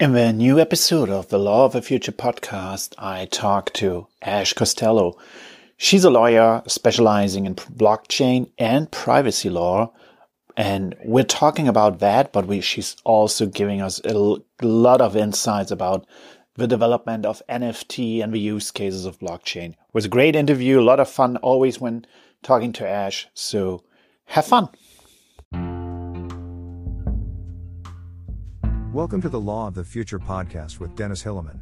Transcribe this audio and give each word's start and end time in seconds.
In 0.00 0.12
the 0.12 0.32
new 0.32 0.58
episode 0.58 1.08
of 1.08 1.28
the 1.28 1.38
Law 1.38 1.66
of 1.66 1.72
the 1.72 1.80
Future 1.80 2.10
podcast, 2.10 2.94
I 2.98 3.26
talk 3.26 3.72
to 3.74 4.08
Ash 4.22 4.52
Costello. 4.52 5.16
She's 5.76 6.02
a 6.02 6.10
lawyer 6.10 6.64
specializing 6.66 7.46
in 7.46 7.54
blockchain 7.54 8.50
and 8.58 8.90
privacy 8.90 9.48
law. 9.48 9.92
And 10.56 10.96
we're 11.04 11.22
talking 11.22 11.68
about 11.68 12.00
that, 12.00 12.32
but 12.32 12.46
we, 12.48 12.60
she's 12.60 12.96
also 13.04 13.46
giving 13.46 13.80
us 13.80 14.00
a 14.04 14.36
lot 14.62 15.00
of 15.00 15.16
insights 15.16 15.70
about 15.70 16.08
the 16.56 16.66
development 16.66 17.24
of 17.24 17.40
NFT 17.48 18.20
and 18.20 18.34
the 18.34 18.40
use 18.40 18.72
cases 18.72 19.06
of 19.06 19.20
blockchain. 19.20 19.70
It 19.70 19.78
was 19.92 20.06
a 20.06 20.16
great 20.16 20.34
interview, 20.34 20.80
a 20.80 20.82
lot 20.82 20.98
of 20.98 21.08
fun 21.08 21.36
always 21.36 21.80
when 21.80 22.04
talking 22.42 22.72
to 22.74 22.88
Ash. 22.88 23.28
So 23.32 23.84
have 24.24 24.46
fun. 24.46 24.70
Welcome 28.94 29.20
to 29.22 29.28
the 29.28 29.40
Law 29.40 29.66
of 29.66 29.74
the 29.74 29.82
Future 29.82 30.20
podcast 30.20 30.78
with 30.78 30.94
Dennis 30.94 31.20
Hillemann. 31.20 31.58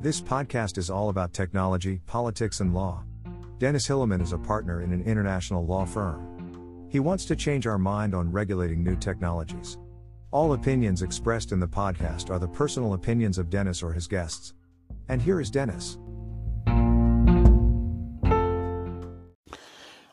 This 0.00 0.22
podcast 0.22 0.78
is 0.78 0.88
all 0.88 1.10
about 1.10 1.34
technology, 1.34 2.00
politics, 2.06 2.60
and 2.60 2.72
law. 2.72 3.04
Dennis 3.58 3.86
Hillemann 3.86 4.22
is 4.22 4.32
a 4.32 4.38
partner 4.38 4.80
in 4.80 4.90
an 4.90 5.02
international 5.02 5.66
law 5.66 5.84
firm. 5.84 6.88
He 6.88 6.98
wants 6.98 7.26
to 7.26 7.36
change 7.36 7.66
our 7.66 7.76
mind 7.76 8.14
on 8.14 8.32
regulating 8.32 8.82
new 8.82 8.96
technologies. 8.96 9.76
All 10.30 10.54
opinions 10.54 11.02
expressed 11.02 11.52
in 11.52 11.60
the 11.60 11.68
podcast 11.68 12.30
are 12.30 12.38
the 12.38 12.48
personal 12.48 12.94
opinions 12.94 13.36
of 13.36 13.50
Dennis 13.50 13.82
or 13.82 13.92
his 13.92 14.08
guests. 14.08 14.54
And 15.10 15.20
here 15.20 15.42
is 15.42 15.50
Dennis. 15.50 15.98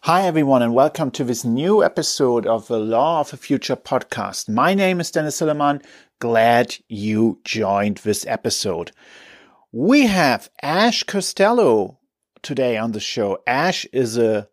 Hi, 0.03 0.23
everyone, 0.23 0.63
and 0.63 0.73
welcome 0.73 1.11
to 1.11 1.23
this 1.23 1.45
new 1.45 1.83
episode 1.83 2.47
of 2.47 2.67
the 2.67 2.79
Law 2.79 3.19
of 3.19 3.29
the 3.29 3.37
Future 3.37 3.75
podcast. 3.75 4.49
My 4.49 4.73
name 4.73 4.99
is 4.99 5.11
Dennis 5.11 5.39
Hillemann. 5.39 5.83
Glad 6.19 6.75
you 6.89 7.39
joined 7.45 7.99
this 7.99 8.25
episode. 8.25 8.91
We 9.71 10.07
have 10.07 10.49
Ash 10.61 11.03
Costello 11.03 11.97
today 12.41 12.75
on 12.75 12.91
the 12.91 12.99
show. 12.99 13.41
Ash 13.47 13.85
is 13.93 14.17
a 14.17 14.49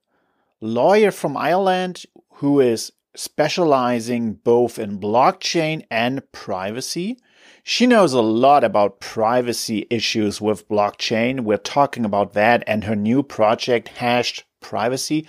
lawyer 0.60 1.10
from 1.10 1.36
Ireland 1.36 2.04
who 2.34 2.60
is 2.60 2.92
specializing 3.16 4.34
both 4.34 4.78
in 4.78 5.00
blockchain 5.00 5.84
and 5.90 6.22
privacy. 6.30 7.18
She 7.64 7.88
knows 7.88 8.12
a 8.12 8.20
lot 8.20 8.62
about 8.62 9.00
privacy 9.00 9.88
issues 9.90 10.40
with 10.40 10.68
blockchain. 10.68 11.40
We're 11.40 11.56
talking 11.56 12.04
about 12.04 12.34
that 12.34 12.62
and 12.68 12.84
her 12.84 12.94
new 12.94 13.24
project, 13.24 13.88
Hashed 13.88 14.44
Privacy. 14.60 15.26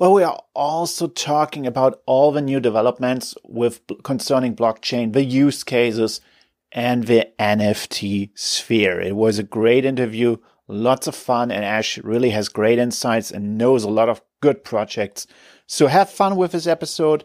But 0.00 0.12
we 0.12 0.22
are 0.22 0.42
also 0.54 1.08
talking 1.08 1.66
about 1.66 2.00
all 2.06 2.32
the 2.32 2.40
new 2.40 2.58
developments 2.58 3.34
with 3.44 3.82
concerning 4.02 4.56
blockchain, 4.56 5.12
the 5.12 5.22
use 5.22 5.62
cases, 5.62 6.22
and 6.72 7.04
the 7.04 7.28
NFT 7.38 8.30
sphere. 8.34 8.98
It 8.98 9.14
was 9.14 9.38
a 9.38 9.42
great 9.42 9.84
interview, 9.84 10.38
lots 10.66 11.06
of 11.06 11.14
fun, 11.14 11.50
and 11.50 11.66
Ash 11.66 11.98
really 11.98 12.30
has 12.30 12.48
great 12.48 12.78
insights 12.78 13.30
and 13.30 13.58
knows 13.58 13.84
a 13.84 13.90
lot 13.90 14.08
of 14.08 14.22
good 14.40 14.64
projects. 14.64 15.26
So 15.66 15.86
have 15.86 16.08
fun 16.08 16.36
with 16.36 16.52
this 16.52 16.66
episode. 16.66 17.22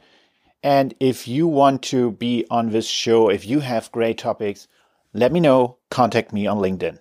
And 0.62 0.94
if 1.00 1.30
you 1.30 1.48
want 1.48 1.82
to 1.84 2.12
be 2.12 2.46
on 2.52 2.72
this 2.72 2.88
show, 2.88 3.30
if 3.30 3.48
you 3.48 3.62
have 3.62 3.90
great 3.94 4.18
topics, 4.18 4.68
let 5.14 5.32
me 5.32 5.40
know. 5.40 5.78
Contact 5.90 6.34
me 6.34 6.46
on 6.46 6.58
LinkedIn. 6.58 7.00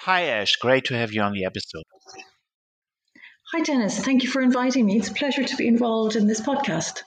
Hi, 0.00 0.22
Ash. 0.22 0.56
Great 0.56 0.84
to 0.86 0.96
have 0.96 1.12
you 1.12 1.22
on 1.22 1.32
the 1.32 1.44
episode. 1.44 1.84
Hi, 3.54 3.60
Dennis. 3.60 4.00
Thank 4.00 4.24
you 4.24 4.28
for 4.28 4.42
inviting 4.42 4.84
me. 4.84 4.96
It's 4.96 5.10
a 5.10 5.14
pleasure 5.14 5.44
to 5.44 5.56
be 5.56 5.68
involved 5.68 6.16
in 6.16 6.26
this 6.26 6.40
podcast. 6.40 7.04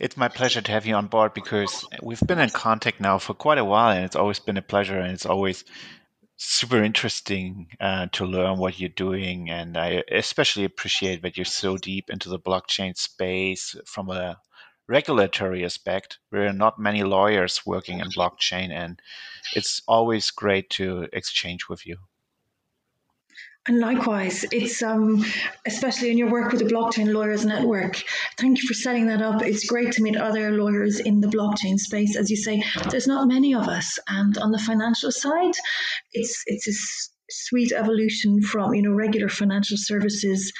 It's 0.00 0.16
my 0.16 0.26
pleasure 0.26 0.60
to 0.60 0.72
have 0.72 0.86
you 0.86 0.96
on 0.96 1.06
board 1.06 1.34
because 1.34 1.86
we've 2.02 2.18
been 2.18 2.40
in 2.40 2.50
contact 2.50 3.00
now 3.00 3.18
for 3.18 3.32
quite 3.32 3.58
a 3.58 3.64
while, 3.64 3.94
and 3.96 4.04
it's 4.04 4.16
always 4.16 4.40
been 4.40 4.56
a 4.56 4.62
pleasure, 4.62 4.98
and 4.98 5.12
it's 5.12 5.24
always 5.24 5.64
super 6.36 6.82
interesting 6.82 7.68
uh, 7.80 8.08
to 8.14 8.26
learn 8.26 8.58
what 8.58 8.80
you're 8.80 8.88
doing. 8.88 9.50
And 9.50 9.76
I 9.78 10.02
especially 10.10 10.64
appreciate 10.64 11.22
that 11.22 11.36
you're 11.36 11.44
so 11.44 11.76
deep 11.76 12.10
into 12.10 12.28
the 12.28 12.40
blockchain 12.40 12.96
space 12.96 13.76
from 13.86 14.10
a 14.10 14.38
regulatory 14.88 15.64
aspect. 15.64 16.18
There 16.32 16.48
are 16.48 16.52
not 16.52 16.80
many 16.80 17.04
lawyers 17.04 17.64
working 17.64 18.00
in 18.00 18.08
blockchain, 18.08 18.72
and 18.72 19.00
it's 19.54 19.80
always 19.86 20.32
great 20.32 20.70
to 20.70 21.06
exchange 21.12 21.68
with 21.68 21.86
you. 21.86 21.98
And 23.68 23.78
likewise, 23.78 24.44
it's 24.50 24.82
um, 24.82 25.24
especially 25.64 26.10
in 26.10 26.18
your 26.18 26.30
work 26.30 26.50
with 26.50 26.60
the 26.60 26.74
Blockchain 26.74 27.12
Lawyers 27.12 27.46
Network. 27.46 28.02
Thank 28.36 28.60
you 28.60 28.66
for 28.66 28.74
setting 28.74 29.06
that 29.06 29.22
up. 29.22 29.40
It's 29.42 29.66
great 29.66 29.92
to 29.92 30.02
meet 30.02 30.16
other 30.16 30.50
lawyers 30.50 30.98
in 30.98 31.20
the 31.20 31.28
blockchain 31.28 31.78
space. 31.78 32.16
As 32.16 32.28
you 32.28 32.36
say, 32.36 32.64
there's 32.90 33.06
not 33.06 33.28
many 33.28 33.54
of 33.54 33.68
us, 33.68 34.00
and 34.08 34.36
on 34.38 34.50
the 34.50 34.58
financial 34.58 35.12
side, 35.12 35.54
it's 36.12 36.42
it's 36.46 36.66
a 36.66 36.74
sweet 37.30 37.70
evolution 37.70 38.42
from 38.42 38.74
you 38.74 38.82
know 38.82 38.92
regular 38.92 39.28
financial 39.28 39.76
services 39.78 40.52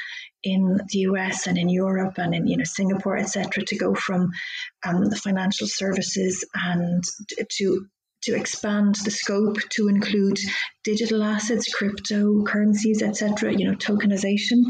in 0.45 0.79
the 0.91 0.99
US 1.01 1.49
and 1.49 1.59
in 1.59 1.69
Europe 1.69 2.19
and 2.19 2.35
in 2.35 2.47
you 2.47 2.57
know 2.57 2.65
Singapore, 2.65 3.17
etc., 3.17 3.65
to 3.65 3.77
go 3.77 3.97
from 3.97 4.31
um, 4.87 5.07
the 5.07 5.17
financial 5.17 5.67
services 5.67 6.45
and 6.55 7.03
to 7.51 7.87
to 8.23 8.35
expand 8.35 8.97
the 9.05 9.11
scope 9.11 9.59
to 9.71 9.89
include 9.89 10.39
digital 10.85 11.23
assets, 11.23 11.73
cryptocurrencies, 11.75 13.03
etc., 13.03 13.53
you 13.53 13.69
know, 13.69 13.77
tokenization. 13.77 14.63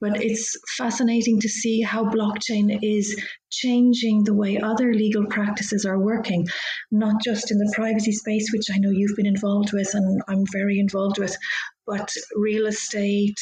But 0.00 0.20
it's 0.20 0.56
fascinating 0.76 1.40
to 1.40 1.48
see 1.48 1.80
how 1.80 2.04
blockchain 2.04 2.76
is 2.82 3.22
changing 3.52 4.24
the 4.24 4.34
way 4.34 4.58
other 4.58 4.92
legal 4.92 5.26
practices 5.26 5.84
are 5.84 5.98
working, 5.98 6.48
not 6.90 7.22
just 7.22 7.52
in 7.52 7.58
the 7.58 7.72
privacy 7.76 8.10
space, 8.10 8.50
which 8.52 8.66
I 8.74 8.78
know 8.78 8.90
you've 8.90 9.16
been 9.16 9.26
involved 9.26 9.72
with 9.72 9.94
and 9.94 10.20
I'm 10.26 10.44
very 10.50 10.80
involved 10.80 11.18
with, 11.18 11.36
but 11.86 12.12
real 12.34 12.66
estate, 12.66 13.38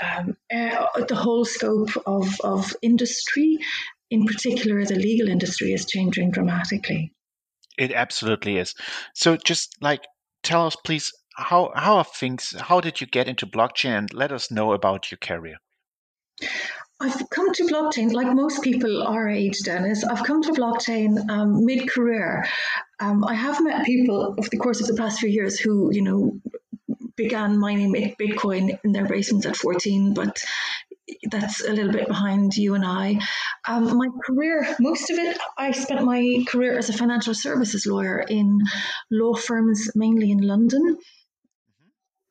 um, 0.00 0.36
uh, 0.54 0.86
the 1.08 1.16
whole 1.16 1.44
scope 1.44 1.90
of, 2.06 2.28
of 2.44 2.76
industry, 2.80 3.58
in 4.10 4.24
particular, 4.24 4.84
the 4.84 4.94
legal 4.94 5.28
industry, 5.28 5.72
is 5.72 5.84
changing 5.84 6.30
dramatically. 6.30 7.12
It 7.78 7.92
absolutely 7.92 8.58
is. 8.58 8.74
So 9.14 9.36
just 9.36 9.76
like 9.80 10.04
tell 10.42 10.66
us 10.66 10.76
please 10.84 11.12
how 11.36 11.72
how 11.74 11.98
are 11.98 12.04
things 12.04 12.54
how 12.58 12.80
did 12.80 13.00
you 13.00 13.06
get 13.06 13.28
into 13.28 13.46
blockchain 13.46 13.96
and 13.98 14.12
let 14.12 14.32
us 14.32 14.50
know 14.50 14.72
about 14.72 15.10
your 15.10 15.18
career. 15.18 15.58
I've 17.00 17.30
come 17.30 17.52
to 17.52 17.64
blockchain 17.64 18.12
like 18.12 18.34
most 18.34 18.62
people 18.62 19.04
our 19.04 19.28
age, 19.28 19.60
Dennis. 19.64 20.02
I've 20.02 20.24
come 20.24 20.42
to 20.42 20.52
blockchain 20.52 21.30
um, 21.30 21.64
mid 21.64 21.88
career. 21.88 22.44
Um, 22.98 23.24
I 23.24 23.34
have 23.34 23.62
met 23.62 23.86
people 23.86 24.34
over 24.36 24.48
the 24.50 24.56
course 24.56 24.80
of 24.80 24.88
the 24.88 24.94
past 24.94 25.20
few 25.20 25.28
years 25.28 25.60
who, 25.60 25.90
you 25.92 26.02
know, 26.02 26.40
began 27.14 27.58
mining 27.58 27.92
Bitcoin 28.20 28.78
in 28.82 28.92
their 28.92 29.06
basements 29.06 29.46
at 29.46 29.56
14, 29.56 30.14
but 30.14 30.42
that's 31.30 31.64
a 31.66 31.72
little 31.72 31.92
bit 31.92 32.08
behind 32.08 32.56
you 32.56 32.74
and 32.74 32.84
I. 32.84 33.18
Um, 33.66 33.96
my 33.96 34.08
career, 34.26 34.76
most 34.80 35.10
of 35.10 35.18
it, 35.18 35.38
I 35.56 35.72
spent 35.72 36.04
my 36.04 36.44
career 36.48 36.78
as 36.78 36.88
a 36.88 36.92
financial 36.92 37.34
services 37.34 37.86
lawyer 37.86 38.24
in 38.28 38.60
law 39.10 39.34
firms, 39.34 39.90
mainly 39.94 40.30
in 40.30 40.38
London, 40.38 40.98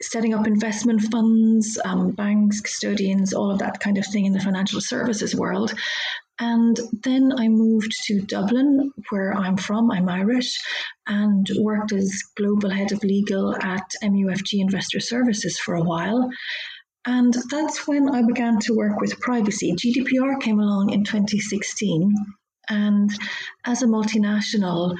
setting 0.01 0.33
up 0.33 0.47
investment 0.47 1.01
funds, 1.01 1.79
um, 1.83 2.11
banks, 2.11 2.61
custodians, 2.61 3.33
all 3.33 3.51
of 3.51 3.59
that 3.59 3.79
kind 3.79 3.97
of 3.97 4.05
thing 4.05 4.25
in 4.25 4.33
the 4.33 4.39
financial 4.39 4.81
services 4.81 5.35
world. 5.35 5.73
And 6.39 6.79
then 7.03 7.33
I 7.35 7.47
moved 7.47 7.91
to 8.05 8.21
Dublin, 8.21 8.91
where 9.09 9.33
I'm 9.33 9.57
from. 9.57 9.89
I'm 9.89 10.07
Irish, 10.07 10.55
and 11.07 11.47
worked 11.57 11.93
as 11.93 12.21
global 12.35 12.69
head 12.69 12.91
of 12.91 13.03
legal 13.03 13.55
at 13.55 13.91
MUFG 14.03 14.59
Investor 14.59 14.99
Services 14.99 15.57
for 15.57 15.73
a 15.73 15.81
while. 15.81 16.29
And 17.07 17.33
that's 17.49 17.87
when 17.87 18.09
I 18.09 18.21
began 18.21 18.59
to 18.59 18.75
work 18.75 18.99
with 18.99 19.21
privacy. 19.21 19.73
GDPR 19.73 20.41
came 20.41 20.59
along 20.59 20.91
in 20.91 21.05
2016. 21.05 22.13
And 22.69 23.09
as 23.63 23.81
a 23.81 23.87
multinational, 23.87 24.93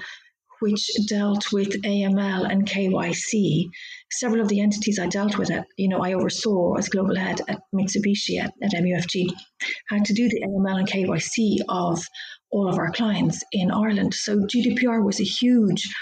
which 0.62 0.90
dealt 1.06 1.52
with 1.52 1.82
AML 1.82 2.50
and 2.50 2.66
KYC, 2.66 3.66
several 4.10 4.42
of 4.42 4.48
the 4.48 4.62
entities 4.62 5.00
I 5.00 5.08
dealt 5.08 5.38
with, 5.38 5.52
at, 5.52 5.68
you 5.76 5.90
know, 5.90 6.00
I 6.00 6.14
oversaw 6.14 6.76
as 6.76 6.88
global 6.88 7.18
head 7.18 7.42
at 7.50 7.60
Mitsubishi 7.76 8.40
at, 8.42 8.54
at 8.64 8.72
MUFG, 8.72 9.30
had 9.90 10.06
to 10.06 10.14
do 10.14 10.30
the 10.30 10.44
AML 10.48 10.80
and 10.80 10.88
KYC 10.88 11.58
of 11.68 12.02
all 12.52 12.70
of 12.70 12.78
our 12.78 12.92
clients 12.92 13.44
in 13.52 13.70
Ireland. 13.70 14.14
So 14.14 14.38
GDPR 14.38 15.04
was 15.04 15.20
a 15.20 15.26
huge 15.26 15.94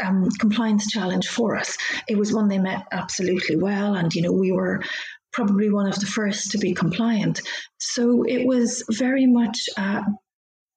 um, 0.00 0.28
compliance 0.38 0.90
challenge 0.90 1.28
for 1.28 1.56
us. 1.56 1.76
It 2.08 2.16
was 2.16 2.32
one 2.32 2.48
they 2.48 2.58
met 2.58 2.86
absolutely 2.92 3.56
well, 3.56 3.94
and 3.94 4.14
you 4.14 4.22
know 4.22 4.32
we 4.32 4.52
were 4.52 4.82
probably 5.32 5.70
one 5.70 5.86
of 5.86 5.98
the 5.98 6.06
first 6.06 6.50
to 6.52 6.58
be 6.58 6.74
compliant. 6.74 7.40
So 7.78 8.24
it 8.24 8.46
was 8.46 8.84
very 8.90 9.26
much. 9.26 9.68
Uh, 9.76 10.02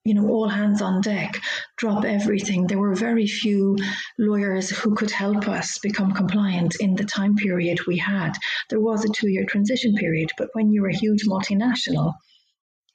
you 0.07 0.13
know, 0.13 0.27
all 0.27 0.47
hands 0.47 0.83
on 0.83 1.01
deck, 1.01 1.41
drop 1.77 2.05
everything. 2.05 2.67
There 2.67 2.77
were 2.77 2.93
very 2.93 3.25
few 3.25 3.75
lawyers 4.19 4.69
who 4.69 4.93
could 4.93 5.09
help 5.09 5.47
us 5.47 5.79
become 5.79 6.11
compliant 6.13 6.75
in 6.79 6.95
the 6.95 7.05
time 7.05 7.35
period 7.35 7.87
we 7.87 7.97
had. 7.97 8.33
There 8.69 8.79
was 8.79 9.03
a 9.03 9.09
two 9.09 9.27
year 9.27 9.45
transition 9.45 9.95
period, 9.95 10.29
but 10.37 10.49
when 10.53 10.71
you're 10.71 10.89
a 10.89 10.95
huge 10.95 11.25
multinational, 11.25 12.13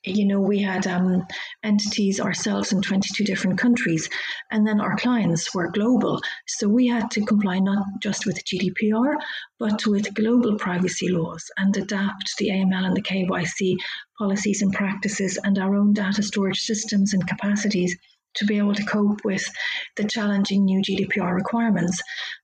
you 0.05 0.27
know, 0.27 0.41
we 0.41 0.61
had 0.61 0.87
um, 0.87 1.27
entities 1.63 2.21
ourselves 2.21 2.73
in 2.73 2.81
22 2.81 3.25
different 3.25 3.59
countries, 3.59 4.09
and 4.51 4.67
then 4.67 4.81
our 4.81 4.97
clients 4.97 5.55
were 5.55 5.71
global. 5.71 6.21
So 6.47 6.69
we 6.69 6.87
had 6.87 7.11
to 7.13 7.25
comply 7.25 7.59
not 7.59 7.85
just 8.03 8.25
with 8.25 8.43
GDPR, 8.45 9.15
but 9.59 9.87
with 9.87 10.15
global 10.15 10.57
privacy 10.57 11.09
laws 11.09 11.45
and 11.59 11.77
adapt 11.77 12.37
the 12.39 12.49
AML 12.49 12.87
and 12.87 12.97
the 12.97 13.03
KYC 13.03 13.77
policies 14.19 14.63
and 14.63 14.73
practices 14.73 15.39
and 15.43 15.59
our 15.59 15.75
own 15.77 15.93
data 15.93 16.23
storage 16.23 16.61
systems 16.61 17.13
and 17.13 17.27
capacities 17.27 17.97
to 18.37 18.47
be 18.47 18.59
able 18.59 18.75
to 18.75 18.85
cope 18.85 19.25
with 19.25 19.45
the 19.97 20.05
challenging 20.05 20.65
new 20.65 20.81
GDPR 20.81 21.35
requirements. 21.35 22.01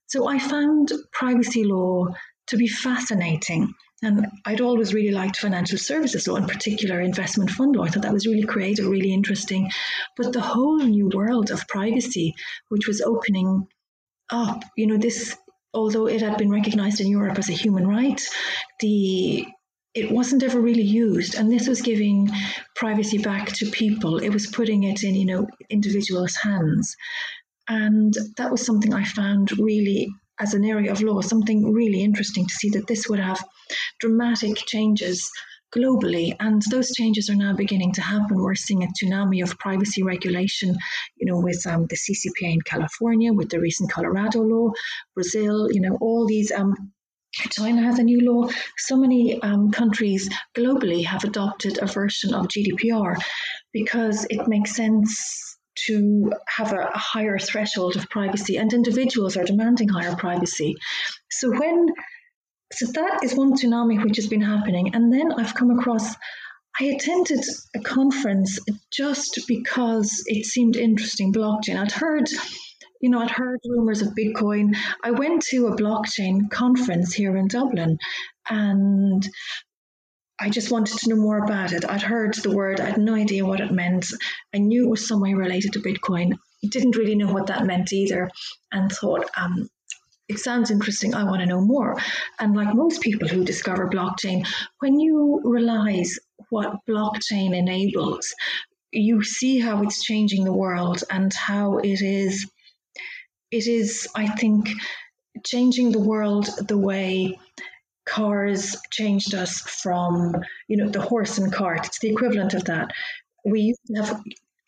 So 0.06 0.28
I 0.28 0.38
found 0.38 0.92
privacy 1.12 1.64
law 1.64 2.08
to 2.48 2.56
be 2.56 2.68
fascinating. 2.68 3.72
And 4.02 4.26
I'd 4.44 4.60
always 4.60 4.92
really 4.92 5.10
liked 5.10 5.38
financial 5.38 5.78
services 5.78 6.28
law, 6.28 6.36
in 6.36 6.46
particular 6.46 7.00
investment 7.00 7.50
fund 7.50 7.76
law. 7.76 7.84
I 7.84 7.88
thought 7.88 8.02
that 8.02 8.12
was 8.12 8.26
really 8.26 8.44
creative, 8.44 8.86
really 8.86 9.12
interesting. 9.12 9.70
But 10.16 10.32
the 10.32 10.40
whole 10.40 10.78
new 10.78 11.08
world 11.08 11.50
of 11.50 11.66
privacy, 11.68 12.34
which 12.68 12.86
was 12.86 13.00
opening 13.00 13.66
up, 14.30 14.64
you 14.76 14.86
know, 14.86 14.98
this, 14.98 15.36
although 15.72 16.06
it 16.06 16.20
had 16.20 16.36
been 16.36 16.50
recognized 16.50 17.00
in 17.00 17.08
Europe 17.08 17.38
as 17.38 17.48
a 17.48 17.54
human 17.54 17.86
right, 17.86 18.20
the 18.80 19.46
it 19.94 20.12
wasn't 20.12 20.42
ever 20.42 20.60
really 20.60 20.82
used 20.82 21.34
and 21.34 21.50
this 21.50 21.66
was 21.66 21.80
giving 21.80 22.30
privacy 22.74 23.16
back 23.16 23.46
to 23.46 23.64
people 23.70 24.18
it 24.18 24.28
was 24.28 24.46
putting 24.46 24.82
it 24.82 25.02
in 25.02 25.14
you 25.14 25.24
know 25.24 25.48
individuals 25.70 26.36
hands 26.36 26.94
and 27.66 28.12
that 28.36 28.50
was 28.50 28.64
something 28.64 28.92
i 28.92 29.02
found 29.02 29.58
really 29.58 30.06
as 30.40 30.54
an 30.54 30.64
area 30.64 30.92
of 30.92 31.02
law 31.02 31.20
something 31.20 31.72
really 31.72 32.02
interesting 32.02 32.46
to 32.46 32.54
see 32.54 32.70
that 32.70 32.86
this 32.86 33.08
would 33.08 33.18
have 33.18 33.42
dramatic 34.00 34.56
changes 34.56 35.30
globally 35.74 36.34
and 36.38 36.62
those 36.70 36.92
changes 36.92 37.28
are 37.28 37.34
now 37.34 37.52
beginning 37.54 37.92
to 37.92 38.00
happen 38.00 38.36
we're 38.36 38.54
seeing 38.54 38.84
a 38.84 38.88
tsunami 38.88 39.42
of 39.42 39.58
privacy 39.58 40.02
regulation 40.02 40.76
you 41.16 41.26
know 41.26 41.40
with 41.40 41.66
um, 41.66 41.86
the 41.86 41.96
ccpa 41.96 42.52
in 42.52 42.60
california 42.62 43.32
with 43.32 43.48
the 43.50 43.60
recent 43.60 43.90
colorado 43.90 44.40
law 44.40 44.70
brazil 45.14 45.68
you 45.72 45.80
know 45.80 45.98
all 46.00 46.26
these 46.26 46.52
um, 46.52 46.74
China 47.50 47.82
has 47.82 47.98
a 47.98 48.02
new 48.02 48.20
law. 48.20 48.48
So 48.78 48.96
many 48.96 49.40
um, 49.42 49.70
countries 49.70 50.28
globally 50.54 51.04
have 51.04 51.24
adopted 51.24 51.78
a 51.82 51.86
version 51.86 52.32
of 52.32 52.48
GDPR 52.48 53.16
because 53.72 54.26
it 54.30 54.48
makes 54.48 54.74
sense 54.74 55.55
to 55.86 56.32
have 56.48 56.72
a, 56.72 56.90
a 56.94 56.98
higher 56.98 57.38
threshold 57.38 57.96
of 57.96 58.08
privacy, 58.10 58.56
and 58.56 58.72
individuals 58.72 59.36
are 59.36 59.44
demanding 59.44 59.88
higher 59.88 60.16
privacy. 60.16 60.74
So 61.30 61.50
when 61.50 61.88
so 62.72 62.86
that 62.86 63.22
is 63.22 63.34
one 63.34 63.54
tsunami 63.54 64.02
which 64.02 64.16
has 64.16 64.26
been 64.26 64.42
happening, 64.42 64.94
and 64.94 65.12
then 65.12 65.32
I've 65.32 65.54
come 65.54 65.70
across. 65.70 66.14
I 66.78 66.84
attended 66.84 67.42
a 67.74 67.80
conference 67.80 68.58
just 68.92 69.40
because 69.48 70.22
it 70.26 70.44
seemed 70.44 70.76
interesting 70.76 71.32
blockchain. 71.32 71.78
I'd 71.78 71.92
heard 71.92 72.28
you 73.00 73.10
know, 73.10 73.20
I'd 73.20 73.30
heard 73.30 73.60
rumors 73.64 74.02
of 74.02 74.14
Bitcoin. 74.14 74.74
I 75.04 75.10
went 75.10 75.42
to 75.50 75.66
a 75.66 75.76
blockchain 75.76 76.50
conference 76.50 77.12
here 77.12 77.36
in 77.36 77.48
Dublin 77.48 77.98
and 78.48 79.26
I 80.38 80.50
just 80.50 80.70
wanted 80.70 80.98
to 80.98 81.08
know 81.08 81.16
more 81.16 81.38
about 81.38 81.72
it. 81.72 81.84
I'd 81.88 82.02
heard 82.02 82.34
the 82.34 82.54
word, 82.54 82.80
I 82.80 82.90
had 82.90 82.98
no 82.98 83.14
idea 83.14 83.46
what 83.46 83.60
it 83.60 83.72
meant. 83.72 84.06
I 84.54 84.58
knew 84.58 84.86
it 84.86 84.90
was 84.90 85.08
some 85.08 85.20
way 85.20 85.34
related 85.34 85.72
to 85.72 85.80
Bitcoin. 85.80 86.36
Didn't 86.68 86.96
really 86.96 87.14
know 87.14 87.32
what 87.32 87.46
that 87.46 87.66
meant 87.66 87.92
either, 87.92 88.30
and 88.72 88.90
thought, 88.90 89.28
um, 89.36 89.68
it 90.28 90.38
sounds 90.38 90.70
interesting. 90.70 91.14
I 91.14 91.24
want 91.24 91.40
to 91.40 91.46
know 91.46 91.60
more. 91.60 91.96
And 92.38 92.56
like 92.56 92.74
most 92.74 93.00
people 93.00 93.28
who 93.28 93.44
discover 93.44 93.88
blockchain, 93.88 94.46
when 94.80 94.98
you 94.98 95.40
realize 95.44 96.18
what 96.50 96.78
blockchain 96.88 97.56
enables, 97.56 98.34
you 98.92 99.22
see 99.22 99.58
how 99.58 99.82
it's 99.82 100.04
changing 100.04 100.44
the 100.44 100.52
world 100.52 101.02
and 101.10 101.32
how 101.32 101.78
it 101.78 102.02
is 102.02 102.46
it 103.50 103.66
is, 103.66 104.08
I 104.14 104.26
think, 104.26 104.68
changing 105.44 105.92
the 105.92 106.00
world 106.00 106.48
the 106.66 106.76
way 106.76 107.38
cars 108.06 108.76
changed 108.90 109.34
us 109.34 109.60
from, 109.60 110.34
you 110.68 110.76
know, 110.76 110.88
the 110.88 111.00
horse 111.00 111.38
and 111.38 111.52
cart. 111.52 111.86
It's 111.86 111.98
the 111.98 112.10
equivalent 112.10 112.54
of 112.54 112.64
that. 112.64 112.92
We 113.44 113.60
used 113.60 113.80
to 113.86 114.02
have 114.02 114.22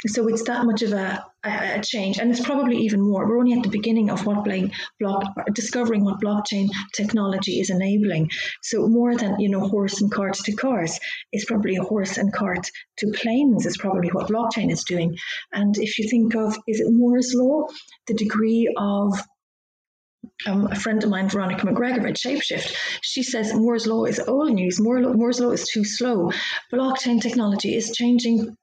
so 0.07 0.29
it's 0.29 0.45
that 0.45 0.65
much 0.65 0.83
of 0.83 0.93
a, 0.93 1.25
a, 1.45 1.81
change, 1.83 2.19
and 2.19 2.31
it's 2.31 2.41
probably 2.41 2.77
even 2.77 3.01
more. 3.01 3.27
We're 3.27 3.41
only 3.41 3.55
at 3.55 3.65
the 3.65 3.69
beginning 3.69 4.11
of 4.11 4.25
what 4.27 4.47
block, 5.01 5.25
discovering 5.53 6.05
what 6.05 6.21
blockchain 6.21 6.69
technology 6.95 7.59
is 7.59 7.71
enabling. 7.71 8.31
So 8.63 8.87
more 8.87 9.17
than 9.17 9.41
you 9.41 9.49
know, 9.49 9.67
horse 9.67 10.01
and 10.01 10.11
cart 10.11 10.35
to 10.35 10.53
cars, 10.53 11.01
it's 11.33 11.47
probably 11.47 11.75
a 11.75 11.83
horse 11.83 12.17
and 12.17 12.33
cart 12.33 12.71
to 12.99 13.11
planes. 13.11 13.67
Is 13.67 13.77
probably 13.77 14.11
what 14.11 14.29
blockchain 14.29 14.71
is 14.71 14.85
doing. 14.85 15.17
And 15.53 15.77
if 15.77 15.99
you 15.99 16.09
think 16.09 16.37
of, 16.37 16.57
is 16.69 16.79
it 16.79 16.93
Moore's 16.93 17.35
law? 17.35 17.67
The 18.07 18.15
degree 18.15 18.73
of 18.77 19.21
um, 20.47 20.67
a 20.71 20.77
friend 20.77 21.03
of 21.03 21.11
mine, 21.11 21.29
Veronica 21.29 21.67
McGregor 21.67 22.09
at 22.09 22.17
Shapeshift, 22.17 22.75
she 23.03 23.23
says 23.23 23.55
Moore's 23.55 23.87
law 23.87 24.05
is 24.05 24.21
old 24.21 24.53
news. 24.53 24.81
Moore's 24.81 25.41
law 25.41 25.51
is 25.51 25.69
too 25.69 25.85
slow. 25.85 26.31
Blockchain 26.73 27.21
technology 27.21 27.75
is 27.75 27.93
changing 27.93 28.57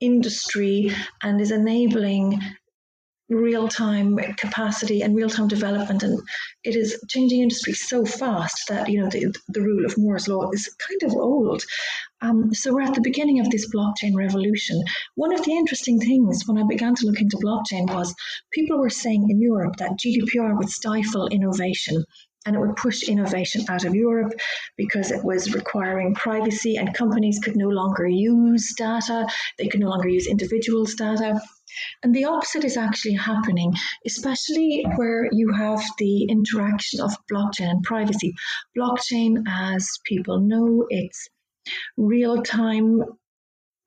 industry 0.00 0.92
and 1.22 1.40
is 1.40 1.50
enabling 1.50 2.40
real 3.32 3.68
time 3.68 4.16
capacity 4.36 5.02
and 5.02 5.14
real 5.14 5.28
time 5.28 5.48
development. 5.48 6.02
And 6.02 6.20
it 6.64 6.76
is 6.76 7.02
changing 7.08 7.40
industry 7.40 7.72
so 7.72 8.04
fast 8.04 8.68
that, 8.68 8.88
you 8.88 9.00
know, 9.00 9.08
the, 9.08 9.34
the 9.48 9.62
rule 9.62 9.84
of 9.84 9.98
Moore's 9.98 10.28
law 10.28 10.50
is 10.52 10.74
kind 10.78 11.02
of 11.02 11.16
old. 11.16 11.62
Um, 12.20 12.54
so 12.54 12.72
we're 12.72 12.82
at 12.82 12.94
the 12.94 13.00
beginning 13.00 13.40
of 13.40 13.50
this 13.50 13.68
blockchain 13.74 14.14
revolution. 14.14 14.82
One 15.16 15.34
of 15.34 15.44
the 15.44 15.52
interesting 15.52 15.98
things 15.98 16.44
when 16.46 16.58
I 16.58 16.66
began 16.68 16.94
to 16.94 17.06
look 17.06 17.20
into 17.20 17.36
blockchain 17.36 17.92
was 17.92 18.14
people 18.52 18.78
were 18.78 18.90
saying 18.90 19.28
in 19.28 19.40
Europe 19.40 19.76
that 19.78 19.98
GDPR 19.98 20.56
would 20.56 20.70
stifle 20.70 21.26
innovation 21.28 22.04
and 22.46 22.56
it 22.56 22.58
would 22.58 22.76
push 22.76 23.02
innovation 23.04 23.64
out 23.68 23.84
of 23.84 23.94
Europe 23.94 24.32
because 24.76 25.10
it 25.10 25.24
was 25.24 25.54
requiring 25.54 26.14
privacy 26.14 26.76
and 26.76 26.94
companies 26.94 27.38
could 27.42 27.56
no 27.56 27.68
longer 27.68 28.06
use 28.06 28.74
data, 28.76 29.26
they 29.58 29.68
could 29.68 29.80
no 29.80 29.88
longer 29.88 30.08
use 30.08 30.26
individuals' 30.26 30.94
data. 30.94 31.40
And 32.02 32.14
the 32.14 32.24
opposite 32.24 32.64
is 32.64 32.76
actually 32.76 33.14
happening, 33.14 33.74
especially 34.06 34.84
where 34.96 35.28
you 35.32 35.52
have 35.52 35.82
the 35.98 36.24
interaction 36.24 37.00
of 37.00 37.12
blockchain 37.30 37.70
and 37.70 37.82
privacy. 37.82 38.34
Blockchain, 38.76 39.44
as 39.48 39.88
people 40.04 40.40
know, 40.40 40.86
it's 40.88 41.28
real 41.96 42.42
time 42.42 43.02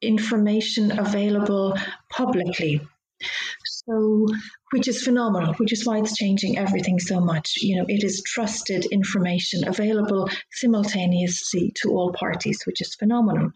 information 0.02 0.98
available 1.00 1.78
publicly. 2.10 2.82
So, 3.88 4.28
which 4.72 4.88
is 4.88 5.04
phenomenal, 5.04 5.54
which 5.56 5.72
is 5.72 5.86
why 5.86 6.00
it's 6.00 6.18
changing 6.18 6.58
everything 6.58 7.00
so 7.00 7.20
much. 7.20 7.58
You 7.58 7.78
know, 7.78 7.86
it 7.88 8.04
is 8.04 8.24
trusted 8.26 8.86
information 8.86 9.68
available 9.68 10.30
simultaneously 10.52 11.72
to 11.82 11.92
all 11.92 12.12
parties, 12.12 12.64
which 12.66 12.82
is 12.82 12.96
phenomenal. 12.96 13.52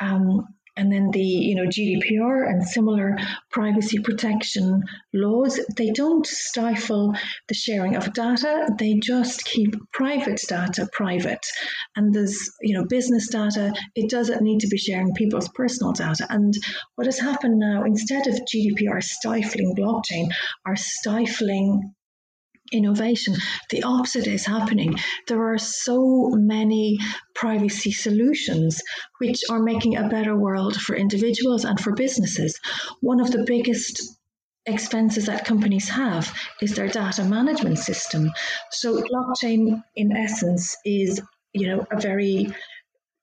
Um, 0.00 0.46
and 0.76 0.92
then 0.92 1.10
the 1.10 1.20
you 1.20 1.54
know 1.54 1.66
GDPR 1.66 2.48
and 2.48 2.66
similar 2.66 3.16
privacy 3.50 3.98
protection 3.98 4.82
laws 5.12 5.60
they 5.76 5.90
don't 5.90 6.26
stifle 6.26 7.14
the 7.48 7.54
sharing 7.54 7.96
of 7.96 8.12
data. 8.14 8.68
They 8.78 8.94
just 8.94 9.44
keep 9.44 9.74
private 9.92 10.40
data 10.48 10.88
private. 10.92 11.44
And 11.96 12.14
there's 12.14 12.38
you 12.60 12.76
know 12.76 12.86
business 12.86 13.28
data 13.28 13.74
it 13.94 14.10
doesn't 14.10 14.42
need 14.42 14.60
to 14.60 14.68
be 14.68 14.78
sharing 14.78 15.14
people's 15.14 15.48
personal 15.48 15.92
data. 15.92 16.26
And 16.30 16.54
what 16.94 17.06
has 17.06 17.18
happened 17.18 17.58
now 17.58 17.84
instead 17.84 18.26
of 18.26 18.40
GDPR 18.52 19.02
stifling 19.02 19.74
blockchain 19.76 20.28
are 20.66 20.76
stifling 20.76 21.94
innovation. 22.72 23.36
The 23.70 23.82
opposite 23.82 24.26
is 24.26 24.46
happening. 24.46 24.96
There 25.28 25.52
are 25.52 25.58
so 25.58 26.30
many 26.32 26.98
privacy 27.34 27.92
solutions 27.92 28.82
which 29.18 29.42
are 29.50 29.62
making 29.62 29.96
a 29.96 30.08
better 30.08 30.36
world 30.36 30.76
for 30.76 30.96
individuals 30.96 31.64
and 31.64 31.78
for 31.78 31.94
businesses. 31.94 32.58
One 33.00 33.20
of 33.20 33.30
the 33.30 33.44
biggest 33.46 34.02
expenses 34.66 35.26
that 35.26 35.44
companies 35.44 35.88
have 35.88 36.32
is 36.60 36.74
their 36.74 36.88
data 36.88 37.24
management 37.24 37.78
system. 37.78 38.30
So 38.70 39.02
blockchain 39.02 39.82
in 39.96 40.16
essence 40.16 40.76
is, 40.84 41.20
you 41.52 41.68
know, 41.68 41.86
a 41.90 42.00
very 42.00 42.48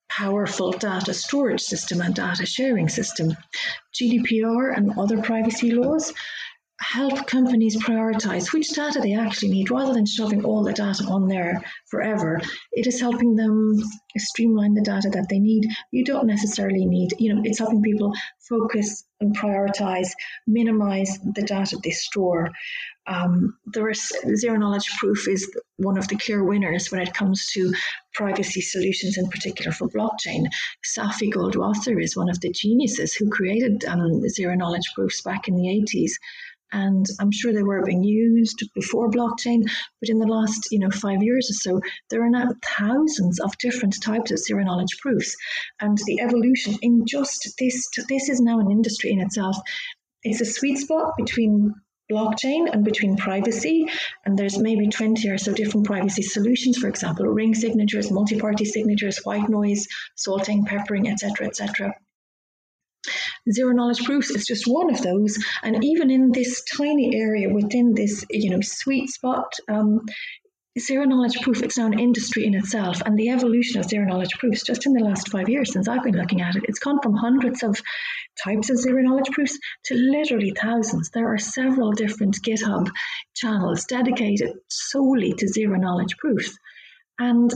powerful 0.09 0.71
data 0.71 1.13
storage 1.13 1.61
system 1.61 2.01
and 2.01 2.13
data 2.13 2.45
sharing 2.45 2.89
system. 2.89 3.35
GDPR 3.93 4.75
and 4.75 4.97
other 4.97 5.21
privacy 5.21 5.71
laws 5.71 6.13
help 6.79 7.27
companies 7.27 7.77
prioritize 7.77 8.53
which 8.53 8.74
data 8.74 9.00
they 9.00 9.13
actually 9.13 9.51
need 9.51 9.69
rather 9.69 9.93
than 9.93 10.05
shoving 10.05 10.45
all 10.45 10.63
the 10.63 10.74
data 10.74 11.03
on 11.05 11.27
there 11.27 11.62
forever. 11.88 12.39
It 12.71 12.88
is 12.88 13.00
helping 13.00 13.36
them 13.36 13.75
streamline 14.17 14.74
the 14.74 14.81
data 14.81 15.09
that 15.09 15.27
they 15.29 15.39
need. 15.39 15.67
You 15.91 16.05
don't 16.05 16.25
necessarily 16.27 16.86
need, 16.86 17.13
you 17.19 17.33
know, 17.33 17.41
it's 17.43 17.59
helping 17.59 17.81
people 17.81 18.13
focus 18.48 19.03
and 19.19 19.38
prioritize, 19.38 20.09
minimize 20.48 21.19
the 21.36 21.43
data 21.43 21.77
they 21.83 21.91
store. 21.91 22.51
Um, 23.07 23.57
there 23.74 23.89
is 23.89 24.13
zero 24.36 24.57
knowledge 24.57 24.88
proof 25.00 25.27
is 25.27 25.50
one 25.77 25.98
of 25.98 26.07
the 26.07 26.15
clear 26.15 26.43
winners 26.43 26.91
when 26.91 27.01
it 27.01 27.13
comes 27.13 27.48
to 27.53 27.74
privacy 28.13 28.62
solutions, 28.62 29.17
in 29.17 29.27
particular 29.27 29.71
for 29.71 29.89
blockchain. 29.89 30.45
Shafi 30.86 31.31
Goldwasser 31.31 32.01
is 32.01 32.15
one 32.15 32.29
of 32.29 32.39
the 32.39 32.51
geniuses 32.51 33.13
who 33.13 33.29
created 33.29 33.83
um, 33.86 34.27
zero 34.29 34.55
knowledge 34.55 34.91
proofs 34.95 35.21
back 35.21 35.48
in 35.48 35.55
the 35.55 35.67
80s 35.67 36.12
and 36.71 37.05
I'm 37.19 37.31
sure 37.31 37.53
they 37.53 37.63
were 37.63 37.85
being 37.85 38.03
used 38.03 38.63
before 38.75 39.09
blockchain, 39.09 39.63
but 39.99 40.09
in 40.09 40.19
the 40.19 40.27
last 40.27 40.67
you 40.71 40.79
know 40.79 40.91
five 40.91 41.23
years 41.23 41.49
or 41.49 41.53
so, 41.53 41.81
there 42.09 42.23
are 42.23 42.29
now 42.29 42.51
thousands 42.77 43.39
of 43.39 43.57
different 43.57 43.95
types 44.01 44.31
of 44.31 44.39
zero 44.39 44.63
knowledge 44.63 44.97
proofs, 45.01 45.35
and 45.79 45.97
the 46.05 46.21
evolution 46.21 46.77
in 46.81 47.05
just 47.05 47.53
this 47.59 47.88
this 48.07 48.29
is 48.29 48.39
now 48.39 48.59
an 48.59 48.71
industry 48.71 49.11
in 49.11 49.21
itself. 49.21 49.57
It's 50.23 50.41
a 50.41 50.45
sweet 50.45 50.77
spot 50.77 51.13
between 51.17 51.73
blockchain 52.11 52.71
and 52.71 52.83
between 52.83 53.15
privacy 53.15 53.85
and 54.25 54.38
there's 54.38 54.57
maybe 54.57 54.88
20 54.88 55.29
or 55.29 55.38
so 55.38 55.53
different 55.53 55.85
privacy 55.85 56.23
solutions 56.23 56.75
for 56.75 56.88
example 56.88 57.25
ring 57.27 57.53
signatures 57.53 58.11
multi-party 58.11 58.65
signatures 58.65 59.19
white 59.23 59.47
noise 59.47 59.85
salting 60.15 60.65
peppering 60.65 61.07
etc 61.07 61.45
etc 61.45 61.93
Zero 63.51 63.74
knowledge 63.74 64.03
proofs 64.03 64.29
is 64.29 64.46
just 64.46 64.65
one 64.65 64.93
of 64.93 65.01
those. 65.01 65.38
And 65.63 65.84
even 65.84 66.12
in 66.12 66.31
this 66.31 66.63
tiny 66.77 67.15
area 67.15 67.53
within 67.53 67.93
this, 67.96 68.25
you 68.29 68.50
know, 68.50 68.62
sweet 68.62 69.10
spot, 69.10 69.53
um, 69.67 70.05
zero 70.77 71.03
knowledge 71.03 71.41
proof 71.41 71.62
it's 71.62 71.77
now 71.77 71.88
an 71.88 72.00
industry 72.00 72.46
in 72.46 72.53
itself. 72.53 73.01
And 73.01 73.17
the 73.17 73.29
evolution 73.29 73.79
of 73.79 73.89
zero 73.89 74.05
knowledge 74.05 74.38
proofs 74.38 74.63
just 74.63 74.86
in 74.86 74.93
the 74.93 75.03
last 75.03 75.29
five 75.29 75.50
years 75.50 75.74
since 75.74 75.88
i've 75.88 76.03
been 76.03 76.15
looking 76.15 76.41
at 76.41 76.55
it 76.55 76.63
it's 76.67 76.79
gone 76.79 77.01
from 77.01 77.15
hundreds 77.15 77.63
of 77.63 77.81
types 78.43 78.69
of 78.69 78.77
zero 78.77 79.01
knowledge 79.01 79.29
proofs 79.31 79.58
to 79.86 79.96
literally 79.96 80.53
thousands. 80.60 81.10
There 81.12 81.31
are 81.34 81.38
several 81.38 81.91
different 81.91 82.38
github 82.41 82.89
channels 83.36 83.86
dedicated 83.86 84.53
solely 84.69 85.34
to 85.34 85.48
zero 85.48 85.77
knowledge 85.77 86.17
proofs. 86.17 86.58
And 87.19 87.51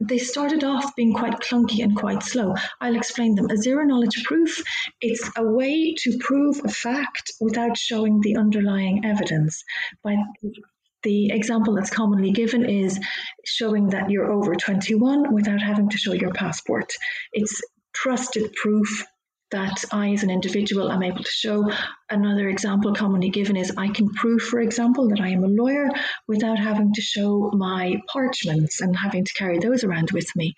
they 0.00 0.18
started 0.18 0.62
off 0.62 0.94
being 0.94 1.12
quite 1.12 1.40
clunky 1.40 1.82
and 1.82 1.96
quite 1.96 2.22
slow. 2.22 2.54
I'll 2.80 2.96
explain 2.96 3.34
them. 3.34 3.50
A 3.50 3.56
zero 3.56 3.84
knowledge 3.84 4.22
proof, 4.24 4.62
it's 5.00 5.30
a 5.36 5.42
way 5.42 5.94
to 5.98 6.18
prove 6.18 6.60
a 6.64 6.68
fact 6.68 7.32
without 7.40 7.76
showing 7.76 8.20
the 8.20 8.36
underlying 8.36 9.04
evidence. 9.04 9.62
By 10.02 10.16
the 11.02 11.30
example 11.30 11.74
that's 11.74 11.90
commonly 11.90 12.32
given 12.32 12.68
is 12.68 12.98
showing 13.44 13.88
that 13.88 14.10
you're 14.10 14.32
over 14.32 14.54
21 14.54 15.32
without 15.32 15.62
having 15.62 15.88
to 15.88 15.98
show 15.98 16.12
your 16.12 16.32
passport. 16.32 16.92
It's 17.32 17.60
trusted 17.94 18.52
proof 18.54 19.06
that 19.50 19.84
I, 19.92 20.10
as 20.10 20.22
an 20.22 20.30
individual, 20.30 20.90
am 20.90 21.02
able 21.02 21.22
to 21.22 21.30
show. 21.30 21.70
Another 22.10 22.48
example 22.48 22.94
commonly 22.94 23.30
given 23.30 23.56
is 23.56 23.72
I 23.76 23.88
can 23.88 24.08
prove, 24.10 24.42
for 24.42 24.60
example, 24.60 25.08
that 25.08 25.20
I 25.20 25.28
am 25.28 25.44
a 25.44 25.48
lawyer 25.48 25.88
without 26.26 26.58
having 26.58 26.92
to 26.94 27.00
show 27.00 27.50
my 27.54 27.96
parchments 28.12 28.80
and 28.80 28.96
having 28.96 29.24
to 29.24 29.34
carry 29.34 29.58
those 29.58 29.84
around 29.84 30.10
with 30.10 30.28
me. 30.34 30.54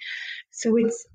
So 0.51 0.77
it's 0.77 1.07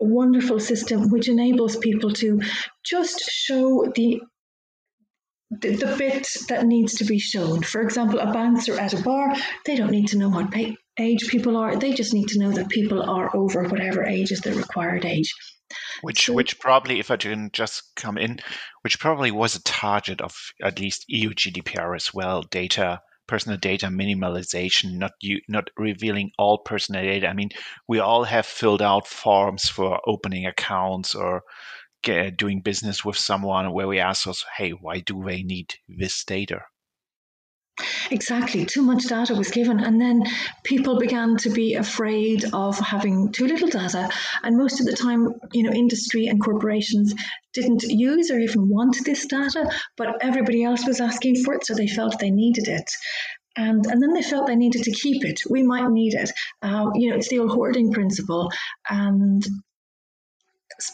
a 0.00 0.06
wonderful 0.06 0.60
system 0.60 1.10
which 1.10 1.28
enables 1.28 1.76
people 1.76 2.12
to 2.14 2.40
just 2.84 3.20
show 3.30 3.90
the 3.94 4.20
the, 5.50 5.94
bit 5.96 6.28
that 6.48 6.66
needs 6.66 6.96
to 6.96 7.04
be 7.04 7.18
shown. 7.18 7.62
For 7.62 7.80
example, 7.80 8.18
a 8.18 8.30
bouncer 8.32 8.78
at 8.78 8.92
a 8.92 9.02
bar, 9.02 9.34
they 9.64 9.76
don't 9.76 9.90
need 9.90 10.08
to 10.08 10.18
know 10.18 10.28
what 10.28 10.54
age 10.98 11.28
people 11.28 11.56
are. 11.56 11.74
They 11.74 11.94
just 11.94 12.12
need 12.12 12.28
to 12.28 12.38
know 12.38 12.52
that 12.52 12.68
people 12.68 13.02
are 13.02 13.34
over 13.34 13.64
whatever 13.64 14.04
age 14.04 14.30
is 14.30 14.40
the 14.40 14.52
required 14.52 15.06
age. 15.06 15.32
Which, 16.02 16.26
so, 16.26 16.32
which 16.32 16.58
probably, 16.60 17.00
if 17.00 17.10
I 17.10 17.16
can 17.16 17.50
just 17.52 17.94
come 17.96 18.18
in, 18.18 18.38
which 18.82 19.00
probably 19.00 19.30
was 19.30 19.56
a 19.56 19.62
target 19.62 20.20
of 20.20 20.34
at 20.62 20.78
least 20.78 21.04
EU 21.08 21.30
GDPR 21.30 21.96
as 21.96 22.14
well. 22.14 22.42
Data, 22.42 23.00
personal 23.26 23.58
data 23.58 23.86
minimalization, 23.86 24.94
not 24.94 25.12
you, 25.20 25.40
not 25.48 25.68
revealing 25.76 26.30
all 26.38 26.58
personal 26.58 27.02
data. 27.02 27.28
I 27.28 27.32
mean, 27.32 27.50
we 27.86 27.98
all 27.98 28.24
have 28.24 28.46
filled 28.46 28.82
out 28.82 29.06
forms 29.06 29.68
for 29.68 30.00
opening 30.06 30.46
accounts 30.46 31.14
or 31.14 31.42
doing 32.02 32.62
business 32.62 33.04
with 33.04 33.16
someone 33.16 33.72
where 33.72 33.88
we 33.88 33.98
ask 33.98 34.26
us, 34.26 34.44
hey, 34.56 34.70
why 34.70 35.00
do 35.00 35.22
they 35.24 35.42
need 35.42 35.74
this 35.88 36.24
data? 36.24 36.60
Exactly. 38.10 38.64
Too 38.64 38.82
much 38.82 39.04
data 39.04 39.34
was 39.34 39.50
given, 39.50 39.78
and 39.80 40.00
then 40.00 40.24
people 40.64 40.98
began 40.98 41.36
to 41.38 41.50
be 41.50 41.74
afraid 41.74 42.44
of 42.52 42.78
having 42.78 43.30
too 43.32 43.46
little 43.46 43.68
data. 43.68 44.08
And 44.42 44.56
most 44.56 44.80
of 44.80 44.86
the 44.86 44.96
time, 44.96 45.34
you 45.52 45.62
know, 45.62 45.72
industry 45.72 46.26
and 46.26 46.42
corporations 46.42 47.14
didn't 47.54 47.82
use 47.84 48.30
or 48.30 48.38
even 48.38 48.68
want 48.68 48.96
this 49.04 49.26
data, 49.26 49.70
but 49.96 50.16
everybody 50.22 50.64
else 50.64 50.86
was 50.86 51.00
asking 51.00 51.42
for 51.44 51.54
it, 51.54 51.66
so 51.66 51.74
they 51.74 51.86
felt 51.86 52.18
they 52.18 52.30
needed 52.30 52.68
it. 52.68 52.90
And, 53.56 53.86
and 53.86 54.00
then 54.00 54.12
they 54.12 54.22
felt 54.22 54.46
they 54.46 54.56
needed 54.56 54.84
to 54.84 54.92
keep 54.92 55.24
it. 55.24 55.40
We 55.50 55.64
might 55.64 55.88
need 55.90 56.14
it. 56.14 56.30
Uh, 56.62 56.90
you 56.94 57.10
know, 57.10 57.16
it's 57.16 57.28
the 57.28 57.40
old 57.40 57.50
hoarding 57.50 57.92
principle. 57.92 58.50
And 58.88 59.44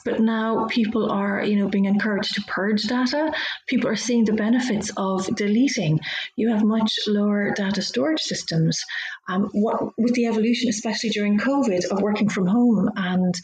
but 0.05 0.21
now 0.21 0.67
people 0.67 1.11
are 1.11 1.45
you 1.45 1.57
know 1.57 1.69
being 1.69 1.85
encouraged 1.85 2.35
to 2.35 2.43
purge 2.43 2.85
data. 2.85 3.33
People 3.69 3.89
are 3.89 3.97
seeing 3.97 4.25
the 4.25 4.33
benefits 4.33 4.91
of 4.97 5.27
deleting. 5.37 6.01
You 6.37 6.51
have 6.51 6.65
much 6.65 6.93
lower 7.07 7.53
data 7.55 7.83
storage 7.83 8.21
systems. 8.21 8.83
Um, 9.29 9.51
what 9.53 9.99
with 9.99 10.15
the 10.15 10.27
evolution 10.27 10.69
especially 10.69 11.11
during 11.11 11.39
covid 11.39 11.85
of 11.91 12.01
working 12.01 12.29
from 12.29 12.47
home 12.47 12.91
and 12.97 13.35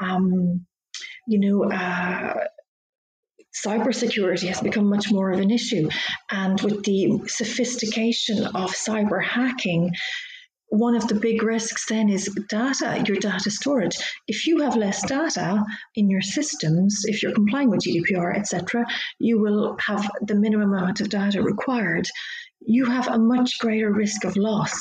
um, 0.00 0.66
you 1.26 1.40
know 1.40 1.70
uh, 1.70 2.44
cybersecurity 3.54 4.48
has 4.48 4.60
become 4.60 4.88
much 4.88 5.10
more 5.10 5.30
of 5.30 5.40
an 5.40 5.50
issue. 5.50 5.88
And 6.30 6.60
with 6.60 6.84
the 6.84 7.20
sophistication 7.26 8.44
of 8.44 8.72
cyber 8.72 9.22
hacking 9.22 9.90
one 10.72 10.94
of 10.94 11.06
the 11.06 11.14
big 11.14 11.42
risks 11.42 11.84
then 11.86 12.08
is 12.08 12.34
data, 12.48 13.04
your 13.06 13.18
data 13.18 13.50
storage. 13.50 13.94
If 14.26 14.46
you 14.46 14.62
have 14.62 14.74
less 14.74 15.06
data 15.06 15.62
in 15.96 16.08
your 16.08 16.22
systems, 16.22 17.02
if 17.04 17.22
you're 17.22 17.34
complying 17.34 17.68
with 17.68 17.80
GDPR, 17.80 18.34
etc., 18.34 18.86
you 19.18 19.38
will 19.38 19.76
have 19.86 20.10
the 20.22 20.34
minimum 20.34 20.72
amount 20.72 21.02
of 21.02 21.10
data 21.10 21.42
required. 21.42 22.08
You 22.60 22.86
have 22.86 23.06
a 23.06 23.18
much 23.18 23.58
greater 23.58 23.92
risk 23.92 24.24
of 24.24 24.34
loss, 24.36 24.72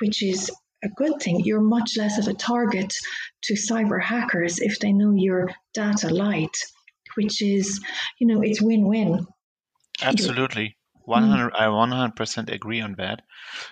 which 0.00 0.22
is 0.22 0.50
a 0.84 0.90
good 0.90 1.22
thing. 1.22 1.40
You're 1.42 1.62
much 1.62 1.92
less 1.96 2.18
of 2.18 2.28
a 2.28 2.34
target 2.34 2.92
to 3.44 3.54
cyber 3.54 4.02
hackers 4.02 4.58
if 4.58 4.78
they 4.78 4.92
know 4.92 5.14
your 5.14 5.48
data 5.72 6.08
light, 6.10 6.54
which 7.14 7.40
is, 7.40 7.80
you 8.20 8.26
know, 8.26 8.42
it's 8.42 8.60
win-win. 8.60 9.26
Absolutely. 10.02 10.76
100, 11.06 11.50
mm. 11.50 11.58
I 11.58 11.64
100% 11.64 12.52
agree 12.52 12.82
on 12.82 12.96
that. 12.98 13.22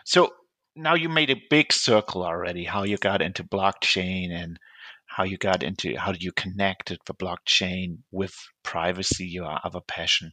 So 0.07 0.33
now 0.75 0.95
you 0.95 1.09
made 1.09 1.31
a 1.31 1.43
big 1.51 1.73
circle 1.73 2.25
already 2.25 2.65
how 2.65 2.85
you 2.85 2.97
got 2.97 3.23
into 3.23 3.45
blockchain 3.45 4.31
and 4.31 4.59
how 5.07 5.25
you 5.25 5.37
got 5.37 5.63
into 5.63 5.95
how 5.97 6.13
you 6.19 6.33
connected 6.33 6.99
the 7.07 7.15
blockchain 7.15 7.99
with 8.11 8.35
privacy 8.63 9.27
your 9.27 9.59
other 9.65 9.81
passion. 9.87 10.33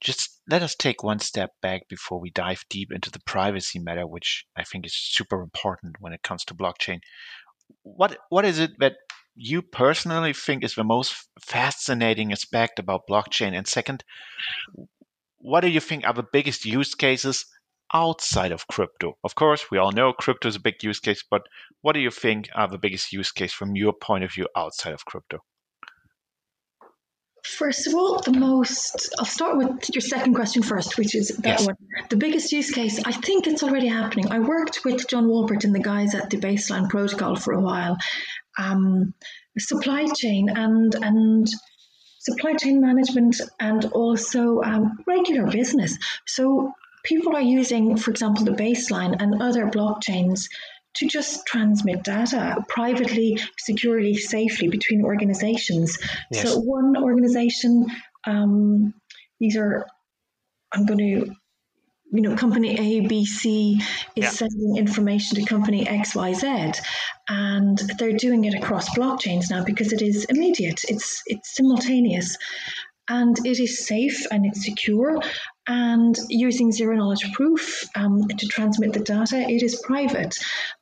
Just 0.00 0.40
let 0.48 0.62
us 0.62 0.74
take 0.76 1.02
one 1.02 1.18
step 1.18 1.50
back 1.60 1.88
before 1.88 2.20
we 2.20 2.30
dive 2.30 2.64
deep 2.70 2.92
into 2.92 3.10
the 3.10 3.20
privacy 3.20 3.78
matter 3.78 4.06
which 4.06 4.44
i 4.54 4.62
think 4.62 4.86
is 4.86 4.94
super 4.94 5.42
important 5.42 5.96
when 5.98 6.12
it 6.12 6.22
comes 6.22 6.44
to 6.44 6.54
blockchain. 6.54 7.00
What 7.82 8.18
what 8.28 8.44
is 8.44 8.58
it 8.60 8.72
that 8.78 8.96
you 9.34 9.60
personally 9.62 10.32
think 10.32 10.62
is 10.62 10.74
the 10.74 10.84
most 10.84 11.14
fascinating 11.40 12.32
aspect 12.32 12.78
about 12.78 13.08
blockchain? 13.10 13.56
And 13.56 13.66
second 13.66 14.04
what 15.38 15.60
do 15.60 15.68
you 15.68 15.80
think 15.80 16.06
are 16.06 16.14
the 16.14 16.32
biggest 16.32 16.64
use 16.64 16.94
cases 16.94 17.46
outside 17.92 18.52
of 18.52 18.66
crypto? 18.66 19.16
Of 19.24 19.34
course, 19.34 19.70
we 19.70 19.78
all 19.78 19.92
know 19.92 20.12
crypto 20.12 20.48
is 20.48 20.56
a 20.56 20.60
big 20.60 20.82
use 20.82 21.00
case, 21.00 21.22
but 21.30 21.42
what 21.82 21.94
do 21.94 22.00
you 22.00 22.10
think 22.10 22.48
are 22.54 22.68
the 22.68 22.78
biggest 22.78 23.12
use 23.12 23.32
case 23.32 23.52
from 23.52 23.76
your 23.76 23.92
point 23.92 24.24
of 24.24 24.32
view 24.32 24.48
outside 24.56 24.92
of 24.92 25.04
crypto? 25.04 25.38
First 27.44 27.86
of 27.86 27.94
all, 27.94 28.20
the 28.20 28.32
most, 28.32 29.14
I'll 29.18 29.24
start 29.24 29.56
with 29.56 29.94
your 29.94 30.00
second 30.00 30.34
question 30.34 30.62
first, 30.62 30.98
which 30.98 31.14
is 31.14 31.28
that 31.28 31.60
yes. 31.60 31.66
one. 31.66 31.76
The 32.10 32.16
biggest 32.16 32.50
use 32.50 32.72
case, 32.72 33.00
I 33.04 33.12
think 33.12 33.46
it's 33.46 33.62
already 33.62 33.86
happening. 33.86 34.32
I 34.32 34.40
worked 34.40 34.84
with 34.84 35.06
John 35.08 35.26
Wolpert 35.28 35.62
and 35.62 35.72
the 35.72 35.80
guys 35.80 36.14
at 36.14 36.28
the 36.28 36.38
Baseline 36.38 36.88
Protocol 36.88 37.36
for 37.36 37.52
a 37.52 37.60
while. 37.60 37.98
Um, 38.58 39.14
supply 39.56 40.06
chain 40.06 40.48
and, 40.48 40.94
and, 40.96 41.46
supply 42.26 42.54
chain 42.54 42.80
management 42.80 43.40
and 43.60 43.84
also 43.86 44.60
um, 44.62 44.98
regular 45.06 45.48
business. 45.48 45.96
So 46.26 46.72
people 47.06 47.34
are 47.34 47.40
using, 47.40 47.96
for 47.96 48.10
example, 48.10 48.44
the 48.44 48.50
baseline 48.52 49.16
and 49.20 49.40
other 49.40 49.66
blockchains 49.66 50.48
to 50.94 51.06
just 51.06 51.46
transmit 51.46 52.02
data 52.02 52.64
privately, 52.68 53.38
securely, 53.58 54.14
safely 54.14 54.68
between 54.68 55.04
organizations. 55.04 55.98
Yes. 56.30 56.50
So 56.50 56.58
one 56.58 56.96
organization, 56.96 57.86
um, 58.26 58.94
these 59.40 59.56
are, 59.56 59.86
I'm 60.72 60.86
going 60.86 60.98
to 60.98 61.34
you 62.12 62.22
know, 62.22 62.36
company 62.36 62.78
A, 62.78 63.06
B, 63.06 63.24
C 63.24 63.80
is 64.14 64.24
yeah. 64.24 64.30
sending 64.30 64.76
information 64.76 65.36
to 65.36 65.44
company 65.44 65.88
X, 65.88 66.14
Y, 66.14 66.32
Z, 66.34 66.72
and 67.28 67.78
they're 67.98 68.12
doing 68.12 68.44
it 68.44 68.54
across 68.54 68.96
blockchains 68.96 69.50
now 69.50 69.64
because 69.64 69.92
it 69.92 70.02
is 70.02 70.24
immediate. 70.26 70.84
It's 70.88 71.22
it's 71.26 71.56
simultaneous, 71.56 72.36
and 73.08 73.36
it 73.44 73.58
is 73.58 73.86
safe 73.86 74.24
and 74.30 74.46
it's 74.46 74.64
secure. 74.64 75.20
And 75.68 76.16
using 76.28 76.70
zero 76.70 76.96
knowledge 76.96 77.32
proof 77.32 77.84
um, 77.96 78.28
to 78.28 78.46
transmit 78.46 78.92
the 78.92 79.00
data, 79.00 79.38
it 79.38 79.62
is 79.62 79.82
private, 79.84 80.36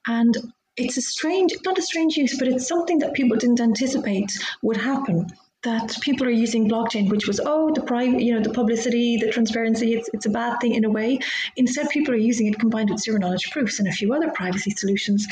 and 0.06 0.36
it's 0.76 0.96
a 0.96 1.02
strange, 1.02 1.52
not 1.64 1.78
a 1.78 1.82
strange 1.82 2.16
use, 2.16 2.38
but 2.38 2.48
it's 2.48 2.68
something 2.68 2.98
that 2.98 3.14
people 3.14 3.36
didn't 3.36 3.60
anticipate 3.60 4.30
would 4.62 4.76
happen 4.76 5.26
that 5.64 5.96
people 6.02 6.26
are 6.26 6.30
using 6.30 6.68
blockchain, 6.68 7.10
which 7.10 7.26
was 7.26 7.40
oh 7.44 7.72
the 7.74 7.82
private, 7.82 8.20
you 8.20 8.34
know, 8.34 8.40
the 8.40 8.50
publicity, 8.52 9.16
the 9.16 9.30
transparency, 9.30 9.94
it's 9.94 10.08
it's 10.12 10.26
a 10.26 10.30
bad 10.30 10.60
thing 10.60 10.74
in 10.74 10.84
a 10.84 10.90
way. 10.90 11.18
Instead, 11.56 11.88
people 11.88 12.14
are 12.14 12.18
using 12.18 12.46
it 12.46 12.58
combined 12.58 12.90
with 12.90 13.00
zero 13.00 13.18
knowledge 13.18 13.50
proofs 13.50 13.78
and 13.78 13.88
a 13.88 13.92
few 13.92 14.12
other 14.12 14.30
privacy 14.30 14.70
solutions 14.70 15.26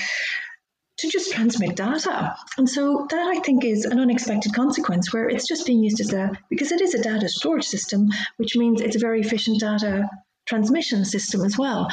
to 0.98 1.08
just 1.08 1.32
transmit 1.32 1.76
data. 1.76 2.34
And 2.58 2.68
so 2.68 3.06
that 3.10 3.36
I 3.36 3.40
think 3.40 3.64
is 3.64 3.84
an 3.84 3.98
unexpected 3.98 4.54
consequence 4.54 5.12
where 5.12 5.28
it's 5.28 5.48
just 5.48 5.66
being 5.66 5.82
used 5.82 6.00
as 6.00 6.12
a 6.12 6.32
because 6.50 6.72
it 6.72 6.80
is 6.80 6.94
a 6.94 7.02
data 7.02 7.28
storage 7.28 7.66
system, 7.66 8.08
which 8.36 8.56
means 8.56 8.80
it's 8.80 8.96
a 8.96 9.00
very 9.00 9.20
efficient 9.20 9.60
data 9.60 10.08
transmission 10.46 11.04
system 11.04 11.42
as 11.44 11.56
well. 11.56 11.88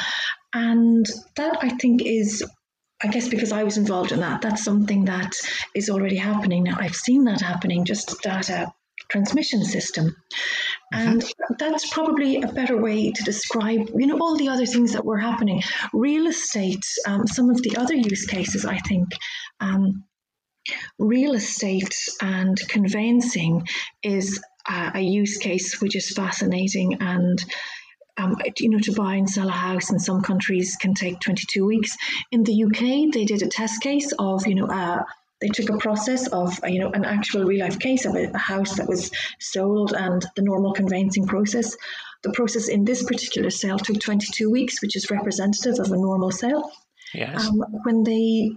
And 0.52 1.06
that 1.36 1.58
I 1.62 1.70
think 1.70 2.02
is 2.04 2.44
I 3.02 3.08
guess 3.08 3.28
because 3.28 3.50
I 3.50 3.64
was 3.64 3.78
involved 3.78 4.12
in 4.12 4.20
that, 4.20 4.42
that's 4.42 4.62
something 4.62 5.06
that 5.06 5.34
is 5.74 5.88
already 5.88 6.16
happening. 6.16 6.68
I've 6.68 6.94
seen 6.94 7.24
that 7.24 7.40
happening, 7.40 7.86
just 7.86 8.20
data 8.20 8.74
transmission 9.10 9.64
system. 9.64 10.16
Mm-hmm. 10.94 11.08
And 11.08 11.58
that's 11.58 11.92
probably 11.92 12.42
a 12.42 12.48
better 12.48 12.76
way 12.80 13.12
to 13.12 13.22
describe, 13.24 13.90
you 13.94 14.06
know, 14.06 14.18
all 14.18 14.36
the 14.36 14.48
other 14.48 14.66
things 14.66 14.92
that 14.92 15.04
were 15.04 15.18
happening. 15.18 15.62
Real 15.92 16.26
estate, 16.26 16.84
um, 17.06 17.26
some 17.26 17.50
of 17.50 17.62
the 17.62 17.76
other 17.76 17.94
use 17.94 18.26
cases, 18.26 18.64
I 18.64 18.78
think, 18.78 19.08
um, 19.60 20.04
real 20.98 21.34
estate 21.34 21.94
and 22.20 22.56
conveyancing 22.68 23.66
is 24.02 24.40
a, 24.68 24.92
a 24.96 25.00
use 25.00 25.38
case 25.38 25.80
which 25.80 25.96
is 25.96 26.12
fascinating 26.12 26.98
and 27.00 27.42
um, 28.18 28.36
you 28.58 28.68
know, 28.68 28.78
to 28.80 28.92
buy 28.92 29.14
and 29.14 29.30
sell 29.30 29.48
a 29.48 29.52
house 29.52 29.90
in 29.90 29.98
some 29.98 30.20
countries 30.20 30.76
can 30.78 30.92
take 30.92 31.20
22 31.20 31.64
weeks. 31.64 31.96
In 32.30 32.42
the 32.42 32.64
UK, 32.64 33.12
they 33.12 33.24
did 33.24 33.42
a 33.42 33.48
test 33.48 33.80
case 33.80 34.12
of, 34.18 34.46
you 34.46 34.56
know, 34.56 34.66
uh, 34.66 35.02
they 35.40 35.48
took 35.48 35.70
a 35.70 35.78
process 35.78 36.26
of, 36.28 36.58
uh, 36.62 36.68
you 36.68 36.80
know, 36.80 36.90
an 36.90 37.04
actual 37.04 37.44
real 37.44 37.64
life 37.64 37.78
case 37.78 38.04
of 38.04 38.14
a, 38.14 38.30
a 38.30 38.38
house 38.38 38.76
that 38.76 38.88
was 38.88 39.10
sold 39.38 39.92
and 39.92 40.24
the 40.36 40.42
normal 40.42 40.72
conveyancing 40.72 41.26
process. 41.26 41.76
The 42.22 42.32
process 42.32 42.68
in 42.68 42.84
this 42.84 43.02
particular 43.02 43.50
sale 43.50 43.78
took 43.78 44.00
22 44.00 44.50
weeks, 44.50 44.82
which 44.82 44.96
is 44.96 45.10
representative 45.10 45.78
of 45.78 45.90
a 45.92 45.96
normal 45.96 46.30
sale. 46.30 46.70
Yes. 47.14 47.46
Um, 47.46 47.64
when 47.84 48.04
they 48.04 48.50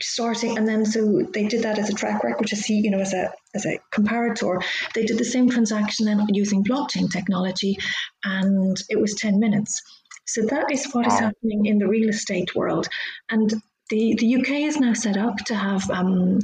starting 0.00 0.56
and 0.58 0.66
then 0.66 0.84
so 0.84 1.22
they 1.32 1.46
did 1.46 1.62
that 1.62 1.78
as 1.78 1.88
a 1.88 1.94
track 1.94 2.24
record 2.24 2.46
to 2.46 2.56
see 2.56 2.74
you 2.74 2.90
know 2.90 2.98
as 2.98 3.12
a 3.12 3.30
as 3.54 3.66
a 3.66 3.78
comparator 3.92 4.60
they 4.94 5.04
did 5.04 5.18
the 5.18 5.24
same 5.24 5.48
transaction 5.48 6.06
then 6.06 6.26
using 6.30 6.64
blockchain 6.64 7.10
technology 7.10 7.76
and 8.24 8.82
it 8.88 9.00
was 9.00 9.14
10 9.14 9.38
minutes 9.38 9.80
so 10.26 10.42
that 10.46 10.70
is 10.72 10.86
what 10.92 11.06
wow. 11.06 11.12
is 11.12 11.20
happening 11.20 11.66
in 11.66 11.78
the 11.78 11.86
real 11.86 12.08
estate 12.08 12.54
world 12.54 12.88
and 13.30 13.54
the 13.92 14.14
the 14.18 14.36
UK 14.36 14.50
is 14.70 14.80
now 14.80 14.94
set 14.94 15.18
up 15.18 15.36
to 15.48 15.54
have 15.54 15.88
um, 15.90 16.38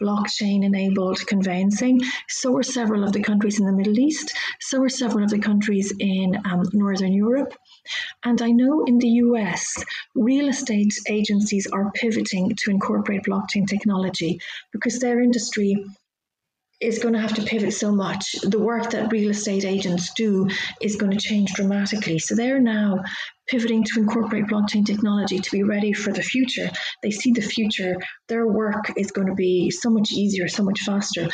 blockchain 0.00 0.64
enabled 0.64 1.18
conveyancing. 1.26 2.00
So 2.28 2.56
are 2.56 2.62
several 2.62 3.04
of 3.04 3.12
the 3.12 3.22
countries 3.22 3.60
in 3.60 3.66
the 3.66 3.72
Middle 3.72 3.98
East. 3.98 4.34
So 4.60 4.82
are 4.82 4.88
several 4.88 5.24
of 5.24 5.30
the 5.30 5.38
countries 5.38 5.92
in 5.98 6.36
um, 6.44 6.62
Northern 6.72 7.12
Europe. 7.12 7.54
And 8.24 8.40
I 8.42 8.50
know 8.50 8.84
in 8.84 8.98
the 8.98 9.12
US, 9.26 9.84
real 10.14 10.48
estate 10.48 10.94
agencies 11.08 11.66
are 11.66 11.92
pivoting 11.92 12.52
to 12.60 12.70
incorporate 12.70 13.24
blockchain 13.28 13.66
technology 13.66 14.40
because 14.72 14.98
their 14.98 15.20
industry 15.22 15.76
is 16.80 16.98
going 16.98 17.14
to 17.14 17.20
have 17.20 17.34
to 17.34 17.42
pivot 17.42 17.72
so 17.72 17.90
much. 17.90 18.32
The 18.42 18.58
work 18.58 18.90
that 18.90 19.10
real 19.10 19.30
estate 19.30 19.64
agents 19.64 20.12
do 20.14 20.48
is 20.80 20.96
going 20.96 21.12
to 21.12 21.18
change 21.18 21.54
dramatically. 21.54 22.18
So 22.18 22.34
they're 22.34 22.60
now 22.60 23.02
pivoting 23.48 23.84
to 23.84 24.00
incorporate 24.00 24.46
blockchain 24.46 24.84
technology 24.84 25.38
to 25.38 25.50
be 25.50 25.62
ready 25.62 25.92
for 25.92 26.12
the 26.12 26.22
future. 26.22 26.70
They 27.02 27.10
see 27.10 27.32
the 27.32 27.40
future. 27.40 27.96
Their 28.28 28.46
work 28.46 28.92
is 28.96 29.10
going 29.10 29.28
to 29.28 29.34
be 29.34 29.70
so 29.70 29.88
much 29.88 30.12
easier, 30.12 30.48
so 30.48 30.64
much 30.64 30.80
faster. 30.80 31.28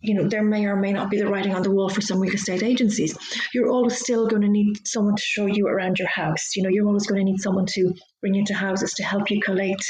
You 0.00 0.14
know, 0.14 0.28
there 0.28 0.42
may 0.42 0.66
or 0.66 0.76
may 0.76 0.92
not 0.92 1.10
be 1.10 1.18
the 1.18 1.28
writing 1.28 1.54
on 1.54 1.62
the 1.62 1.70
wall 1.70 1.88
for 1.88 2.00
some 2.00 2.20
real 2.20 2.34
estate 2.34 2.62
agencies. 2.62 3.16
You're 3.54 3.70
always 3.70 3.98
still 3.98 4.26
going 4.26 4.42
to 4.42 4.48
need 4.48 4.86
someone 4.86 5.16
to 5.16 5.22
show 5.22 5.46
you 5.46 5.68
around 5.68 5.98
your 5.98 6.08
house. 6.08 6.56
You 6.56 6.62
know, 6.62 6.68
you're 6.68 6.86
always 6.86 7.06
going 7.06 7.20
to 7.20 7.24
need 7.24 7.40
someone 7.40 7.66
to 7.66 7.94
bring 8.20 8.34
you 8.34 8.44
to 8.46 8.54
houses 8.54 8.92
to 8.94 9.04
help 9.04 9.30
you 9.30 9.40
collate 9.40 9.82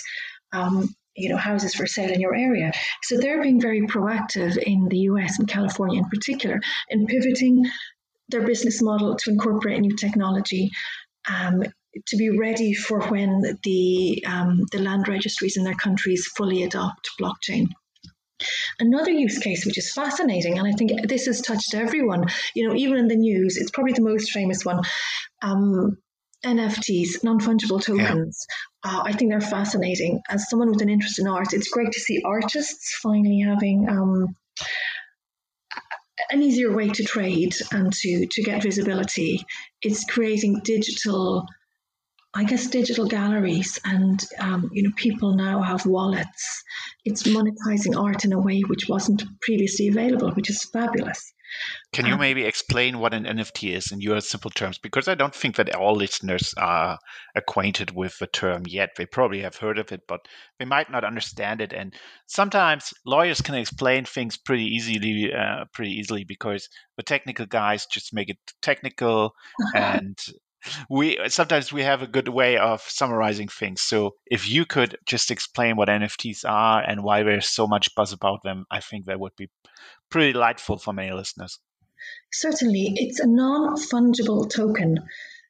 um, 0.53 0.94
you 1.16 1.29
know 1.29 1.37
houses 1.37 1.74
for 1.74 1.87
sale 1.87 2.12
in 2.12 2.20
your 2.20 2.35
area. 2.35 2.72
So 3.02 3.16
they're 3.16 3.42
being 3.42 3.61
very 3.61 3.83
proactive 3.87 4.57
in 4.57 4.88
the 4.88 4.98
US 5.11 5.38
and 5.38 5.48
California 5.48 6.00
in 6.00 6.09
particular 6.09 6.61
in 6.88 7.07
pivoting 7.07 7.64
their 8.29 8.46
business 8.46 8.83
model 8.83 9.16
to 9.16 9.31
incorporate 9.31 9.81
new 9.81 9.96
technology. 9.96 10.70
Um, 11.29 11.62
to 12.09 12.16
be 12.16 12.29
ready 12.29 12.74
for 12.74 13.00
when 13.09 13.40
the 13.62 14.22
um, 14.26 14.61
the 14.70 14.79
land 14.79 15.09
registries 15.09 15.57
in 15.57 15.64
their 15.64 15.74
countries 15.74 16.26
fully 16.37 16.62
adopt 16.62 17.09
blockchain. 17.18 17.68
Another 18.79 19.11
use 19.11 19.38
case, 19.38 19.64
which 19.64 19.79
is 19.79 19.92
fascinating, 19.92 20.59
and 20.59 20.68
I 20.68 20.72
think 20.72 21.09
this 21.09 21.24
has 21.24 21.40
touched 21.40 21.74
everyone, 21.74 22.26
you 22.55 22.68
know, 22.68 22.74
even 22.74 22.98
in 22.98 23.09
the 23.09 23.16
news, 23.16 23.57
it's 23.57 23.70
probably 23.70 23.94
the 23.94 24.02
most 24.02 24.31
famous 24.31 24.62
one. 24.62 24.83
Um, 25.40 25.96
NFTs, 26.44 27.25
non 27.25 27.40
fungible 27.40 27.83
tokens. 27.83 28.46
Yeah. 28.85 28.90
Uh, 28.90 29.03
I 29.05 29.12
think 29.12 29.31
they're 29.31 29.40
fascinating. 29.40 30.20
As 30.29 30.49
someone 30.49 30.70
with 30.70 30.83
an 30.83 30.88
interest 30.88 31.18
in 31.18 31.27
art, 31.27 31.53
it's 31.53 31.68
great 31.68 31.92
to 31.92 32.01
see 32.01 32.22
artists 32.25 32.99
finally 33.03 33.40
having 33.40 33.88
um, 33.88 34.37
an 36.31 36.42
easier 36.42 36.75
way 36.75 36.88
to 36.88 37.05
trade 37.05 37.55
and 37.72 37.92
to, 37.92 38.27
to 38.31 38.42
get 38.42 38.62
visibility. 38.62 39.44
It's 39.83 40.05
creating 40.05 40.61
digital, 40.64 41.46
I 42.35 42.44
guess, 42.44 42.66
digital 42.68 43.07
galleries, 43.07 43.79
and 43.85 44.22
um, 44.38 44.70
you 44.72 44.83
know, 44.83 44.92
people 44.96 45.35
now 45.35 45.62
have 45.62 45.87
wallets. 45.87 46.62
It's 47.05 47.25
monetizing 47.25 48.01
art 48.01 48.25
in 48.25 48.33
a 48.33 48.40
way 48.40 48.61
which 48.61 48.88
wasn't 48.88 49.25
previously 49.40 49.88
available, 49.88 50.31
which 50.33 50.51
is 50.51 50.64
fabulous. 50.64 51.33
Can 51.93 52.07
you 52.07 52.17
maybe 52.17 52.45
explain 52.45 52.99
what 52.99 53.15
an 53.15 53.25
NFT 53.25 53.75
is 53.75 53.93
in 53.93 54.01
your 54.01 54.21
simple 54.21 54.51
terms? 54.51 54.79
Because 54.79 55.09
I 55.09 55.15
don't 55.15 55.35
think 55.35 55.57
that 55.57 55.75
all 55.75 55.95
listeners 55.95 56.53
are 56.59 56.99
acquainted 57.35 57.91
with 57.91 58.19
the 58.19 58.27
term 58.27 58.65
yet. 58.67 58.91
They 58.97 59.07
probably 59.07 59.41
have 59.41 59.57
heard 59.57 59.79
of 59.79 59.93
it, 59.93 60.03
but 60.07 60.27
they 60.59 60.65
might 60.65 60.91
not 60.91 61.05
understand 61.05 61.61
it. 61.61 61.73
And 61.73 61.95
sometimes 62.27 62.93
lawyers 63.05 63.41
can 63.41 63.55
explain 63.55 64.05
things 64.05 64.37
pretty 64.37 64.65
easily, 64.65 65.33
uh, 65.33 65.65
pretty 65.73 65.93
easily 65.93 66.25
because 66.25 66.69
the 66.97 67.03
technical 67.03 67.47
guys 67.47 67.87
just 67.87 68.13
make 68.13 68.29
it 68.29 68.39
technical 68.61 69.35
and 69.75 70.19
we 70.90 71.18
sometimes 71.29 71.72
we 71.72 71.83
have 71.83 72.02
a 72.02 72.07
good 72.07 72.29
way 72.29 72.59
of 72.59 72.81
summarizing 72.83 73.48
things. 73.48 73.83
So 73.83 74.14
if 74.26 74.48
you 74.48 74.66
could 74.66 74.96
just 75.07 75.31
explain 75.31 75.76
what 75.76 75.88
NFTs 75.88 76.44
are 76.48 76.83
and 76.83 77.02
why 77.02 77.22
there's 77.22 77.48
so 77.48 77.66
much 77.66 77.94
buzz 77.94 78.12
about 78.12 78.42
them, 78.42 78.66
I 78.70 78.81
think 78.81 79.07
that 79.07 79.20
would 79.20 79.37
be 79.37 79.48
pretty 80.11 80.33
delightful 80.33 80.79
for 80.79 80.92
many 80.92 81.12
listeners. 81.12 81.59
Certainly, 82.33 82.92
it's 82.96 83.20
a 83.20 83.26
non-fungible 83.26 84.50
token. 84.50 84.98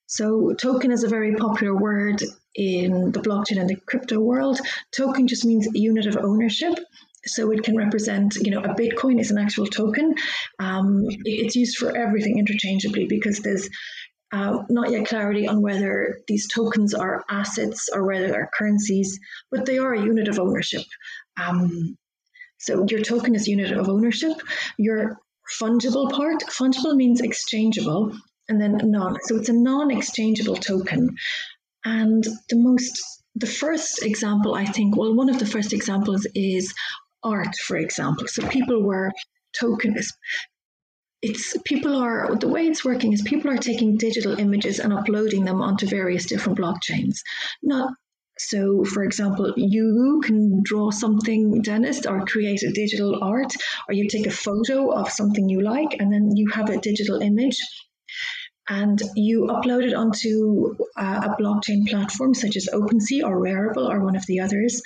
So 0.07 0.55
token 0.55 0.93
is 0.93 1.03
a 1.03 1.09
very 1.09 1.35
popular 1.35 1.77
word 1.77 2.23
in 2.55 3.11
the 3.13 3.21
blockchain 3.21 3.61
and 3.61 3.69
the 3.69 3.77
crypto 3.77 4.21
world. 4.21 4.61
Token 4.93 5.27
just 5.27 5.45
means 5.45 5.69
unit 5.75 6.07
of 6.07 6.17
ownership. 6.17 6.79
So 7.27 7.51
it 7.51 7.65
can 7.65 7.77
represent, 7.77 8.37
you 8.37 8.53
know, 8.53 8.61
a 8.61 8.75
Bitcoin 8.75 9.19
is 9.21 9.33
an 9.33 9.39
actual 9.39 9.67
token. 9.67 10.15
Um, 10.61 11.07
it's 11.25 11.57
used 11.57 11.77
for 11.77 11.97
everything 11.97 12.39
interchangeably 12.39 13.07
because 13.07 13.41
there's 13.41 13.69
uh, 14.37 14.63
not 14.69 14.91
yet 14.91 15.07
clarity 15.07 15.49
on 15.49 15.63
whether 15.63 16.21
these 16.29 16.47
tokens 16.47 16.93
are 16.93 17.25
assets 17.31 17.89
or 17.93 18.05
whether 18.05 18.29
they're 18.29 18.51
currencies, 18.53 19.19
but 19.51 19.65
they 19.65 19.79
are 19.79 19.95
a 19.95 20.03
unit 20.03 20.29
of 20.29 20.39
ownership. 20.39 20.83
Um, 21.41 21.97
so 22.59 22.85
your 22.91 23.01
token 23.01 23.35
is 23.35 23.47
a 23.47 23.51
unit 23.51 23.73
of 23.73 23.89
ownership. 23.89 24.37
Your 24.77 25.19
fungible 25.59 26.11
part, 26.11 26.43
fungible 26.51 26.95
means 26.95 27.23
exchangeable, 27.23 28.13
and 28.49 28.61
then 28.61 28.79
non. 28.85 29.17
So 29.23 29.37
it's 29.37 29.49
a 29.49 29.55
non-exchangeable 29.55 30.57
token. 30.57 31.17
And 31.87 32.23
the 32.51 32.57
most, 32.57 33.01
the 33.37 33.47
first 33.47 34.05
example, 34.05 34.55
I 34.55 34.67
think, 34.67 34.97
well, 34.97 35.15
one 35.15 35.31
of 35.31 35.39
the 35.39 35.47
first 35.47 35.73
examples 35.73 36.27
is 36.35 36.75
art, 37.23 37.57
for 37.57 37.79
example. 37.79 38.27
So 38.29 38.47
people 38.49 38.83
were 38.83 39.13
tokens 39.59 40.13
it's 41.23 41.57
people 41.65 41.97
are 41.97 42.37
the 42.37 42.49
way 42.49 42.67
it's 42.67 42.85
working 42.85 43.13
is 43.13 43.23
people 43.23 43.51
are 43.51 43.57
taking 43.59 43.97
digital 43.97 44.39
images 44.39 44.79
and 44.79 44.93
uploading 44.93 45.45
them 45.45 45.61
onto 45.63 45.87
various 45.87 46.27
different 46.27 46.59
blockchains. 46.59 47.19
Not 47.63 47.95
so, 48.39 48.85
for 48.85 49.03
example, 49.03 49.55
you 49.57 50.21
can 50.23 50.63
draw 50.63 50.91
something, 50.91 51.63
Dennis, 51.63 52.05
or 52.05 52.27
create 52.27 52.63
a 52.63 52.71
digital 52.71 53.23
art, 53.23 53.53
or 53.89 53.95
you 53.95 54.09
take 54.09 54.27
a 54.27 54.31
photo 54.31 54.91
of 54.91 55.11
something 55.11 55.49
you 55.49 55.63
like, 55.63 55.97
and 55.99 56.13
then 56.13 56.37
you 56.37 56.51
have 56.53 56.69
a 56.69 56.79
digital 56.79 57.23
image. 57.23 57.59
and 58.69 59.01
you 59.15 59.47
upload 59.51 59.87
it 59.87 59.95
onto 59.95 60.75
uh, 60.99 61.21
a 61.25 61.41
blockchain 61.41 61.89
platform 61.89 62.35
such 62.35 62.57
as 62.57 62.69
OpenSea 62.73 63.23
or 63.23 63.41
Rarible 63.41 63.89
or 63.89 64.05
one 64.05 64.17
of 64.17 64.27
the 64.27 64.41
others, 64.41 64.83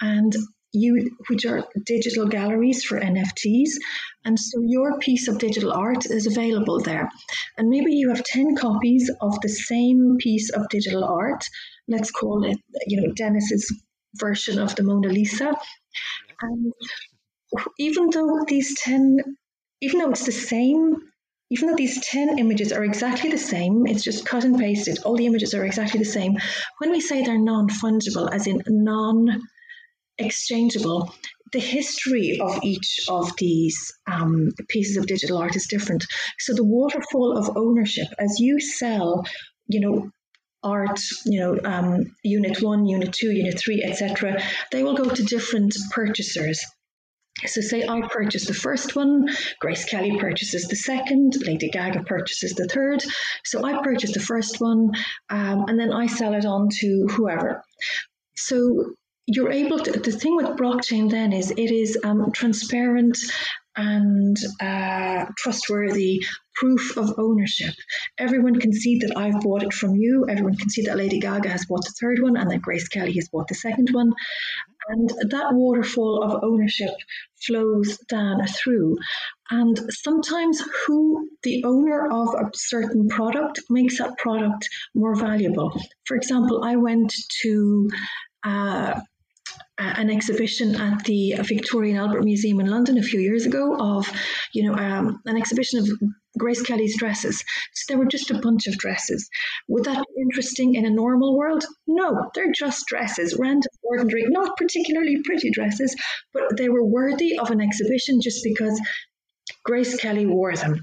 and 0.00 0.34
you 0.72 1.16
which 1.28 1.46
are 1.46 1.66
digital 1.86 2.26
galleries 2.26 2.84
for 2.84 3.00
NFTs. 3.00 3.70
And 4.24 4.38
so 4.38 4.60
your 4.66 4.98
piece 4.98 5.28
of 5.28 5.38
digital 5.38 5.72
art 5.72 6.06
is 6.06 6.26
available 6.26 6.80
there. 6.80 7.08
And 7.56 7.68
maybe 7.68 7.94
you 7.94 8.10
have 8.10 8.22
10 8.22 8.56
copies 8.56 9.10
of 9.20 9.40
the 9.40 9.48
same 9.48 10.16
piece 10.18 10.50
of 10.50 10.68
digital 10.68 11.04
art. 11.04 11.44
Let's 11.86 12.10
call 12.10 12.44
it, 12.44 12.58
you 12.86 13.00
know, 13.00 13.12
Dennis's 13.14 13.72
version 14.16 14.58
of 14.58 14.74
the 14.76 14.82
Mona 14.82 15.08
Lisa. 15.08 15.54
And 16.42 16.72
even 17.78 18.10
though 18.10 18.44
these 18.46 18.78
10, 18.80 19.18
even 19.80 20.00
though 20.00 20.10
it's 20.10 20.26
the 20.26 20.32
same, 20.32 20.96
even 21.50 21.68
though 21.68 21.76
these 21.76 22.06
10 22.06 22.38
images 22.38 22.72
are 22.72 22.84
exactly 22.84 23.30
the 23.30 23.38
same, 23.38 23.86
it's 23.86 24.04
just 24.04 24.26
cut 24.26 24.44
and 24.44 24.58
pasted, 24.58 24.98
all 25.04 25.16
the 25.16 25.24
images 25.24 25.54
are 25.54 25.64
exactly 25.64 25.98
the 25.98 26.04
same. 26.04 26.36
When 26.78 26.90
we 26.90 27.00
say 27.00 27.22
they're 27.22 27.38
non 27.38 27.68
fungible, 27.68 28.30
as 28.30 28.46
in 28.46 28.62
non 28.66 29.40
exchangeable, 30.18 31.14
the 31.52 31.60
history 31.60 32.38
of 32.40 32.58
each 32.62 33.00
of 33.08 33.34
these 33.38 33.92
um, 34.06 34.50
pieces 34.68 34.96
of 34.96 35.06
digital 35.06 35.38
art 35.38 35.56
is 35.56 35.66
different. 35.66 36.04
So 36.38 36.54
the 36.54 36.64
waterfall 36.64 37.36
of 37.38 37.56
ownership, 37.56 38.08
as 38.18 38.38
you 38.38 38.60
sell, 38.60 39.24
you 39.68 39.80
know, 39.80 40.10
art, 40.62 41.00
you 41.24 41.40
know, 41.40 41.58
um, 41.64 42.14
unit 42.22 42.60
one, 42.62 42.86
unit 42.86 43.12
two, 43.12 43.30
unit 43.30 43.58
three, 43.58 43.82
etc., 43.82 44.42
they 44.72 44.82
will 44.82 44.94
go 44.94 45.08
to 45.08 45.22
different 45.22 45.76
purchasers. 45.90 46.62
So, 47.46 47.60
say 47.60 47.86
I 47.86 48.00
purchase 48.08 48.46
the 48.46 48.54
first 48.54 48.96
one, 48.96 49.28
Grace 49.60 49.84
Kelly 49.84 50.18
purchases 50.18 50.66
the 50.66 50.74
second, 50.74 51.34
Lady 51.46 51.70
Gaga 51.70 52.02
purchases 52.02 52.54
the 52.54 52.66
third. 52.66 53.00
So, 53.44 53.64
I 53.64 53.80
purchase 53.84 54.12
the 54.12 54.20
first 54.20 54.60
one 54.60 54.90
um, 55.30 55.66
and 55.68 55.78
then 55.78 55.92
I 55.92 56.06
sell 56.06 56.34
it 56.34 56.44
on 56.44 56.68
to 56.80 57.06
whoever. 57.12 57.62
So, 58.36 58.94
you're 59.30 59.52
able 59.52 59.78
to, 59.78 59.92
the 59.92 60.10
thing 60.10 60.36
with 60.36 60.46
blockchain 60.56 61.10
then 61.10 61.34
is 61.34 61.50
it 61.50 61.70
is 61.70 61.98
um, 62.02 62.32
transparent 62.32 63.18
and 63.76 64.36
uh, 64.58 65.26
trustworthy 65.36 66.24
proof 66.54 66.96
of 66.96 67.12
ownership. 67.18 67.74
Everyone 68.16 68.58
can 68.58 68.72
see 68.72 68.98
that 69.00 69.16
I've 69.16 69.42
bought 69.42 69.62
it 69.62 69.74
from 69.74 69.96
you. 69.96 70.26
Everyone 70.28 70.56
can 70.56 70.70
see 70.70 70.82
that 70.86 70.96
Lady 70.96 71.20
Gaga 71.20 71.50
has 71.50 71.66
bought 71.66 71.84
the 71.84 71.94
third 72.00 72.20
one 72.20 72.38
and 72.38 72.50
that 72.50 72.62
Grace 72.62 72.88
Kelly 72.88 73.12
has 73.12 73.28
bought 73.28 73.48
the 73.48 73.54
second 73.54 73.90
one. 73.92 74.12
And 74.88 75.10
that 75.30 75.52
waterfall 75.52 76.22
of 76.24 76.42
ownership 76.42 76.90
flows 77.46 77.98
down 78.08 78.46
through. 78.46 78.96
And 79.50 79.78
sometimes 79.90 80.62
who 80.86 81.28
the 81.42 81.64
owner 81.64 82.10
of 82.10 82.28
a 82.34 82.50
certain 82.54 83.08
product 83.08 83.60
makes 83.68 83.98
that 83.98 84.16
product 84.16 84.68
more 84.94 85.14
valuable. 85.14 85.78
For 86.06 86.16
example, 86.16 86.64
I 86.64 86.76
went 86.76 87.14
to 87.42 87.90
uh, 88.42 89.00
an 89.78 90.10
exhibition 90.10 90.74
at 90.74 91.04
the 91.04 91.34
Victoria 91.42 91.92
and 91.92 92.00
Albert 92.00 92.24
Museum 92.24 92.60
in 92.60 92.66
London 92.66 92.98
a 92.98 93.02
few 93.02 93.20
years 93.20 93.46
ago 93.46 93.76
of, 93.78 94.10
you 94.52 94.64
know, 94.64 94.74
um, 94.74 95.20
an 95.26 95.36
exhibition 95.36 95.78
of 95.78 95.88
Grace 96.36 96.62
Kelly's 96.62 96.98
dresses. 96.98 97.42
So 97.74 97.84
there 97.88 97.98
were 97.98 98.10
just 98.10 98.30
a 98.30 98.38
bunch 98.38 98.66
of 98.66 98.78
dresses. 98.78 99.28
Would 99.68 99.84
that 99.84 99.96
be 99.96 100.22
interesting 100.22 100.74
in 100.74 100.84
a 100.84 100.90
normal 100.90 101.36
world? 101.36 101.64
No, 101.86 102.30
they're 102.34 102.52
just 102.52 102.86
dresses, 102.86 103.36
random, 103.38 103.70
ordinary, 103.82 104.24
not 104.28 104.56
particularly 104.56 105.22
pretty 105.24 105.50
dresses, 105.50 105.94
but 106.32 106.56
they 106.56 106.68
were 106.68 106.84
worthy 106.84 107.38
of 107.38 107.50
an 107.50 107.60
exhibition 107.60 108.20
just 108.20 108.42
because 108.44 108.80
Grace 109.64 109.96
Kelly 109.96 110.26
wore 110.26 110.54
them. 110.54 110.82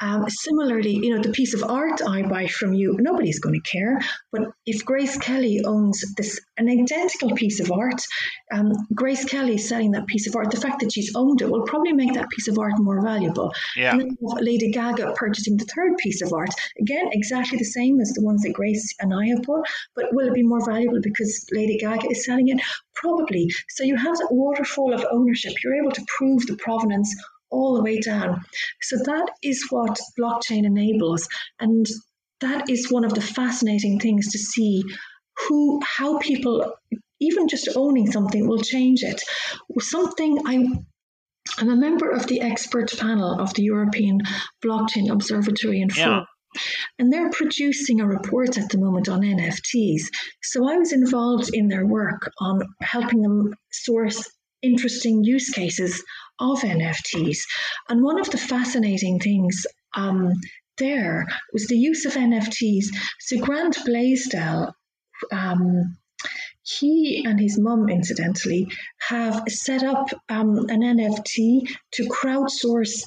Um, 0.00 0.28
similarly, 0.28 0.92
you 0.92 1.14
know, 1.14 1.22
the 1.22 1.30
piece 1.30 1.54
of 1.54 1.64
art 1.64 2.00
I 2.06 2.22
buy 2.22 2.46
from 2.46 2.72
you, 2.72 2.96
nobody's 3.00 3.40
going 3.40 3.60
to 3.60 3.70
care. 3.70 3.98
But 4.32 4.42
if 4.64 4.84
Grace 4.84 5.16
Kelly 5.18 5.62
owns 5.64 6.04
this 6.16 6.40
an 6.56 6.68
identical 6.68 7.34
piece 7.34 7.60
of 7.60 7.72
art, 7.72 8.00
um, 8.52 8.72
Grace 8.94 9.24
Kelly 9.24 9.58
selling 9.58 9.92
that 9.92 10.06
piece 10.06 10.28
of 10.28 10.36
art, 10.36 10.50
the 10.50 10.60
fact 10.60 10.80
that 10.80 10.92
she's 10.92 11.14
owned 11.14 11.42
it 11.42 11.50
will 11.50 11.64
probably 11.64 11.92
make 11.92 12.14
that 12.14 12.30
piece 12.30 12.48
of 12.48 12.58
art 12.58 12.74
more 12.78 13.02
valuable. 13.02 13.52
Yeah. 13.76 13.92
And 13.92 14.16
Lady 14.20 14.70
Gaga 14.70 15.14
purchasing 15.16 15.56
the 15.56 15.66
third 15.74 15.96
piece 15.98 16.22
of 16.22 16.32
art, 16.32 16.50
again, 16.80 17.08
exactly 17.12 17.58
the 17.58 17.64
same 17.64 18.00
as 18.00 18.12
the 18.12 18.22
ones 18.22 18.42
that 18.42 18.52
Grace 18.52 18.94
and 19.00 19.12
I 19.12 19.26
have 19.28 19.42
bought, 19.42 19.66
but 19.96 20.06
will 20.12 20.28
it 20.28 20.34
be 20.34 20.42
more 20.42 20.64
valuable 20.64 21.00
because 21.02 21.46
Lady 21.52 21.76
Gaga 21.78 22.08
is 22.10 22.24
selling 22.24 22.48
it? 22.48 22.60
Probably. 22.94 23.48
So 23.70 23.84
you 23.84 23.96
have 23.96 24.16
that 24.16 24.28
waterfall 24.30 24.92
of 24.92 25.04
ownership. 25.10 25.52
You're 25.62 25.76
able 25.76 25.92
to 25.92 26.04
prove 26.16 26.46
the 26.46 26.56
provenance 26.56 27.14
all 27.50 27.74
the 27.74 27.82
way 27.82 27.98
down. 27.98 28.42
So 28.82 28.96
that 28.96 29.30
is 29.42 29.66
what 29.70 29.98
blockchain 30.18 30.64
enables. 30.64 31.28
And 31.60 31.86
that 32.40 32.70
is 32.70 32.90
one 32.90 33.04
of 33.04 33.14
the 33.14 33.20
fascinating 33.20 33.98
things 33.98 34.30
to 34.32 34.38
see 34.38 34.82
who 35.48 35.80
how 35.84 36.18
people 36.18 36.74
even 37.20 37.48
just 37.48 37.68
owning 37.76 38.10
something 38.10 38.46
will 38.46 38.60
change 38.60 39.02
it. 39.02 39.20
Something 39.80 40.40
I 40.46 40.66
I'm 41.56 41.70
a 41.70 41.76
member 41.76 42.10
of 42.10 42.26
the 42.26 42.40
expert 42.40 42.96
panel 42.98 43.40
of 43.40 43.54
the 43.54 43.62
European 43.62 44.20
Blockchain 44.64 45.10
Observatory 45.10 45.80
in 45.80 45.88
yeah. 45.96 46.24
And 46.98 47.12
they're 47.12 47.30
producing 47.30 48.00
a 48.00 48.06
report 48.06 48.56
at 48.56 48.70
the 48.70 48.78
moment 48.78 49.08
on 49.08 49.20
NFTs. 49.20 50.02
So 50.42 50.68
I 50.68 50.76
was 50.78 50.92
involved 50.92 51.50
in 51.52 51.68
their 51.68 51.86
work 51.86 52.30
on 52.40 52.62
helping 52.80 53.22
them 53.22 53.54
source 53.70 54.30
interesting 54.62 55.24
use 55.24 55.50
cases 55.50 56.02
of 56.38 56.60
NFTs. 56.60 57.38
And 57.88 58.02
one 58.02 58.20
of 58.20 58.30
the 58.30 58.38
fascinating 58.38 59.18
things 59.18 59.66
um, 59.94 60.32
there 60.78 61.26
was 61.52 61.66
the 61.66 61.76
use 61.76 62.04
of 62.06 62.14
NFTs. 62.14 62.86
So 63.20 63.38
Grant 63.38 63.78
Blaisdell, 63.84 64.74
um, 65.32 65.96
he 66.62 67.24
and 67.26 67.40
his 67.40 67.58
mum, 67.58 67.88
incidentally, 67.88 68.68
have 69.08 69.44
set 69.48 69.82
up 69.82 70.10
um, 70.28 70.66
an 70.68 70.82
NFT 70.82 71.68
to 71.92 72.08
crowdsource 72.08 73.02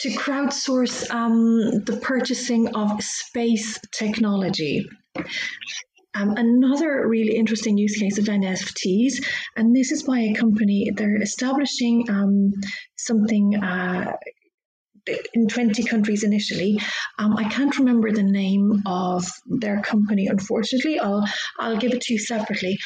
to 0.00 0.08
crowdsource 0.10 1.08
um, 1.14 1.84
the 1.84 1.96
purchasing 2.02 2.74
of 2.74 3.02
space 3.02 3.78
technology. 3.92 4.84
Um, 6.14 6.34
another 6.36 7.08
really 7.08 7.36
interesting 7.36 7.78
use 7.78 7.96
case 7.98 8.18
of 8.18 8.26
NFTs, 8.26 9.24
and 9.56 9.74
this 9.74 9.92
is 9.92 10.02
by 10.02 10.18
a 10.18 10.34
company, 10.34 10.90
they're 10.94 11.22
establishing 11.22 12.10
um, 12.10 12.52
something 12.96 13.56
uh, 13.56 14.12
in 15.34 15.48
20 15.48 15.82
countries 15.84 16.22
initially. 16.22 16.78
Um, 17.18 17.36
I 17.36 17.48
can't 17.48 17.76
remember 17.78 18.12
the 18.12 18.22
name 18.22 18.82
of 18.86 19.24
their 19.46 19.80
company, 19.80 20.26
unfortunately. 20.26 20.98
I'll, 20.98 21.26
I'll 21.58 21.78
give 21.78 21.92
it 21.92 22.02
to 22.02 22.12
you 22.12 22.18
separately. 22.18 22.78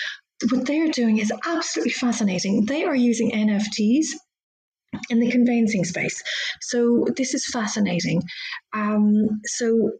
What 0.51 0.67
they're 0.67 0.91
doing 0.91 1.19
is 1.19 1.33
absolutely 1.47 1.93
fascinating. 1.93 2.67
They 2.67 2.85
are 2.85 2.95
using 2.95 3.33
NFTs 3.33 4.07
in 5.11 5.21
the 5.21 5.31
conveyancing 5.31 5.85
space. 5.85 6.23
So 6.61 7.07
this 7.17 7.35
is 7.35 7.47
fascinating. 7.47 8.23
Um, 8.73 9.41
so 9.45 9.93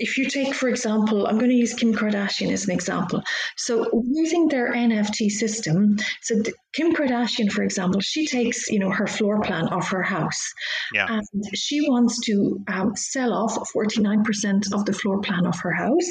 if 0.00 0.16
you 0.16 0.24
take, 0.28 0.54
for 0.54 0.68
example, 0.68 1.26
I'm 1.26 1.38
going 1.38 1.50
to 1.50 1.56
use 1.56 1.74
Kim 1.74 1.94
Kardashian 1.94 2.50
as 2.50 2.64
an 2.64 2.72
example. 2.72 3.22
So 3.56 4.02
using 4.06 4.48
their 4.48 4.72
NFT 4.72 5.30
system, 5.30 5.98
so 6.22 6.42
Kim 6.72 6.94
Kardashian, 6.94 7.52
for 7.52 7.62
example, 7.62 8.00
she 8.00 8.26
takes 8.26 8.68
you 8.70 8.78
know 8.78 8.90
her 8.90 9.06
floor 9.06 9.40
plan 9.42 9.68
of 9.68 9.86
her 9.88 10.02
house, 10.02 10.42
yeah. 10.94 11.06
and 11.08 11.44
she 11.54 11.82
wants 11.82 12.18
to 12.26 12.58
um, 12.66 12.96
sell 12.96 13.32
off 13.34 13.70
49% 13.76 14.72
of 14.72 14.86
the 14.86 14.92
floor 14.94 15.20
plan 15.20 15.46
of 15.46 15.60
her 15.60 15.72
house 15.72 16.08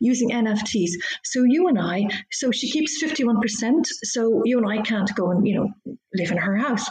using 0.00 0.30
NFTs. 0.30 0.90
So 1.24 1.44
you 1.44 1.68
and 1.68 1.78
I, 1.78 2.08
so 2.30 2.50
she 2.50 2.70
keeps 2.70 3.02
51%. 3.02 3.84
So 4.04 4.42
you 4.44 4.58
and 4.58 4.66
I 4.66 4.82
can't 4.82 5.10
go 5.14 5.30
and, 5.30 5.46
you 5.46 5.56
know, 5.56 5.96
live 6.14 6.30
in 6.30 6.38
her 6.38 6.56
house. 6.56 6.88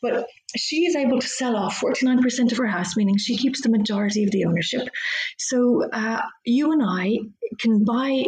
But 0.00 0.26
she 0.56 0.84
is 0.84 0.96
able 0.96 1.20
to 1.20 1.26
sell 1.26 1.56
off 1.56 1.80
49% 1.80 2.52
of 2.52 2.58
her 2.58 2.66
house, 2.66 2.96
meaning 2.96 3.16
she 3.18 3.36
keeps 3.36 3.62
the 3.62 3.70
majority 3.70 4.24
of 4.24 4.30
the 4.30 4.44
ownership. 4.44 4.88
So 5.38 5.88
uh, 5.92 6.22
you 6.44 6.72
and 6.72 6.82
I 6.84 7.18
can 7.60 7.84
buy 7.84 8.24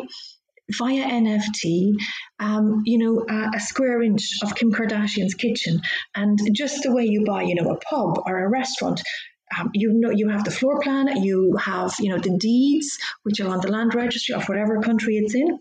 via 0.78 1.04
NFT, 1.04 1.92
um, 2.38 2.82
you 2.84 2.98
know, 2.98 3.24
a, 3.28 3.56
a, 3.56 3.60
square 3.60 4.02
inch 4.02 4.22
of 4.42 4.54
Kim 4.54 4.72
Kardashian's 4.72 5.34
kitchen, 5.34 5.80
and 6.14 6.38
just 6.54 6.82
the 6.82 6.94
way 6.94 7.04
you 7.04 7.24
buy, 7.26 7.42
you 7.42 7.54
know, 7.54 7.70
a 7.70 7.78
pub 7.78 8.18
or 8.26 8.44
a 8.44 8.48
restaurant, 8.48 9.02
um, 9.58 9.70
you 9.74 9.92
know 9.92 10.10
you 10.10 10.28
have 10.28 10.44
the 10.44 10.50
floor 10.50 10.80
plan, 10.80 11.22
you 11.22 11.56
have 11.56 11.94
you 12.00 12.10
know 12.10 12.18
the 12.18 12.36
deeds 12.38 12.98
which 13.22 13.40
are 13.40 13.48
on 13.48 13.60
the 13.60 13.70
land 13.70 13.94
registry 13.94 14.34
of 14.34 14.48
whatever 14.48 14.80
country 14.80 15.16
it's 15.16 15.34
in. 15.34 15.58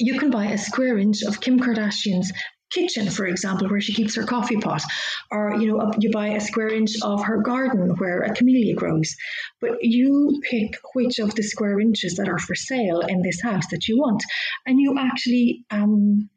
You 0.00 0.18
can 0.18 0.30
buy 0.30 0.46
a 0.46 0.58
square 0.58 0.98
inch 0.98 1.22
of 1.22 1.40
Kim 1.40 1.58
Kardashian's 1.58 2.32
kitchen, 2.70 3.08
for 3.10 3.26
example, 3.26 3.68
where 3.68 3.80
she 3.80 3.94
keeps 3.94 4.16
her 4.16 4.24
coffee 4.24 4.56
pot, 4.56 4.82
or 5.30 5.54
you 5.56 5.68
know 5.68 5.90
you 5.98 6.10
buy 6.10 6.28
a 6.28 6.40
square 6.40 6.68
inch 6.68 6.92
of 7.02 7.24
her 7.24 7.42
garden 7.42 7.94
where 7.98 8.22
a 8.22 8.34
camellia 8.34 8.74
grows. 8.74 9.14
But 9.60 9.78
you 9.82 10.40
pick 10.42 10.76
which 10.94 11.18
of 11.18 11.34
the 11.34 11.42
square 11.42 11.80
inches 11.80 12.16
that 12.16 12.28
are 12.28 12.38
for 12.38 12.54
sale 12.54 13.00
in 13.00 13.22
this 13.22 13.40
house 13.40 13.66
that 13.70 13.88
you 13.88 13.98
want, 13.98 14.22
and 14.66 14.80
you 14.80 14.96
actually 14.98 15.64
um, 15.70 16.28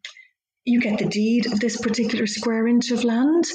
you 0.66 0.80
get 0.80 1.00
the 1.00 1.08
deed 1.08 1.46
of 1.52 1.60
this 1.60 1.78
particular 1.78 2.28
square 2.28 2.68
inch 2.68 2.92
of 2.92 3.04
land. 3.04 3.46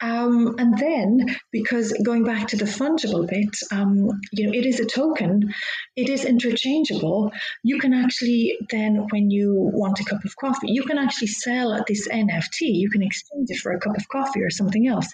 Um, 0.00 0.54
and 0.58 0.76
then, 0.78 1.36
because 1.50 1.92
going 2.04 2.24
back 2.24 2.48
to 2.48 2.56
the 2.56 2.64
fungible 2.64 3.28
bit, 3.28 3.56
um, 3.72 4.08
you 4.32 4.46
know, 4.46 4.52
it 4.52 4.66
is 4.66 4.78
a 4.80 4.84
token, 4.84 5.52
it 5.96 6.08
is 6.08 6.24
interchangeable. 6.24 7.32
You 7.64 7.78
can 7.78 7.94
actually 7.94 8.56
then, 8.70 9.06
when 9.10 9.30
you 9.30 9.54
want 9.56 10.00
a 10.00 10.04
cup 10.04 10.24
of 10.24 10.36
coffee, 10.36 10.68
you 10.70 10.84
can 10.84 10.98
actually 10.98 11.28
sell 11.28 11.82
this 11.86 12.08
NFT. 12.08 12.60
You 12.60 12.90
can 12.90 13.02
exchange 13.02 13.48
it 13.50 13.58
for 13.58 13.72
a 13.72 13.80
cup 13.80 13.96
of 13.96 14.08
coffee 14.08 14.42
or 14.42 14.50
something 14.50 14.86
else. 14.86 15.12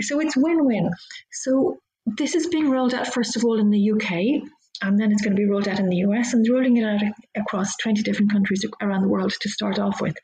So 0.00 0.20
it's 0.20 0.36
win-win. 0.36 0.90
So 1.30 1.78
this 2.06 2.34
is 2.34 2.48
being 2.48 2.70
rolled 2.70 2.94
out 2.94 3.06
first 3.06 3.36
of 3.36 3.44
all 3.44 3.60
in 3.60 3.70
the 3.70 3.92
UK 3.92 4.42
and 4.82 4.98
then 4.98 5.12
it's 5.12 5.22
going 5.22 5.34
to 5.34 5.40
be 5.40 5.48
rolled 5.48 5.68
out 5.68 5.78
in 5.78 5.88
the 5.88 5.98
US 5.98 6.34
and 6.34 6.46
rolling 6.48 6.76
it 6.76 6.84
out 6.84 7.00
across 7.36 7.76
20 7.76 8.02
different 8.02 8.32
countries 8.32 8.64
around 8.80 9.02
the 9.02 9.08
world 9.08 9.32
to 9.40 9.48
start 9.48 9.78
off 9.78 10.00
with. 10.00 10.16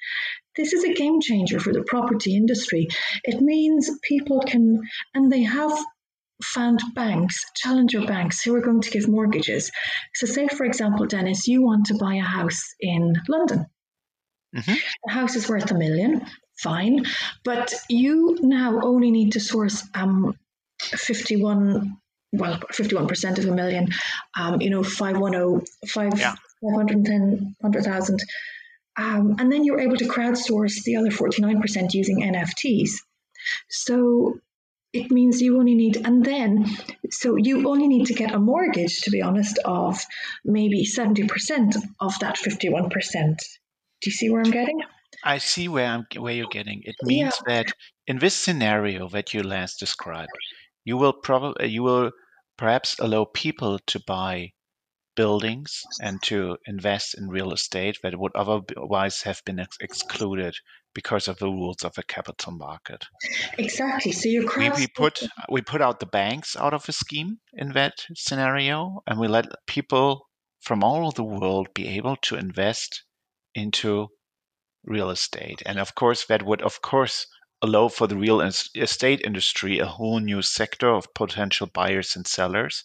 This 0.56 0.72
is 0.72 0.84
a 0.84 0.94
game 0.94 1.20
changer 1.20 1.60
for 1.60 1.72
the 1.72 1.84
property 1.84 2.36
industry. 2.36 2.88
It 3.24 3.40
means 3.40 3.90
people 4.02 4.40
can, 4.40 4.82
and 5.14 5.30
they 5.30 5.42
have 5.42 5.72
found 6.42 6.80
banks, 6.94 7.44
challenger 7.56 8.04
banks, 8.04 8.42
who 8.42 8.54
are 8.54 8.60
going 8.60 8.80
to 8.80 8.90
give 8.90 9.08
mortgages. 9.08 9.70
So, 10.14 10.26
say, 10.26 10.48
for 10.48 10.64
example, 10.64 11.06
Dennis, 11.06 11.46
you 11.46 11.62
want 11.62 11.86
to 11.86 11.94
buy 11.94 12.14
a 12.14 12.22
house 12.22 12.74
in 12.80 13.14
London. 13.28 13.66
Mm-hmm. 14.56 14.74
The 15.06 15.12
house 15.12 15.36
is 15.36 15.48
worth 15.48 15.70
a 15.70 15.78
million, 15.78 16.26
fine, 16.60 17.04
but 17.44 17.72
you 17.88 18.38
now 18.40 18.80
only 18.82 19.10
need 19.10 19.32
to 19.32 19.40
source 19.40 19.86
um, 19.94 20.36
51 20.80 21.98
well, 22.32 22.58
51% 22.72 23.38
of 23.38 23.44
a 23.46 23.52
million, 23.52 23.88
um, 24.38 24.60
you 24.60 24.70
know, 24.70 24.82
510, 24.82 25.64
5, 25.86 26.18
yeah. 26.18 26.34
510, 26.62 27.56
100,000. 27.60 28.20
Um, 28.96 29.36
and 29.38 29.52
then 29.52 29.64
you're 29.64 29.80
able 29.80 29.96
to 29.96 30.06
crowdsource 30.06 30.82
the 30.84 30.96
other 30.96 31.10
49% 31.10 31.94
using 31.94 32.20
NFTs. 32.20 32.90
So 33.70 34.40
it 34.92 35.10
means 35.10 35.40
you 35.40 35.58
only 35.58 35.74
need, 35.74 35.96
and 36.04 36.24
then, 36.24 36.66
so 37.10 37.36
you 37.36 37.68
only 37.68 37.86
need 37.86 38.06
to 38.06 38.14
get 38.14 38.34
a 38.34 38.38
mortgage, 38.38 39.02
to 39.02 39.10
be 39.10 39.22
honest, 39.22 39.58
of 39.64 40.04
maybe 40.44 40.84
70% 40.84 41.76
of 42.00 42.18
that 42.20 42.36
51%. 42.36 42.90
Do 42.90 44.10
you 44.10 44.12
see 44.12 44.30
where 44.30 44.40
I'm 44.40 44.50
getting? 44.50 44.80
I 45.24 45.38
see 45.38 45.68
where 45.68 45.86
I'm 45.86 46.06
where 46.16 46.32
you're 46.32 46.46
getting. 46.48 46.82
It 46.84 46.94
means 47.02 47.34
yeah. 47.46 47.54
that 47.54 47.72
in 48.06 48.18
this 48.18 48.34
scenario 48.34 49.08
that 49.08 49.34
you 49.34 49.42
last 49.42 49.80
described, 49.80 50.30
you 50.88 50.96
will 50.96 51.12
probably 51.12 51.64
uh, 51.64 51.68
you 51.76 51.82
will 51.82 52.10
perhaps 52.56 52.98
allow 52.98 53.26
people 53.26 53.78
to 53.86 54.00
buy 54.06 54.52
buildings 55.16 55.82
and 56.00 56.22
to 56.22 56.56
invest 56.66 57.14
in 57.18 57.28
real 57.28 57.52
estate 57.52 57.98
that 58.02 58.18
would 58.18 58.34
otherwise 58.34 59.22
have 59.22 59.42
been 59.44 59.58
ex- 59.58 59.76
excluded 59.80 60.54
because 60.94 61.28
of 61.28 61.38
the 61.38 61.46
rules 61.46 61.82
of 61.84 61.92
the 61.94 62.02
capital 62.02 62.52
market. 62.52 63.04
Exactly. 63.58 64.12
So 64.12 64.28
you 64.28 64.50
we, 64.56 64.70
we 64.70 64.86
put 64.86 65.22
uh, 65.22 65.28
we 65.50 65.60
put 65.60 65.82
out 65.82 66.00
the 66.00 66.14
banks 66.22 66.56
out 66.56 66.72
of 66.72 66.86
the 66.86 66.92
scheme 66.92 67.38
in 67.52 67.72
that 67.72 68.06
scenario, 68.14 69.02
and 69.06 69.20
we 69.20 69.28
let 69.28 69.46
people 69.66 70.26
from 70.60 70.82
all 70.82 71.04
over 71.06 71.16
the 71.16 71.32
world 71.40 71.68
be 71.74 71.86
able 71.98 72.16
to 72.28 72.36
invest 72.36 73.04
into 73.54 74.08
real 74.84 75.10
estate. 75.10 75.62
And 75.66 75.78
of 75.78 75.94
course, 75.94 76.24
that 76.26 76.42
would 76.42 76.62
of 76.62 76.80
course 76.80 77.26
allow 77.62 77.88
for 77.88 78.06
the 78.06 78.16
real 78.16 78.40
estate 78.40 79.20
industry 79.24 79.78
a 79.78 79.86
whole 79.86 80.20
new 80.20 80.42
sector 80.42 80.88
of 80.88 81.12
potential 81.14 81.66
buyers 81.66 82.14
and 82.14 82.26
sellers. 82.26 82.84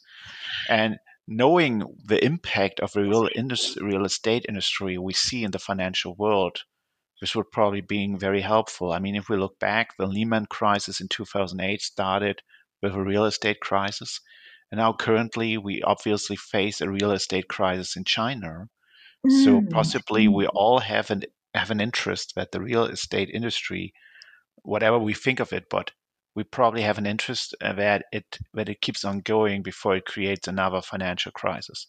And 0.68 0.98
knowing 1.28 1.84
the 2.06 2.24
impact 2.24 2.80
of 2.80 2.92
the 2.94 3.02
real, 3.02 3.30
industry, 3.36 3.86
real 3.86 4.06
estate 4.06 4.46
industry 4.50 4.98
we 4.98 5.14
see 5.14 5.44
in 5.44 5.52
the 5.52 5.60
financial 5.60 6.16
world, 6.16 6.64
this 7.22 7.36
would 7.36 7.52
probably 7.52 7.82
be 7.82 8.16
very 8.18 8.42
helpful. 8.42 8.92
I 8.92 9.00
mean, 9.00 9.16
if 9.16 9.30
we 9.30 9.38
look 9.38 9.60
back, 9.60 9.96
the 9.98 10.08
Lehman 10.08 10.48
crisis 10.48 11.00
in 11.00 11.08
2008 11.08 11.82
started 11.82 12.42
with 12.82 12.94
a 12.94 13.02
real 13.02 13.26
estate 13.26 13.60
crisis. 13.62 14.20
And 14.72 14.80
now 14.80 14.92
currently 14.94 15.58
we 15.58 15.84
obviously 15.84 16.36
face 16.36 16.82
a 16.82 16.90
real 16.90 17.12
estate 17.12 17.48
crisis 17.48 17.96
in 17.96 18.04
China. 18.04 18.68
Mm. 19.26 19.44
So 19.44 19.62
possibly 19.72 20.28
we 20.28 20.48
all 20.48 20.80
have 20.80 21.12
an 21.12 21.24
have 21.54 21.70
an 21.70 21.80
interest 21.80 22.34
that 22.36 22.52
the 22.52 22.60
real 22.60 22.86
estate 22.86 23.30
industry 23.32 23.94
whatever 24.64 24.98
we 24.98 25.14
think 25.14 25.40
of 25.40 25.54
it, 25.54 25.66
but 25.70 25.92
we 26.36 26.44
probably 26.44 26.82
have 26.82 26.98
an 26.98 27.06
interest 27.06 27.56
uh, 27.62 27.74
that 27.74 28.06
it 28.12 28.26
that 28.56 28.68
it 28.68 28.82
keeps 28.82 29.06
on 29.06 29.20
going 29.20 29.62
before 29.62 29.96
it 29.96 30.06
creates 30.06 30.48
another 30.48 30.82
financial 30.82 31.32
crisis. 31.32 31.88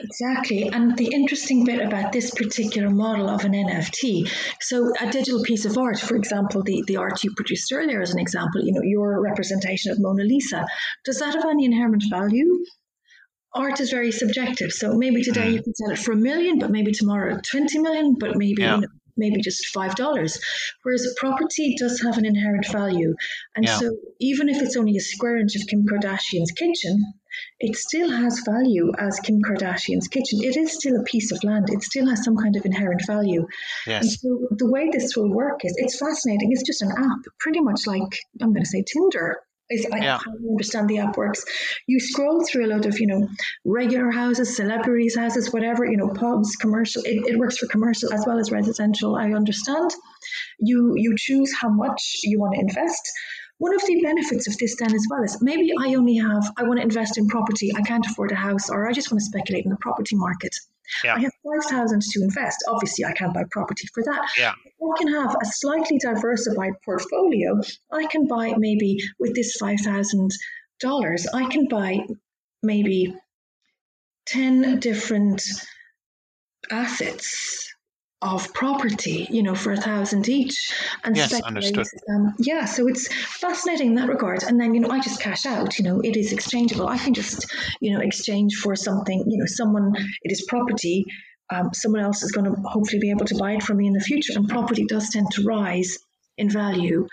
Exactly, 0.00 0.68
and 0.68 0.96
the 0.96 1.10
interesting 1.12 1.64
bit 1.64 1.80
about 1.80 2.12
this 2.12 2.32
particular 2.32 2.90
model 2.90 3.28
of 3.28 3.44
an 3.44 3.52
NFT, 3.52 4.28
so 4.60 4.92
a 5.00 5.10
digital 5.10 5.42
piece 5.44 5.64
of 5.64 5.78
art, 5.78 6.00
for 6.00 6.16
example, 6.16 6.62
the, 6.62 6.82
the 6.86 6.96
art 6.96 7.22
you 7.22 7.32
produced 7.36 7.72
earlier 7.72 8.00
as 8.00 8.12
an 8.12 8.18
example, 8.18 8.64
you 8.64 8.72
know, 8.72 8.82
your 8.82 9.20
representation 9.20 9.92
of 9.92 9.98
Mona 10.00 10.24
Lisa, 10.24 10.66
does 11.04 11.18
that 11.20 11.34
have 11.34 11.46
any 11.46 11.64
inherent 11.64 12.02
value? 12.10 12.64
art 13.54 13.80
is 13.80 13.90
very 13.90 14.12
subjective. 14.12 14.70
So 14.72 14.94
maybe 14.94 15.22
today 15.22 15.48
mm. 15.48 15.54
you 15.54 15.62
can 15.62 15.74
sell 15.74 15.90
it 15.90 15.98
for 15.98 16.12
a 16.12 16.16
million, 16.16 16.58
but 16.58 16.70
maybe 16.70 16.92
tomorrow 16.92 17.40
20 17.50 17.78
million, 17.78 18.16
but 18.18 18.36
maybe 18.36 18.62
yeah. 18.62 18.76
you 18.76 18.80
know, 18.82 18.88
maybe 19.18 19.40
just 19.40 19.66
five 19.66 19.94
dollars. 19.96 20.38
Whereas 20.82 21.14
property 21.18 21.76
does 21.78 22.00
have 22.02 22.18
an 22.18 22.24
inherent 22.24 22.66
value, 22.70 23.14
and 23.54 23.66
yeah. 23.66 23.78
so 23.78 23.96
even 24.20 24.48
if 24.48 24.62
it's 24.62 24.76
only 24.76 24.96
a 24.96 25.00
square 25.00 25.36
inch 25.38 25.56
of 25.56 25.66
Kim 25.68 25.84
Kardashian's 25.86 26.52
kitchen, 26.52 27.04
it 27.60 27.76
still 27.76 28.10
has 28.10 28.42
value 28.46 28.92
as 28.98 29.20
Kim 29.20 29.40
Kardashian's 29.42 30.08
kitchen. 30.08 30.40
It 30.42 30.56
is 30.56 30.74
still 30.74 30.96
a 30.98 31.04
piece 31.04 31.32
of 31.32 31.42
land. 31.44 31.66
It 31.68 31.82
still 31.82 32.08
has 32.08 32.24
some 32.24 32.36
kind 32.36 32.56
of 32.56 32.64
inherent 32.64 33.02
value. 33.06 33.46
Yes. 33.86 34.02
And 34.02 34.12
so 34.12 34.48
the 34.56 34.70
way 34.70 34.88
this 34.90 35.16
will 35.16 35.30
work 35.30 35.64
is 35.64 35.74
it's 35.76 35.98
fascinating. 35.98 36.50
It's 36.52 36.66
just 36.66 36.82
an 36.82 36.92
app, 36.96 37.20
pretty 37.40 37.60
much 37.60 37.86
like 37.86 38.20
I'm 38.40 38.52
going 38.52 38.64
to 38.64 38.68
say 38.68 38.84
Tinder 38.86 39.40
is 39.70 39.86
I 39.92 39.98
yeah. 39.98 40.18
understand 40.50 40.88
the 40.88 40.98
app 40.98 41.16
works. 41.16 41.44
You 41.86 42.00
scroll 42.00 42.44
through 42.44 42.66
a 42.66 42.70
lot 42.74 42.86
of, 42.86 42.98
you 42.98 43.06
know, 43.06 43.28
regular 43.64 44.10
houses, 44.10 44.56
celebrities' 44.56 45.16
houses, 45.16 45.52
whatever, 45.52 45.84
you 45.84 45.96
know, 45.96 46.08
pubs, 46.08 46.56
commercial. 46.56 47.02
It, 47.04 47.26
it 47.26 47.38
works 47.38 47.58
for 47.58 47.66
commercial 47.66 48.12
as 48.12 48.24
well 48.26 48.38
as 48.38 48.50
residential. 48.50 49.16
I 49.16 49.32
understand. 49.32 49.90
You 50.58 50.94
you 50.96 51.14
choose 51.16 51.52
how 51.60 51.68
much 51.68 52.20
you 52.24 52.40
want 52.40 52.54
to 52.54 52.60
invest. 52.60 53.02
One 53.58 53.74
of 53.74 53.84
the 53.86 54.00
benefits 54.02 54.46
of 54.46 54.56
this 54.58 54.76
then 54.76 54.94
as 54.94 55.06
well 55.10 55.22
is 55.24 55.42
maybe 55.42 55.72
I 55.78 55.94
only 55.94 56.16
have 56.16 56.52
I 56.56 56.62
want 56.62 56.78
to 56.78 56.84
invest 56.84 57.18
in 57.18 57.26
property. 57.26 57.72
I 57.76 57.82
can't 57.82 58.06
afford 58.06 58.32
a 58.32 58.36
house, 58.36 58.70
or 58.70 58.88
I 58.88 58.92
just 58.92 59.10
want 59.10 59.20
to 59.20 59.26
speculate 59.26 59.64
in 59.64 59.70
the 59.70 59.76
property 59.80 60.16
market. 60.16 60.54
Yeah. 61.04 61.14
I 61.14 61.20
have 61.20 61.32
5,000 61.44 62.02
to 62.02 62.22
invest. 62.22 62.64
Obviously, 62.68 63.04
I 63.04 63.12
can't 63.12 63.34
buy 63.34 63.44
property 63.50 63.86
for 63.94 64.02
that. 64.04 64.28
Yeah. 64.36 64.52
I 64.52 64.98
can 64.98 65.08
have 65.12 65.34
a 65.34 65.44
slightly 65.44 65.98
diversified 65.98 66.72
portfolio. 66.84 67.60
I 67.92 68.06
can 68.06 68.26
buy 68.26 68.54
maybe 68.56 68.98
with 69.18 69.34
this 69.34 69.56
$5,000, 69.60 71.26
I 71.34 71.44
can 71.50 71.66
buy 71.68 72.06
maybe 72.62 73.14
10 74.26 74.80
different 74.80 75.42
assets 76.70 77.72
of 78.20 78.52
property, 78.52 79.28
you 79.30 79.42
know, 79.42 79.54
for 79.54 79.72
a 79.72 79.76
thousand 79.76 80.28
each, 80.28 80.72
and 81.04 81.16
yes, 81.16 81.40
understood. 81.40 81.86
Um, 82.10 82.34
yeah, 82.38 82.64
so 82.64 82.88
it's 82.88 83.12
fascinating 83.12 83.88
in 83.88 83.94
that 83.94 84.08
regard. 84.08 84.42
And 84.42 84.60
then, 84.60 84.74
you 84.74 84.80
know, 84.80 84.90
I 84.90 85.00
just 85.00 85.20
cash 85.20 85.46
out. 85.46 85.78
You 85.78 85.84
know, 85.84 86.00
it 86.00 86.16
is 86.16 86.32
exchangeable. 86.32 86.88
I 86.88 86.98
can 86.98 87.14
just, 87.14 87.46
you 87.80 87.92
know, 87.92 88.00
exchange 88.00 88.56
for 88.56 88.74
something. 88.74 89.24
You 89.28 89.38
know, 89.38 89.46
someone 89.46 89.94
it 90.22 90.32
is 90.32 90.44
property. 90.48 91.04
Um, 91.50 91.70
someone 91.72 92.02
else 92.02 92.22
is 92.22 92.32
going 92.32 92.52
to 92.52 92.60
hopefully 92.62 93.00
be 93.00 93.10
able 93.10 93.24
to 93.26 93.36
buy 93.36 93.52
it 93.52 93.62
from 93.62 93.78
me 93.78 93.86
in 93.86 93.94
the 93.94 94.00
future. 94.00 94.34
And 94.36 94.48
property 94.48 94.84
does 94.84 95.10
tend 95.10 95.30
to 95.32 95.44
rise 95.44 95.98
in 96.36 96.50
value 96.50 97.06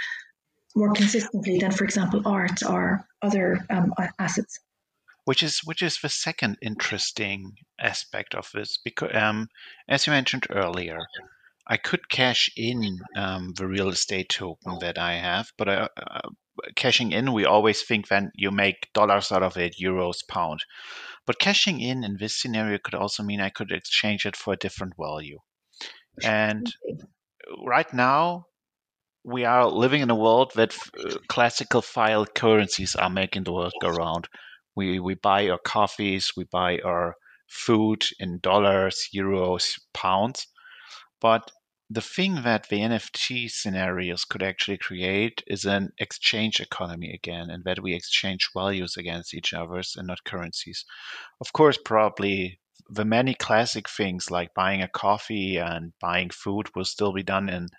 more 0.76 0.92
consistently 0.92 1.60
than, 1.60 1.72
for 1.72 1.86
example, 1.86 2.22
art 2.26 2.62
or 2.64 3.08
other 3.22 3.66
um, 3.70 3.94
assets 4.20 4.60
which 5.26 5.42
is 5.44 5.62
which 5.66 5.82
is 5.82 5.98
the 6.02 6.10
second 6.10 6.58
interesting 6.62 7.54
aspect 7.80 8.36
of 8.36 8.50
this 8.54 8.78
because 8.84 9.12
um, 9.14 9.48
as 9.88 10.08
you 10.08 10.12
mentioned 10.12 10.48
earlier 10.50 11.00
i 11.68 11.78
could 11.78 12.10
cash 12.10 12.50
in 12.56 13.00
um, 13.16 13.54
the 13.58 13.68
real 13.68 13.90
estate 13.90 14.30
token 14.30 14.78
that 14.80 14.98
i 14.98 15.14
have 15.14 15.52
but 15.58 15.68
uh, 15.68 15.88
uh, 15.98 16.30
cashing 16.76 17.12
in 17.12 17.34
we 17.34 17.46
always 17.46 17.82
think 17.84 18.08
then 18.08 18.32
you 18.36 18.52
make 18.52 18.92
dollars 18.94 19.32
out 19.32 19.44
of 19.44 19.58
it 19.58 19.76
euros 19.82 20.26
pound. 20.28 20.64
But 21.26 21.40
cashing 21.40 21.82
in 21.82 22.04
in 22.04 22.18
this 22.18 22.40
scenario 22.40 22.78
could 22.78 22.96
also 22.96 23.24
mean 23.24 23.42
i 23.42 23.50
could 23.50 23.72
exchange 23.72 24.26
it 24.26 24.36
for 24.36 24.54
a 24.54 24.58
different 24.58 24.94
value. 24.98 25.40
And 26.24 26.74
right 27.66 27.92
now 27.94 28.46
we 29.24 29.44
are 29.44 29.68
living 29.68 30.02
in 30.02 30.10
a 30.10 30.16
world 30.16 30.52
that 30.56 30.76
uh, 30.76 31.18
classical 31.28 31.82
fiat 31.82 32.36
currencies 32.36 32.96
are 32.96 33.10
making 33.10 33.44
the 33.44 33.52
world 33.54 33.74
go 33.82 33.90
round. 33.90 34.28
We, 34.76 35.00
we 35.00 35.16
buy 35.16 35.50
our 35.50 35.58
coffees, 35.58 36.34
we 36.38 36.46
buy 36.46 36.80
our 36.80 37.16
food 37.48 38.06
in 38.20 38.40
dollars, 38.40 39.10
euros, 39.14 39.80
pounds. 39.94 40.48
But 41.20 41.52
the 41.90 42.02
thing 42.02 42.42
that 42.42 42.68
the 42.70 42.80
NFT 42.80 43.50
scenarios 43.52 44.26
could 44.26 44.42
actually 44.42 44.78
create 44.78 45.44
is 45.46 45.66
an 45.66 45.92
exchange 46.00 46.60
economy 46.60 47.14
again, 47.14 47.50
and 47.50 47.64
that 47.66 47.82
we 47.82 47.94
exchange 47.94 48.50
values 48.54 48.98
against 48.98 49.34
each 49.34 49.54
other 49.54 49.82
and 49.96 50.08
not 50.08 50.24
currencies. 50.24 50.84
Of 51.40 51.54
course, 51.54 51.78
probably 51.78 52.60
the 52.90 53.06
many 53.06 53.34
classic 53.34 53.88
things 53.90 54.32
like 54.32 54.54
buying 54.54 54.82
a 54.82 54.88
coffee 54.88 55.58
and 55.58 55.94
buying 56.00 56.30
food 56.30 56.76
will 56.76 56.86
still 56.86 57.14
be 57.14 57.24
done 57.24 57.50
in 57.50 57.70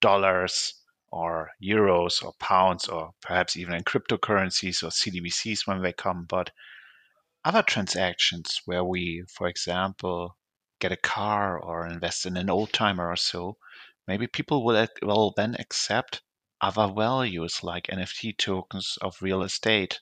dollars 0.00 0.74
or 1.10 1.50
euros 1.62 2.22
or 2.22 2.34
pounds 2.38 2.86
or 2.86 3.12
perhaps 3.20 3.56
even 3.56 3.74
in 3.74 3.82
cryptocurrencies 3.82 4.82
or 4.82 4.88
CDBCs 4.88 5.66
when 5.66 5.82
they 5.82 5.92
come. 5.92 6.26
But 6.28 6.50
other 7.48 7.62
transactions 7.62 8.60
where 8.66 8.84
we, 8.84 9.24
for 9.32 9.48
example, 9.48 10.36
get 10.80 10.92
a 10.92 10.96
car 10.98 11.58
or 11.58 11.86
invest 11.86 12.26
in 12.26 12.36
an 12.36 12.50
old 12.50 12.70
timer 12.74 13.08
or 13.08 13.16
so, 13.16 13.56
maybe 14.06 14.26
people 14.26 14.62
will, 14.62 14.86
will 15.02 15.32
then 15.34 15.56
accept 15.58 16.20
other 16.60 16.92
values 16.94 17.62
like 17.62 17.86
NFT 17.88 18.36
tokens 18.36 18.98
of 19.00 19.22
real 19.22 19.42
estate, 19.42 19.98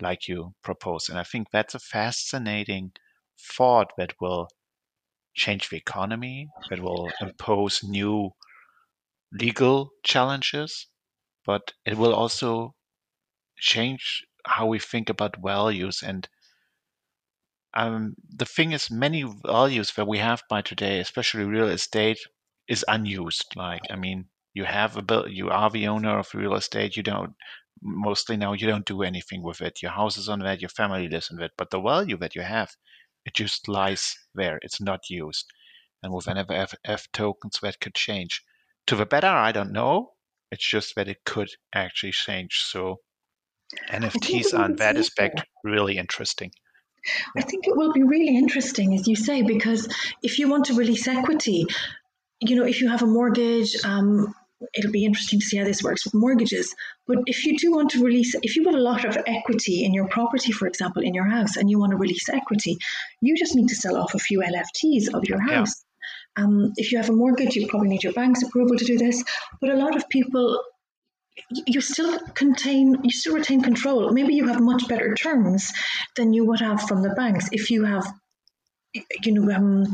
like 0.00 0.28
you 0.28 0.54
propose. 0.62 1.08
And 1.08 1.18
I 1.18 1.24
think 1.24 1.48
that's 1.50 1.74
a 1.74 1.80
fascinating 1.80 2.92
thought 3.40 3.90
that 3.98 4.14
will 4.20 4.46
change 5.34 5.70
the 5.70 5.76
economy, 5.76 6.48
that 6.70 6.78
will 6.78 7.10
impose 7.20 7.82
new 7.82 8.30
legal 9.32 9.90
challenges, 10.04 10.86
but 11.44 11.72
it 11.84 11.96
will 11.96 12.14
also 12.14 12.76
change 13.58 14.24
how 14.46 14.66
we 14.66 14.78
think 14.78 15.10
about 15.10 15.42
values. 15.42 16.00
And 16.00 16.28
um, 17.74 18.14
the 18.28 18.46
thing 18.46 18.72
is, 18.72 18.90
many 18.90 19.24
values 19.44 19.92
that 19.96 20.08
we 20.08 20.18
have 20.18 20.42
by 20.48 20.62
today, 20.62 21.00
especially 21.00 21.44
real 21.44 21.68
estate, 21.68 22.18
is 22.68 22.84
unused. 22.88 23.54
Like, 23.56 23.82
I 23.90 23.96
mean, 23.96 24.26
you 24.54 24.64
have 24.64 24.96
a 24.96 25.02
bill, 25.02 25.28
you 25.28 25.50
are 25.50 25.70
the 25.70 25.88
owner 25.88 26.18
of 26.18 26.34
real 26.34 26.54
estate. 26.54 26.96
You 26.96 27.02
don't 27.02 27.34
mostly 27.82 28.36
now 28.36 28.52
you 28.52 28.66
don't 28.66 28.86
do 28.86 29.02
anything 29.02 29.42
with 29.42 29.60
it. 29.60 29.82
Your 29.82 29.90
house 29.90 30.16
is 30.16 30.28
on 30.28 30.38
that, 30.40 30.60
your 30.60 30.70
family 30.70 31.08
lives 31.08 31.30
in 31.30 31.40
it, 31.42 31.52
but 31.58 31.70
the 31.70 31.80
value 31.80 32.16
that 32.18 32.34
you 32.34 32.42
have, 32.42 32.70
it 33.24 33.34
just 33.34 33.68
lies 33.68 34.16
there. 34.34 34.58
It's 34.62 34.80
not 34.80 35.10
used. 35.10 35.46
And 36.02 36.12
with 36.12 36.26
NFT 36.26 37.06
tokens, 37.12 37.58
that 37.62 37.80
could 37.80 37.94
change 37.94 38.42
to 38.86 38.96
the 38.96 39.06
better. 39.06 39.26
I 39.26 39.52
don't 39.52 39.72
know. 39.72 40.12
It's 40.50 40.66
just 40.66 40.94
that 40.94 41.08
it 41.08 41.24
could 41.24 41.50
actually 41.74 42.12
change. 42.12 42.62
So 42.64 43.00
NFTs 43.90 44.56
are 44.56 44.66
in 44.66 44.76
that 44.76 44.96
aspect 44.96 45.42
really 45.64 45.96
interesting. 45.96 46.52
I 47.36 47.42
think 47.42 47.66
it 47.66 47.76
will 47.76 47.92
be 47.92 48.02
really 48.02 48.36
interesting, 48.36 48.94
as 48.94 49.06
you 49.06 49.16
say, 49.16 49.42
because 49.42 49.88
if 50.22 50.38
you 50.38 50.48
want 50.48 50.66
to 50.66 50.74
release 50.74 51.06
equity, 51.08 51.66
you 52.40 52.56
know, 52.56 52.64
if 52.64 52.80
you 52.80 52.88
have 52.88 53.02
a 53.02 53.06
mortgage, 53.06 53.74
um, 53.84 54.34
it'll 54.74 54.92
be 54.92 55.04
interesting 55.04 55.40
to 55.40 55.46
see 55.46 55.56
how 55.56 55.64
this 55.64 55.82
works 55.82 56.04
with 56.04 56.14
mortgages. 56.14 56.74
But 57.06 57.18
if 57.26 57.44
you 57.44 57.56
do 57.56 57.72
want 57.72 57.90
to 57.90 58.04
release, 58.04 58.34
if 58.42 58.56
you 58.56 58.64
have 58.64 58.74
a 58.74 58.78
lot 58.78 59.04
of 59.04 59.18
equity 59.26 59.84
in 59.84 59.92
your 59.92 60.08
property, 60.08 60.52
for 60.52 60.66
example, 60.66 61.02
in 61.02 61.14
your 61.14 61.28
house, 61.28 61.56
and 61.56 61.70
you 61.70 61.78
want 61.78 61.92
to 61.92 61.96
release 61.96 62.28
equity, 62.28 62.78
you 63.20 63.36
just 63.36 63.54
need 63.54 63.68
to 63.68 63.74
sell 63.74 63.96
off 63.96 64.14
a 64.14 64.18
few 64.18 64.40
NFTs 64.40 65.14
of 65.14 65.24
your 65.24 65.40
house. 65.40 65.84
Yeah. 66.36 66.44
Um, 66.44 66.72
if 66.76 66.90
you 66.90 66.98
have 66.98 67.10
a 67.10 67.12
mortgage, 67.12 67.54
you 67.54 67.66
probably 67.68 67.88
need 67.88 68.02
your 68.02 68.12
bank's 68.12 68.42
approval 68.42 68.76
to 68.76 68.84
do 68.84 68.98
this. 68.98 69.22
But 69.60 69.70
a 69.70 69.76
lot 69.76 69.96
of 69.96 70.08
people, 70.08 70.60
you 71.50 71.80
still 71.80 72.18
contain, 72.34 72.98
you 73.02 73.10
still 73.10 73.34
retain 73.34 73.62
control. 73.62 74.12
Maybe 74.12 74.34
you 74.34 74.48
have 74.48 74.60
much 74.60 74.86
better 74.88 75.14
terms 75.14 75.72
than 76.16 76.32
you 76.32 76.44
would 76.46 76.60
have 76.60 76.82
from 76.82 77.02
the 77.02 77.10
banks 77.10 77.48
if 77.52 77.70
you 77.70 77.84
have, 77.84 78.06
you 79.24 79.32
know, 79.32 79.52
um, 79.52 79.84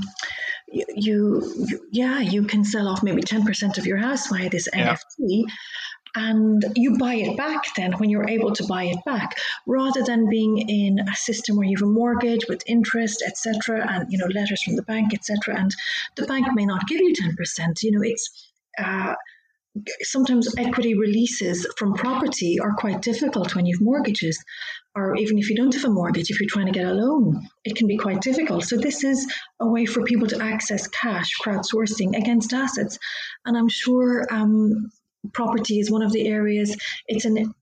you, 0.68 0.84
you, 0.94 1.88
yeah, 1.90 2.20
you 2.20 2.44
can 2.44 2.64
sell 2.64 2.86
off 2.88 3.02
maybe 3.02 3.22
10% 3.22 3.78
of 3.78 3.86
your 3.86 3.96
house 3.96 4.28
via 4.28 4.50
this 4.50 4.68
yeah. 4.72 4.96
NFT 5.18 5.44
and 6.16 6.64
you 6.74 6.98
buy 6.98 7.14
it 7.14 7.36
back 7.36 7.62
then 7.76 7.92
when 7.92 8.10
you're 8.10 8.28
able 8.28 8.52
to 8.52 8.66
buy 8.66 8.84
it 8.84 8.98
back 9.06 9.38
rather 9.66 10.02
than 10.02 10.28
being 10.28 10.58
in 10.58 10.98
a 10.98 11.14
system 11.14 11.56
where 11.56 11.66
you 11.66 11.76
have 11.76 11.86
a 11.86 11.90
mortgage 11.90 12.46
with 12.48 12.62
interest 12.66 13.22
etc 13.24 13.86
and 13.88 14.10
you 14.10 14.18
know 14.18 14.26
letters 14.26 14.62
from 14.62 14.74
the 14.74 14.82
bank 14.82 15.14
etc 15.14 15.56
and 15.56 15.74
the 16.16 16.26
bank 16.26 16.48
may 16.54 16.66
not 16.66 16.86
give 16.88 16.98
you 16.98 17.14
10% 17.14 17.82
you 17.82 17.92
know 17.92 18.02
it's 18.02 18.50
uh, 18.78 19.14
sometimes 20.02 20.52
equity 20.58 20.94
releases 20.94 21.66
from 21.76 21.94
property 21.94 22.58
are 22.58 22.74
quite 22.74 23.02
difficult 23.02 23.54
when 23.54 23.66
you've 23.66 23.80
mortgages 23.80 24.42
or 24.96 25.14
even 25.16 25.38
if 25.38 25.48
you 25.48 25.54
don't 25.54 25.74
have 25.74 25.84
a 25.84 25.90
mortgage 25.90 26.30
if 26.30 26.40
you're 26.40 26.48
trying 26.48 26.66
to 26.66 26.72
get 26.72 26.86
a 26.86 26.92
loan 26.92 27.40
it 27.64 27.76
can 27.76 27.86
be 27.86 27.96
quite 27.96 28.20
difficult. 28.20 28.64
So 28.64 28.76
this 28.76 29.04
is 29.04 29.32
a 29.60 29.68
way 29.68 29.86
for 29.86 30.02
people 30.02 30.26
to 30.28 30.42
access 30.42 30.88
cash 30.88 31.30
crowdsourcing 31.40 32.16
against 32.16 32.52
assets. 32.52 32.98
And 33.44 33.56
i'm 33.56 33.68
sure 33.68 34.26
um, 34.30 34.90
property 35.32 35.78
is 35.78 35.90
one 35.90 36.02
of 36.02 36.12
the 36.12 36.26
areas. 36.26 36.76
It's 37.06 37.24
an 37.24 37.54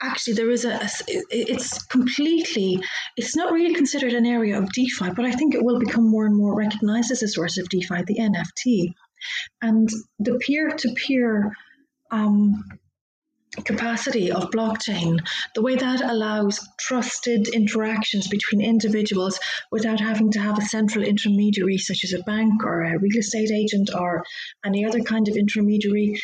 actually 0.00 0.34
there 0.34 0.50
is 0.50 0.64
a 0.64 0.78
it's 1.08 1.82
completely 1.86 2.80
it's 3.16 3.34
not 3.34 3.52
really 3.52 3.74
considered 3.74 4.12
an 4.12 4.26
area 4.26 4.56
of 4.56 4.72
defi 4.72 5.10
but 5.16 5.24
i 5.24 5.32
think 5.32 5.54
it 5.54 5.64
will 5.64 5.80
become 5.80 6.08
more 6.08 6.24
and 6.24 6.36
more 6.36 6.54
recognized 6.54 7.10
as 7.10 7.20
a 7.22 7.26
source 7.26 7.58
of 7.58 7.68
defi 7.68 8.04
the 8.06 8.16
nft 8.20 8.94
and 9.62 9.88
the 10.18 10.38
peer-to-peer 10.38 11.52
um, 12.10 12.64
capacity 13.64 14.30
of 14.30 14.50
blockchain, 14.50 15.18
the 15.54 15.62
way 15.62 15.74
that 15.74 16.00
allows 16.00 16.66
trusted 16.78 17.48
interactions 17.48 18.28
between 18.28 18.60
individuals 18.60 19.38
without 19.70 20.00
having 20.00 20.30
to 20.30 20.40
have 20.40 20.58
a 20.58 20.62
central 20.62 21.04
intermediary, 21.04 21.78
such 21.78 22.04
as 22.04 22.12
a 22.12 22.22
bank 22.24 22.64
or 22.64 22.82
a 22.82 22.98
real 22.98 23.18
estate 23.18 23.50
agent 23.50 23.90
or 23.94 24.22
any 24.64 24.84
other 24.84 25.00
kind 25.00 25.28
of 25.28 25.36
intermediary, 25.36 26.20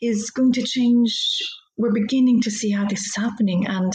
is 0.00 0.30
going 0.30 0.52
to 0.52 0.62
change. 0.62 1.40
We're 1.76 1.92
beginning 1.92 2.42
to 2.42 2.50
see 2.50 2.70
how 2.70 2.86
this 2.86 3.06
is 3.06 3.16
happening. 3.16 3.66
And 3.66 3.92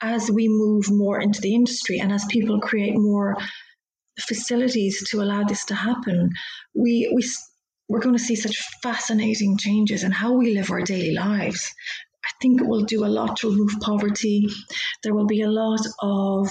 as 0.00 0.30
we 0.30 0.48
move 0.48 0.90
more 0.90 1.20
into 1.20 1.40
the 1.40 1.54
industry 1.54 1.98
and 1.98 2.12
as 2.12 2.24
people 2.26 2.60
create 2.60 2.94
more 2.94 3.36
facilities 4.20 5.02
to 5.08 5.22
allow 5.22 5.42
this 5.44 5.64
to 5.66 5.74
happen, 5.74 6.30
we, 6.74 7.10
we 7.14 7.22
we're 7.88 8.00
going 8.00 8.16
to 8.16 8.22
see 8.22 8.36
such 8.36 8.56
fascinating 8.82 9.56
changes 9.58 10.04
in 10.04 10.12
how 10.12 10.32
we 10.32 10.54
live 10.54 10.70
our 10.70 10.82
daily 10.82 11.12
lives. 11.12 11.72
I 12.24 12.30
think 12.40 12.60
it 12.60 12.66
will 12.66 12.84
do 12.84 13.04
a 13.04 13.06
lot 13.06 13.36
to 13.38 13.50
remove 13.50 13.80
poverty. 13.80 14.46
There 15.02 15.14
will 15.14 15.26
be 15.26 15.42
a 15.42 15.50
lot 15.50 15.80
of 16.00 16.50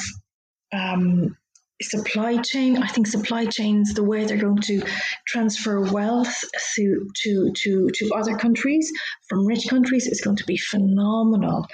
um, 0.72 1.36
supply 1.82 2.38
chain. 2.38 2.78
I 2.78 2.88
think 2.88 3.08
supply 3.08 3.46
chains, 3.46 3.94
the 3.94 4.04
way 4.04 4.26
they're 4.26 4.38
going 4.38 4.62
to 4.62 4.84
transfer 5.28 5.82
wealth 5.92 6.44
to, 6.76 7.08
to, 7.24 7.52
to, 7.56 7.90
to 7.94 8.12
other 8.14 8.38
countries 8.38 8.92
from 9.28 9.46
rich 9.46 9.68
countries 9.70 10.08
is 10.08 10.22
going 10.22 10.38
to 10.38 10.46
be 10.46 10.58
phenomenal. 10.58 11.68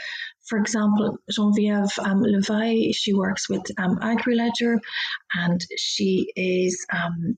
For 0.47 0.57
example, 0.57 1.17
Geneviève 1.31 1.99
um, 1.99 2.23
Leveille, 2.23 2.93
she 2.93 3.13
works 3.13 3.49
with 3.49 3.63
um, 3.77 3.97
AgriLedger 3.97 4.79
and 5.35 5.63
she 5.77 6.31
is 6.35 6.85
um, 6.91 7.37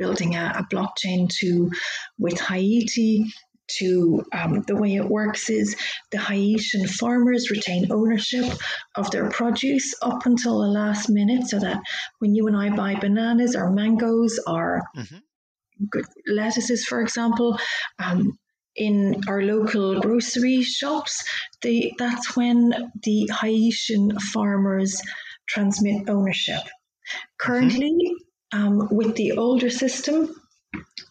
building 0.00 0.34
a, 0.34 0.54
a 0.56 0.74
blockchain 0.74 1.28
to 1.28 1.70
with 2.18 2.40
Haiti 2.40 3.26
to 3.78 4.24
um, 4.32 4.62
the 4.66 4.74
way 4.74 4.96
it 4.96 5.08
works 5.08 5.48
is 5.48 5.76
the 6.10 6.18
Haitian 6.18 6.88
farmers 6.88 7.50
retain 7.50 7.92
ownership 7.92 8.46
of 8.96 9.10
their 9.12 9.30
produce 9.30 9.94
up 10.02 10.26
until 10.26 10.60
the 10.60 10.66
last 10.66 11.08
minute, 11.08 11.46
so 11.46 11.60
that 11.60 11.80
when 12.18 12.34
you 12.34 12.48
and 12.48 12.56
I 12.56 12.74
buy 12.74 12.96
bananas 12.96 13.54
or 13.54 13.70
mangoes 13.70 14.40
or 14.46 14.82
mm-hmm. 14.96 16.00
lettuces, 16.26 16.84
for 16.84 17.00
example, 17.00 17.58
um, 17.98 18.38
in 18.74 19.20
our 19.28 19.42
local 19.42 20.00
grocery 20.00 20.62
shops, 20.62 21.22
they, 21.62 21.92
that's 21.98 22.34
when 22.34 22.90
the 23.02 23.30
Haitian 23.40 24.18
farmers 24.32 25.00
transmit 25.46 26.08
ownership. 26.08 26.62
Currently, 27.38 27.90
mm-hmm 27.90 28.29
um, 28.52 28.88
with 28.90 29.16
the 29.16 29.32
older 29.32 29.70
system, 29.70 30.34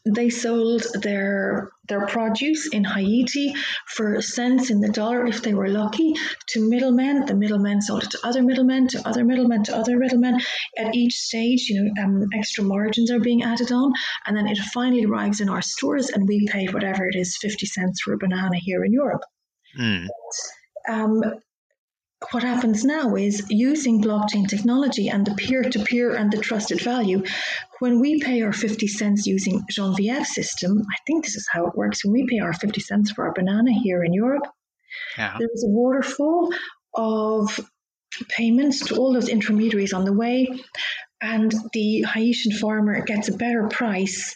they 0.05 0.29
sold 0.29 0.85
their 1.01 1.69
their 1.87 2.05
produce 2.07 2.69
in 2.71 2.83
Haiti 2.83 3.53
for 3.87 4.21
cents 4.21 4.69
in 4.69 4.79
the 4.79 4.89
dollar 4.89 5.25
if 5.25 5.41
they 5.41 5.53
were 5.53 5.69
lucky 5.69 6.13
to 6.49 6.69
middlemen. 6.69 7.25
The 7.25 7.35
middlemen 7.35 7.81
sold 7.81 8.03
it 8.03 8.11
to 8.11 8.19
other 8.23 8.41
middlemen, 8.41 8.87
to 8.89 9.07
other 9.07 9.25
middlemen, 9.25 9.63
to 9.63 9.75
other 9.75 9.97
middlemen. 9.97 10.39
At 10.77 10.95
each 10.95 11.15
stage, 11.15 11.67
you 11.69 11.83
know, 11.83 12.03
um, 12.03 12.27
extra 12.33 12.63
margins 12.63 13.11
are 13.11 13.19
being 13.19 13.43
added 13.43 13.71
on, 13.71 13.91
and 14.25 14.37
then 14.37 14.47
it 14.47 14.57
finally 14.73 15.03
arrives 15.03 15.41
in 15.41 15.49
our 15.49 15.61
stores, 15.61 16.09
and 16.09 16.27
we 16.27 16.47
pay 16.47 16.67
whatever 16.67 17.07
it 17.07 17.15
is, 17.15 17.37
fifty 17.37 17.65
cents 17.65 18.01
for 18.01 18.13
a 18.13 18.17
banana 18.17 18.57
here 18.57 18.85
in 18.85 18.93
Europe. 18.93 19.23
Mm. 19.77 20.07
Um, 20.87 21.21
what 22.31 22.43
happens 22.43 22.83
now 22.83 23.15
is 23.15 23.45
using 23.49 24.01
blockchain 24.01 24.47
technology 24.47 25.07
and 25.07 25.25
the 25.25 25.33
peer-to-peer 25.35 26.15
and 26.15 26.31
the 26.31 26.37
trusted 26.37 26.81
value 26.81 27.23
when 27.79 27.99
we 27.99 28.19
pay 28.19 28.41
our 28.41 28.51
50 28.51 28.87
cents 28.87 29.25
using 29.25 29.63
Genevieve's 29.71 30.33
system 30.33 30.81
i 30.91 30.97
think 31.07 31.23
this 31.23 31.35
is 31.35 31.47
how 31.51 31.65
it 31.67 31.75
works 31.75 32.03
when 32.03 32.13
we 32.13 32.27
pay 32.27 32.39
our 32.39 32.53
50 32.53 32.81
cents 32.81 33.11
for 33.11 33.25
our 33.25 33.33
banana 33.33 33.71
here 33.71 34.03
in 34.03 34.13
europe 34.13 34.43
yeah. 35.17 35.35
there 35.39 35.49
is 35.53 35.63
a 35.63 35.69
waterfall 35.69 36.51
of 36.93 37.59
payments 38.27 38.87
to 38.87 38.97
all 38.97 39.13
those 39.13 39.29
intermediaries 39.29 39.93
on 39.93 40.03
the 40.03 40.13
way 40.13 40.47
and 41.21 41.53
the 41.73 42.03
haitian 42.03 42.51
farmer 42.51 43.01
gets 43.01 43.29
a 43.29 43.37
better 43.37 43.67
price 43.69 44.35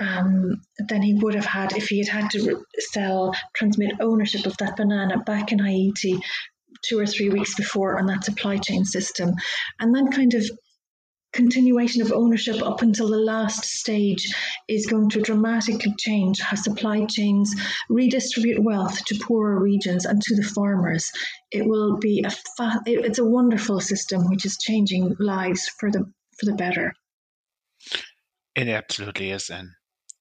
um, 0.00 0.60
than 0.88 1.02
he 1.02 1.14
would 1.14 1.34
have 1.34 1.44
had 1.44 1.76
if 1.76 1.88
he 1.88 1.98
had 1.98 2.08
had 2.08 2.30
to 2.32 2.64
sell, 2.78 3.34
transmit 3.54 3.92
ownership 4.00 4.46
of 4.46 4.56
that 4.56 4.76
banana 4.76 5.18
back 5.18 5.52
in 5.52 5.60
Haiti 5.60 6.18
two 6.82 6.98
or 6.98 7.06
three 7.06 7.28
weeks 7.28 7.54
before 7.54 7.98
on 7.98 8.06
that 8.06 8.24
supply 8.24 8.58
chain 8.58 8.84
system. 8.84 9.32
And 9.80 9.94
that 9.94 10.12
kind 10.12 10.34
of 10.34 10.44
continuation 11.32 12.02
of 12.02 12.12
ownership 12.12 12.62
up 12.62 12.82
until 12.82 13.08
the 13.08 13.18
last 13.18 13.64
stage 13.64 14.34
is 14.68 14.86
going 14.86 15.08
to 15.08 15.20
dramatically 15.20 15.94
change 15.98 16.40
how 16.40 16.56
supply 16.56 17.06
chains 17.06 17.54
redistribute 17.88 18.62
wealth 18.62 19.02
to 19.06 19.18
poorer 19.18 19.58
regions 19.58 20.04
and 20.04 20.20
to 20.20 20.36
the 20.36 20.42
farmers. 20.42 21.10
It 21.50 21.66
will 21.66 21.96
be 21.98 22.22
a 22.24 22.30
fa- 22.30 22.82
it's 22.86 23.18
a 23.18 23.24
wonderful 23.24 23.80
system 23.80 24.28
which 24.28 24.44
is 24.44 24.58
changing 24.58 25.16
lives 25.18 25.68
for 25.68 25.90
the 25.90 26.04
for 26.38 26.46
the 26.46 26.54
better. 26.54 26.92
It 28.54 28.68
absolutely 28.68 29.30
is, 29.30 29.48
and 29.48 29.70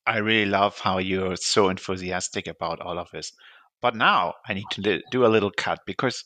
I 0.07 0.17
really 0.17 0.49
love 0.49 0.79
how 0.79 0.99
you're 0.99 1.35
so 1.35 1.69
enthusiastic 1.69 2.47
about 2.47 2.79
all 2.79 2.97
of 2.97 3.09
this. 3.11 3.33
But 3.81 3.95
now 3.95 4.35
I 4.47 4.53
need 4.53 4.67
to 4.71 5.01
do 5.11 5.25
a 5.25 5.27
little 5.27 5.51
cut 5.51 5.79
because 5.85 6.23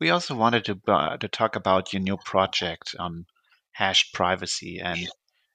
we 0.00 0.10
also 0.10 0.34
wanted 0.34 0.64
to 0.64 0.80
uh, 0.88 1.16
to 1.18 1.28
talk 1.28 1.56
about 1.56 1.92
your 1.92 2.02
new 2.02 2.16
project 2.16 2.94
on 2.98 3.26
hash 3.72 4.12
privacy 4.12 4.80
and 4.82 5.08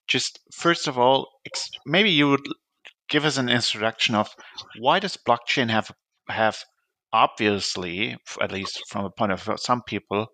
just 0.07 0.39
first 0.53 0.87
of 0.87 0.97
all, 0.97 1.29
maybe 1.85 2.11
you 2.11 2.29
would 2.29 2.47
give 3.09 3.25
us 3.25 3.37
an 3.37 3.49
introduction 3.49 4.15
of 4.15 4.29
why 4.77 4.99
does 4.99 5.17
blockchain 5.17 5.69
have 5.69 5.91
have 6.29 6.63
obviously, 7.11 8.17
at 8.41 8.51
least 8.51 8.81
from 8.89 9.05
a 9.05 9.09
point 9.09 9.31
of 9.31 9.41
view, 9.41 9.57
some 9.57 9.81
people, 9.81 10.27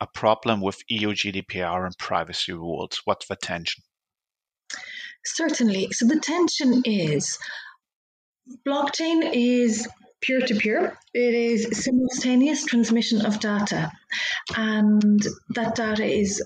a 0.00 0.06
problem 0.06 0.60
with 0.60 0.82
EU 0.88 1.08
GDPR 1.08 1.84
and 1.84 1.98
privacy 1.98 2.52
rules. 2.52 3.00
What's 3.04 3.26
the 3.26 3.36
tension? 3.36 3.82
Certainly. 5.24 5.90
So 5.92 6.06
the 6.06 6.20
tension 6.20 6.82
is 6.84 7.38
blockchain 8.66 9.30
is 9.32 9.88
peer 10.20 10.40
to 10.40 10.54
peer. 10.54 10.98
It 11.14 11.34
is 11.34 11.84
simultaneous 11.84 12.64
transmission 12.64 13.24
of 13.24 13.40
data, 13.40 13.90
and 14.56 15.20
that 15.54 15.74
data 15.74 16.04
is 16.04 16.42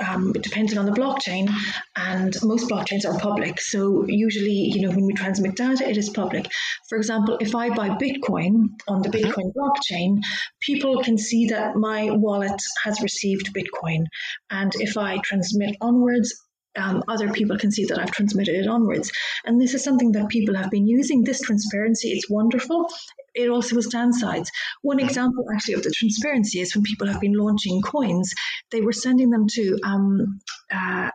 um, 0.00 0.32
dependent 0.32 0.78
on 0.78 0.86
the 0.86 0.92
blockchain, 0.92 1.50
and 1.96 2.36
most 2.42 2.68
blockchains 2.68 3.06
are 3.06 3.18
public. 3.18 3.60
So 3.60 4.04
usually, 4.06 4.70
you 4.74 4.82
know, 4.82 4.90
when 4.90 5.06
we 5.06 5.14
transmit 5.14 5.56
data, 5.56 5.88
it 5.88 5.96
is 5.96 6.10
public. 6.10 6.46
For 6.88 6.98
example, 6.98 7.38
if 7.40 7.54
I 7.54 7.70
buy 7.70 7.90
Bitcoin 7.90 8.68
on 8.88 9.02
the 9.02 9.08
mm-hmm. 9.08 9.30
Bitcoin 9.30 9.52
blockchain, 9.54 10.20
people 10.60 11.02
can 11.02 11.18
see 11.18 11.46
that 11.46 11.76
my 11.76 12.10
wallet 12.10 12.60
has 12.84 13.00
received 13.02 13.54
Bitcoin, 13.54 14.04
and 14.50 14.72
if 14.76 14.96
I 14.96 15.18
transmit 15.18 15.76
onwards, 15.80 16.34
um, 16.76 17.02
other 17.08 17.32
people 17.32 17.58
can 17.58 17.70
see 17.70 17.84
that 17.86 17.98
I've 17.98 18.10
transmitted 18.10 18.54
it 18.54 18.68
onwards. 18.68 19.10
And 19.44 19.60
this 19.60 19.74
is 19.74 19.84
something 19.84 20.12
that 20.12 20.28
people 20.28 20.54
have 20.54 20.70
been 20.70 20.86
using. 20.86 21.24
This 21.24 21.40
transparency, 21.40 22.10
it's 22.12 22.30
wonderful. 22.30 22.88
It 23.34 23.50
also 23.50 23.76
has 23.76 23.88
downsides. 23.88 24.48
One 24.82 25.00
example, 25.00 25.44
actually, 25.52 25.74
of 25.74 25.82
the 25.82 25.92
transparency 25.94 26.60
is 26.60 26.74
when 26.74 26.84
people 26.84 27.06
have 27.06 27.20
been 27.20 27.34
launching 27.34 27.82
coins, 27.82 28.32
they 28.70 28.80
were 28.80 28.92
sending 28.92 29.30
them 29.30 29.46
to 29.48 29.78
um, 29.84 30.40
uh, 30.72 31.10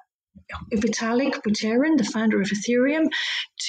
Vitalik 0.74 1.42
Buterin, 1.44 1.98
the 1.98 2.04
founder 2.04 2.42
of 2.42 2.48
Ethereum, 2.48 3.08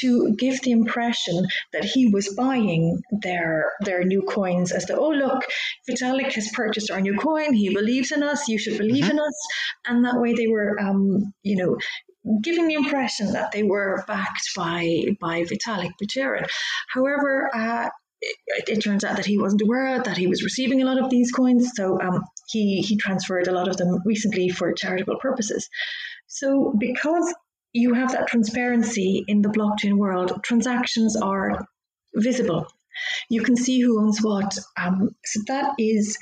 to 0.00 0.34
give 0.36 0.60
the 0.62 0.72
impression 0.72 1.46
that 1.72 1.84
he 1.84 2.06
was 2.06 2.34
buying 2.34 3.00
their 3.22 3.72
their 3.80 4.04
new 4.04 4.22
coins 4.22 4.72
as 4.72 4.86
the 4.86 4.96
oh 4.96 5.10
look, 5.10 5.44
Vitalik 5.88 6.32
has 6.32 6.50
purchased 6.52 6.90
our 6.90 7.00
new 7.00 7.16
coin. 7.16 7.52
He 7.52 7.74
believes 7.74 8.12
in 8.12 8.22
us. 8.22 8.48
You 8.48 8.58
should 8.58 8.78
believe 8.78 9.04
mm-hmm. 9.04 9.18
in 9.18 9.20
us. 9.20 9.46
And 9.86 10.04
that 10.04 10.20
way 10.20 10.34
they 10.34 10.48
were, 10.48 10.78
um, 10.80 11.32
you 11.42 11.56
know, 11.56 11.76
giving 12.42 12.68
the 12.68 12.74
impression 12.74 13.32
that 13.32 13.52
they 13.52 13.62
were 13.62 14.04
backed 14.06 14.50
by 14.56 15.04
by 15.20 15.42
Vitalik 15.42 15.92
Buterin. 16.00 16.46
However, 16.88 17.50
uh, 17.54 17.88
it, 18.20 18.68
it, 18.68 18.80
turns 18.80 19.02
out 19.02 19.16
that 19.16 19.26
he 19.26 19.36
wasn't 19.36 19.62
aware 19.62 20.00
that 20.00 20.16
he 20.16 20.28
was 20.28 20.44
receiving 20.44 20.80
a 20.80 20.84
lot 20.84 21.02
of 21.02 21.10
these 21.10 21.32
coins, 21.32 21.72
so 21.74 22.00
um, 22.00 22.22
he 22.48 22.80
he 22.80 22.96
transferred 22.96 23.48
a 23.48 23.52
lot 23.52 23.66
of 23.66 23.76
them 23.76 23.98
recently 24.04 24.48
for 24.48 24.72
charitable 24.72 25.18
purposes. 25.18 25.68
So, 26.32 26.74
because 26.78 27.34
you 27.74 27.92
have 27.92 28.12
that 28.12 28.26
transparency 28.26 29.22
in 29.28 29.42
the 29.42 29.50
blockchain 29.50 29.98
world, 29.98 30.40
transactions 30.42 31.14
are 31.14 31.66
visible. 32.14 32.66
You 33.28 33.42
can 33.42 33.54
see 33.54 33.80
who 33.80 34.00
owns 34.00 34.22
what. 34.22 34.56
Um, 34.78 35.10
so, 35.26 35.40
that 35.48 35.74
is 35.78 36.16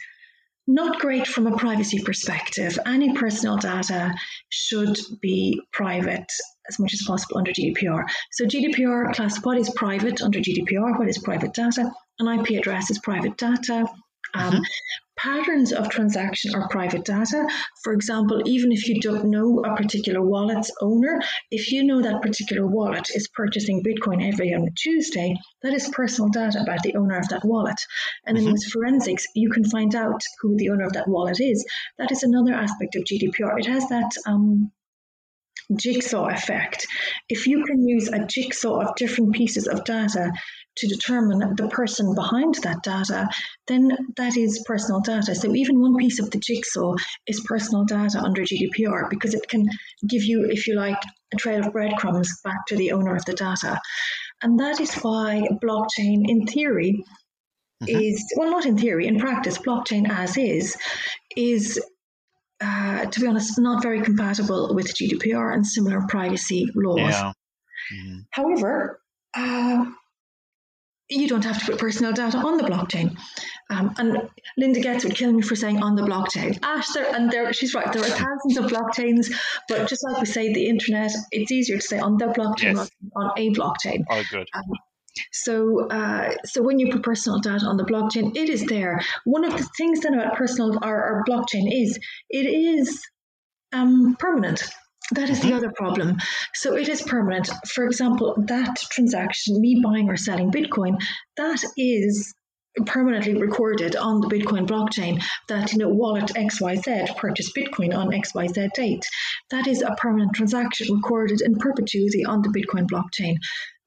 not 0.66 0.98
great 0.98 1.28
from 1.28 1.46
a 1.46 1.56
privacy 1.56 2.00
perspective. 2.00 2.76
Any 2.86 3.14
personal 3.14 3.56
data 3.56 4.12
should 4.48 4.98
be 5.20 5.60
private 5.72 6.30
as 6.68 6.80
much 6.80 6.92
as 6.92 7.04
possible 7.06 7.38
under 7.38 7.52
GDPR. 7.52 8.04
So 8.32 8.46
GDPR 8.46 9.12
class 9.14 9.38
what 9.44 9.58
is 9.58 9.70
private 9.70 10.22
under 10.22 10.40
GDPR, 10.40 10.98
what 10.98 11.08
is 11.08 11.18
private 11.18 11.54
data, 11.54 11.90
an 12.18 12.40
IP 12.40 12.58
address 12.58 12.90
is 12.90 12.98
private 12.98 13.36
data. 13.36 13.86
Um, 14.34 14.52
mm-hmm 14.52 14.62
patterns 15.22 15.72
of 15.72 15.88
transaction 15.88 16.54
are 16.54 16.68
private 16.68 17.04
data. 17.04 17.46
For 17.82 17.92
example, 17.92 18.42
even 18.46 18.72
if 18.72 18.88
you 18.88 19.00
don't 19.00 19.30
know 19.30 19.62
a 19.64 19.76
particular 19.76 20.22
wallet's 20.22 20.70
owner, 20.80 21.20
if 21.50 21.70
you 21.72 21.84
know 21.84 22.00
that 22.00 22.22
particular 22.22 22.66
wallet 22.66 23.08
is 23.14 23.28
purchasing 23.28 23.82
Bitcoin 23.82 24.26
every 24.26 24.54
on 24.54 24.66
a 24.66 24.70
Tuesday, 24.70 25.34
that 25.62 25.74
is 25.74 25.88
personal 25.90 26.30
data 26.30 26.60
about 26.60 26.82
the 26.82 26.96
owner 26.96 27.18
of 27.18 27.28
that 27.28 27.44
wallet. 27.44 27.80
And 28.26 28.36
then 28.36 28.44
mm-hmm. 28.44 28.52
with 28.52 28.72
forensics, 28.72 29.26
you 29.34 29.50
can 29.50 29.64
find 29.64 29.94
out 29.94 30.22
who 30.40 30.56
the 30.56 30.70
owner 30.70 30.84
of 30.84 30.94
that 30.94 31.08
wallet 31.08 31.40
is. 31.40 31.64
That 31.98 32.12
is 32.12 32.22
another 32.22 32.54
aspect 32.54 32.96
of 32.96 33.04
GDPR. 33.04 33.58
It 33.58 33.66
has 33.66 33.88
that 33.88 34.12
um, 34.26 34.72
jigsaw 35.76 36.28
effect. 36.28 36.86
If 37.28 37.46
you 37.46 37.64
can 37.64 37.86
use 37.86 38.08
a 38.08 38.26
jigsaw 38.26 38.80
of 38.80 38.96
different 38.96 39.34
pieces 39.34 39.66
of 39.66 39.84
data 39.84 40.32
to 40.76 40.88
determine 40.88 41.56
the 41.56 41.68
person 41.68 42.14
behind 42.14 42.54
that 42.62 42.82
data, 42.82 43.28
then 43.66 43.90
that 44.16 44.36
is 44.36 44.64
personal 44.66 45.00
data. 45.00 45.34
So 45.34 45.54
even 45.54 45.80
one 45.80 45.96
piece 45.96 46.20
of 46.20 46.30
the 46.30 46.38
jigsaw 46.38 46.94
is 47.26 47.40
personal 47.44 47.84
data 47.84 48.20
under 48.20 48.42
GDPR 48.42 49.10
because 49.10 49.34
it 49.34 49.48
can 49.48 49.68
give 50.08 50.22
you, 50.22 50.46
if 50.50 50.66
you 50.66 50.76
like, 50.76 51.00
a 51.32 51.36
trail 51.36 51.66
of 51.66 51.72
breadcrumbs 51.72 52.40
back 52.42 52.66
to 52.68 52.76
the 52.76 52.92
owner 52.92 53.14
of 53.14 53.24
the 53.24 53.34
data. 53.34 53.80
And 54.42 54.58
that 54.58 54.80
is 54.80 54.94
why 54.96 55.42
blockchain, 55.62 56.22
in 56.28 56.46
theory, 56.46 57.04
mm-hmm. 57.82 58.00
is 58.00 58.24
well, 58.36 58.50
not 58.50 58.66
in 58.66 58.78
theory, 58.78 59.06
in 59.06 59.18
practice, 59.18 59.58
blockchain 59.58 60.08
as 60.10 60.36
is, 60.36 60.76
is 61.36 61.80
uh, 62.60 63.06
to 63.06 63.20
be 63.20 63.26
honest, 63.26 63.58
not 63.58 63.82
very 63.82 64.02
compatible 64.02 64.74
with 64.74 64.94
GDPR 64.94 65.54
and 65.54 65.66
similar 65.66 66.02
privacy 66.08 66.66
laws. 66.74 66.98
Yeah. 66.98 67.32
Mm-hmm. 67.94 68.18
However, 68.30 69.00
uh, 69.34 69.84
you 71.10 71.28
don't 71.28 71.44
have 71.44 71.58
to 71.58 71.66
put 71.66 71.80
personal 71.80 72.12
data 72.12 72.38
on 72.38 72.56
the 72.56 72.64
blockchain. 72.64 73.16
Um, 73.68 73.94
and 73.98 74.28
Linda 74.56 74.80
Getz 74.80 75.04
would 75.04 75.14
kill 75.14 75.32
me 75.32 75.42
for 75.42 75.56
saying 75.56 75.82
on 75.82 75.96
the 75.96 76.02
blockchain. 76.02 76.58
Ash, 76.62 76.88
there, 76.92 77.14
and 77.14 77.30
there, 77.30 77.52
she's 77.52 77.74
right, 77.74 77.92
there 77.92 78.02
are 78.02 78.06
thousands 78.06 78.56
of 78.58 78.64
blockchains, 78.66 79.32
but 79.68 79.88
just 79.88 80.04
like 80.04 80.20
we 80.20 80.26
say, 80.26 80.52
the 80.52 80.66
internet, 80.66 81.12
it's 81.30 81.52
easier 81.52 81.76
to 81.76 81.82
say 81.82 81.98
on 81.98 82.16
the 82.16 82.26
blockchain 82.26 82.74
yes. 82.74 82.90
on 83.16 83.30
a 83.36 83.50
blockchain. 83.50 84.04
Oh, 84.08 84.22
good. 84.30 84.48
Um, 84.54 84.64
so, 85.32 85.88
uh, 85.88 86.32
so 86.44 86.62
when 86.62 86.78
you 86.78 86.92
put 86.92 87.02
personal 87.02 87.40
data 87.40 87.66
on 87.66 87.76
the 87.76 87.84
blockchain, 87.84 88.36
it 88.36 88.48
is 88.48 88.64
there. 88.66 89.00
One 89.24 89.44
of 89.44 89.56
the 89.56 89.68
things 89.76 90.00
then 90.00 90.14
about 90.14 90.36
personal 90.36 90.78
or, 90.82 90.94
or 90.94 91.24
blockchain 91.28 91.68
is 91.70 91.98
it 92.28 92.46
is 92.46 93.02
um, 93.72 94.16
permanent. 94.18 94.62
That 95.12 95.28
is 95.28 95.40
the 95.40 95.48
mm-hmm. 95.48 95.56
other 95.56 95.72
problem. 95.76 96.18
So 96.54 96.76
it 96.76 96.88
is 96.88 97.02
permanent. 97.02 97.50
For 97.68 97.84
example, 97.84 98.36
that 98.46 98.76
transaction, 98.90 99.60
me 99.60 99.80
buying 99.82 100.08
or 100.08 100.16
selling 100.16 100.50
Bitcoin, 100.52 101.00
that 101.36 101.62
is 101.76 102.32
permanently 102.86 103.34
recorded 103.34 103.96
on 103.96 104.20
the 104.20 104.28
Bitcoin 104.28 104.66
blockchain 104.66 105.22
that 105.48 105.72
you 105.72 105.78
know 105.78 105.88
wallet 105.88 106.30
XYZ 106.36 107.16
purchased 107.16 107.54
Bitcoin 107.56 107.96
on 107.96 108.10
XYZ 108.10 108.70
date. 108.72 109.04
That 109.50 109.66
is 109.66 109.82
a 109.82 109.94
permanent 109.96 110.34
transaction 110.34 110.94
recorded 110.94 111.40
in 111.40 111.56
perpetuity 111.56 112.24
on 112.24 112.42
the 112.42 112.48
Bitcoin 112.48 112.88
blockchain. 112.88 113.34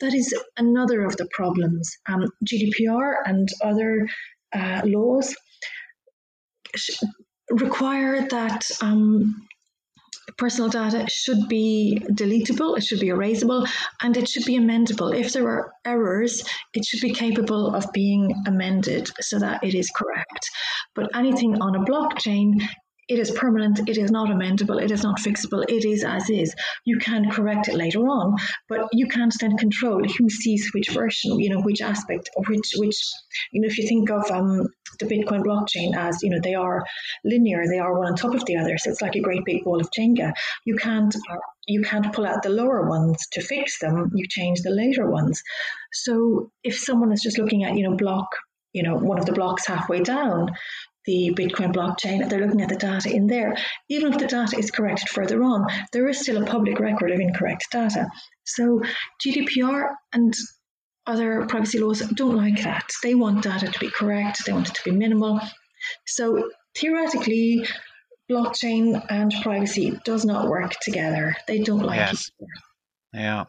That 0.02 0.14
is 0.14 0.34
another 0.58 1.06
of 1.06 1.16
the 1.16 1.28
problems. 1.32 1.98
Um, 2.08 2.28
GDPR 2.46 3.16
and 3.26 3.48
other 3.62 4.08
uh, 4.54 4.82
laws 4.84 5.34
require 7.50 8.28
that 8.28 8.70
um, 8.82 9.48
personal 10.38 10.70
data 10.70 11.06
should 11.10 11.48
be 11.48 12.02
deletable, 12.12 12.78
it 12.78 12.84
should 12.84 13.00
be 13.00 13.08
erasable, 13.08 13.68
and 14.02 14.16
it 14.18 14.28
should 14.28 14.46
be 14.46 14.58
amendable. 14.58 15.18
If 15.18 15.34
there 15.34 15.48
are 15.48 15.72
errors, 15.86 16.44
it 16.74 16.86
should 16.86 17.02
be 17.02 17.14
capable 17.14 17.74
of 17.74 17.92
being 17.94 18.34
amended 18.48 19.12
so 19.20 19.40
that 19.40 19.64
it 19.64 19.76
is 19.76 19.90
correct. 19.96 20.50
But 20.96 21.16
anything 21.16 21.62
on 21.62 21.76
a 21.76 21.80
blockchain 21.80 22.62
it 23.10 23.20
is 23.20 23.32
permanent, 23.32 23.82
it 23.88 23.98
is 23.98 24.12
not 24.12 24.30
amendable, 24.30 24.82
it 24.82 24.92
is 24.92 25.04
not 25.04 25.20
fixable, 25.20 25.64
it 25.68 25.86
is 25.86 26.04
as 26.04 26.30
is. 26.30 26.56
You 26.86 26.98
can 26.98 27.30
correct 27.30 27.68
it 27.68 27.76
later 27.76 28.00
on, 28.00 28.36
but 28.70 28.88
you 28.94 29.08
can't 29.08 29.34
then 29.40 29.58
control 29.58 30.04
who 30.04 30.30
sees 30.30 30.72
which 30.74 30.90
version, 30.90 31.40
you 31.40 31.50
know, 31.50 31.62
which 31.62 31.82
aspect, 31.82 32.30
which, 32.48 32.72
which, 32.78 32.98
you 33.52 33.62
know, 33.62 33.68
if 33.68 33.78
you 33.78 33.88
think 33.88 34.10
of 34.10 34.30
um, 34.32 34.68
the 35.00 35.06
Bitcoin 35.06 35.44
blockchain 35.44 35.96
as, 35.96 36.20
you 36.24 36.30
know, 36.30 36.40
they 36.42 36.56
are 36.56 36.86
linear, 37.26 37.64
they 37.68 37.80
are 37.80 37.98
one 37.98 38.08
on 38.08 38.16
top 38.16 38.34
of 38.34 38.46
the 38.46 38.56
other. 38.56 38.78
So 38.78 38.90
it's 38.90 39.02
like 39.02 39.16
a 39.16 39.22
great 39.22 39.44
big 39.46 39.64
ball 39.64 39.80
of 39.80 39.90
Jenga. 39.98 40.34
You 40.66 40.76
can't, 40.76 41.14
uh, 41.16 41.38
you 41.68 41.82
can't 41.82 42.12
pull 42.14 42.26
out 42.26 42.44
the 42.44 42.50
lower 42.50 42.88
ones 42.88 43.28
to 43.34 43.42
fix 43.42 43.80
them, 43.80 44.12
you 44.14 44.26
change 44.30 44.62
the 44.62 44.72
later 44.72 45.10
ones. 45.10 45.42
So 45.92 46.52
if 46.64 46.78
someone 46.78 47.12
is 47.12 47.22
just 47.22 47.38
looking 47.38 47.64
at, 47.64 47.76
you 47.76 47.90
know, 47.90 47.96
block, 47.96 48.28
you 48.74 48.84
know, 48.84 48.96
one 48.96 49.20
of 49.20 49.26
the 49.26 49.34
blocks 49.34 49.68
halfway 49.68 50.02
down, 50.02 50.50
the 51.06 51.34
Bitcoin 51.38 51.74
blockchain, 51.74 52.30
they're 52.30 52.46
looking 52.46 52.62
at 52.62 52.70
the 52.70 52.76
data 52.76 53.14
in 53.14 53.28
there. 53.28 53.56
Even 53.90 54.14
if 54.14 54.20
the 54.20 54.28
data 54.28 54.58
is 54.58 54.72
corrected 54.72 55.10
further 55.10 55.44
on, 55.44 55.68
there 55.92 56.08
is 56.08 56.20
still 56.20 56.42
a 56.42 56.46
public 56.46 56.80
record 56.80 57.12
of 57.12 57.20
incorrect 57.20 57.68
data. 57.72 58.08
So 58.46 58.82
GDPR 59.26 59.94
and 60.14 60.34
other 61.06 61.46
privacy 61.48 61.80
laws 61.80 62.00
don't 62.00 62.36
like 62.36 62.64
that. 62.64 62.90
They 63.02 63.16
want 63.16 63.44
data 63.44 63.68
to 63.68 63.80
be 63.80 63.90
correct, 63.90 64.46
they 64.46 64.54
want 64.54 64.70
it 64.70 64.76
to 64.76 64.84
be 64.86 64.92
minimal. 64.92 65.40
So 66.08 66.50
theoretically, 66.76 67.66
blockchain 68.32 69.06
and 69.10 69.34
privacy 69.42 70.00
does 70.06 70.26
not 70.26 70.48
work 70.48 70.74
together. 70.82 71.36
They 71.48 71.60
don't 71.60 71.84
like 71.84 71.98
yes. 71.98 72.14
each 72.14 72.32
other. 72.42 73.22
Yeah. 73.22 73.44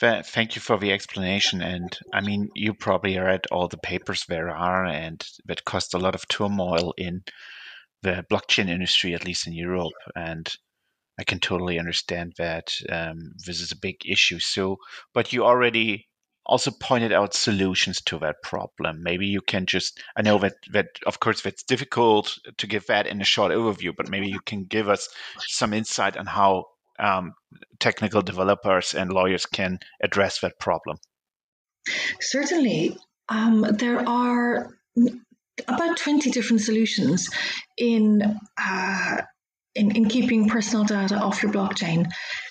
Thank 0.00 0.56
you 0.56 0.62
for 0.62 0.78
the 0.78 0.92
explanation. 0.92 1.60
And 1.60 1.96
I 2.12 2.22
mean, 2.22 2.48
you 2.54 2.72
probably 2.72 3.18
read 3.18 3.46
all 3.50 3.68
the 3.68 3.76
papers 3.76 4.24
there 4.26 4.48
are, 4.48 4.86
and 4.86 5.22
that 5.44 5.66
caused 5.66 5.92
a 5.92 5.98
lot 5.98 6.14
of 6.14 6.26
turmoil 6.26 6.94
in 6.96 7.22
the 8.02 8.24
blockchain 8.30 8.70
industry, 8.70 9.14
at 9.14 9.26
least 9.26 9.46
in 9.46 9.52
Europe. 9.52 9.92
And 10.16 10.50
I 11.18 11.24
can 11.24 11.38
totally 11.38 11.78
understand 11.78 12.32
that 12.38 12.72
um, 12.88 13.32
this 13.44 13.60
is 13.60 13.72
a 13.72 13.78
big 13.78 13.96
issue. 14.06 14.38
So, 14.38 14.78
but 15.12 15.34
you 15.34 15.44
already 15.44 16.08
also 16.46 16.70
pointed 16.70 17.12
out 17.12 17.34
solutions 17.34 18.00
to 18.00 18.18
that 18.20 18.42
problem. 18.42 19.02
Maybe 19.02 19.26
you 19.26 19.42
can 19.42 19.66
just, 19.66 20.00
I 20.16 20.22
know 20.22 20.38
that, 20.38 20.54
that 20.72 20.86
of 21.06 21.20
course, 21.20 21.42
that's 21.42 21.62
difficult 21.62 22.38
to 22.56 22.66
give 22.66 22.86
that 22.86 23.06
in 23.06 23.20
a 23.20 23.24
short 23.24 23.52
overview, 23.52 23.94
but 23.94 24.08
maybe 24.08 24.28
you 24.28 24.40
can 24.40 24.64
give 24.64 24.88
us 24.88 25.10
some 25.40 25.74
insight 25.74 26.16
on 26.16 26.24
how 26.24 26.64
um, 27.00 27.34
technical 27.78 28.22
developers 28.22 28.94
and 28.94 29.12
lawyers 29.12 29.46
can 29.46 29.78
address 30.02 30.40
that 30.40 30.58
problem? 30.58 30.98
Certainly. 32.20 32.96
Um, 33.28 33.62
there 33.62 34.08
are 34.08 34.70
about 35.68 35.96
20 35.96 36.30
different 36.30 36.62
solutions 36.62 37.30
in, 37.78 38.22
uh, 38.60 39.16
in, 39.74 39.96
in 39.96 40.08
keeping 40.08 40.48
personal 40.48 40.84
data 40.84 41.16
off 41.16 41.42
your 41.42 41.52
blockchain. 41.52 42.06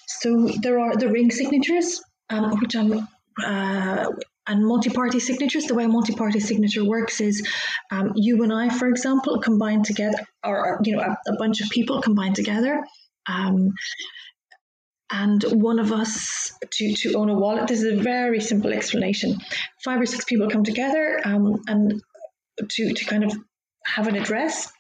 So 0.08 0.50
there 0.62 0.80
are 0.80 0.96
the 0.96 1.10
ring 1.10 1.32
signatures, 1.32 2.02
um, 2.30 2.60
which 2.60 2.76
I'm 2.76 3.08
uh, 3.46 4.06
and 4.48 4.66
multi-party 4.66 5.20
signatures. 5.20 5.66
The 5.66 5.76
way 5.76 5.86
a 5.86 5.88
multi-party 5.88 6.40
signature 6.40 6.84
works 6.84 7.22
is 7.22 7.48
um, 7.92 8.14
you 8.16 8.44
and 8.44 8.52
I, 8.52 8.70
for 8.70 8.90
example, 8.90 9.40
combine 9.40 9.84
together, 9.84 10.18
or 10.44 10.80
you 10.84 10.96
know, 10.96 11.04
a, 11.04 11.32
a 11.32 11.38
bunch 11.38 11.62
of 11.62 11.70
people 11.70 12.02
combine 12.02 12.34
together. 12.34 12.84
Um, 13.28 13.70
and 15.12 15.44
one 15.44 15.80
of 15.80 15.92
us 15.92 16.52
to, 16.72 16.94
to 16.94 17.14
own 17.14 17.30
a 17.30 17.34
wallet. 17.34 17.68
This 17.68 17.82
is 17.82 18.00
a 18.00 18.02
very 18.02 18.40
simple 18.40 18.72
explanation. 18.72 19.38
Five 19.84 20.02
or 20.02 20.06
six 20.06 20.26
people 20.26 20.50
come 20.50 20.64
together 20.64 21.20
um, 21.26 21.62
and 21.68 22.02
to, 22.58 22.94
to 22.94 23.06
kind 23.06 23.24
of 23.24 23.36
have 23.86 24.08
an 24.08 24.16
address. 24.16 24.72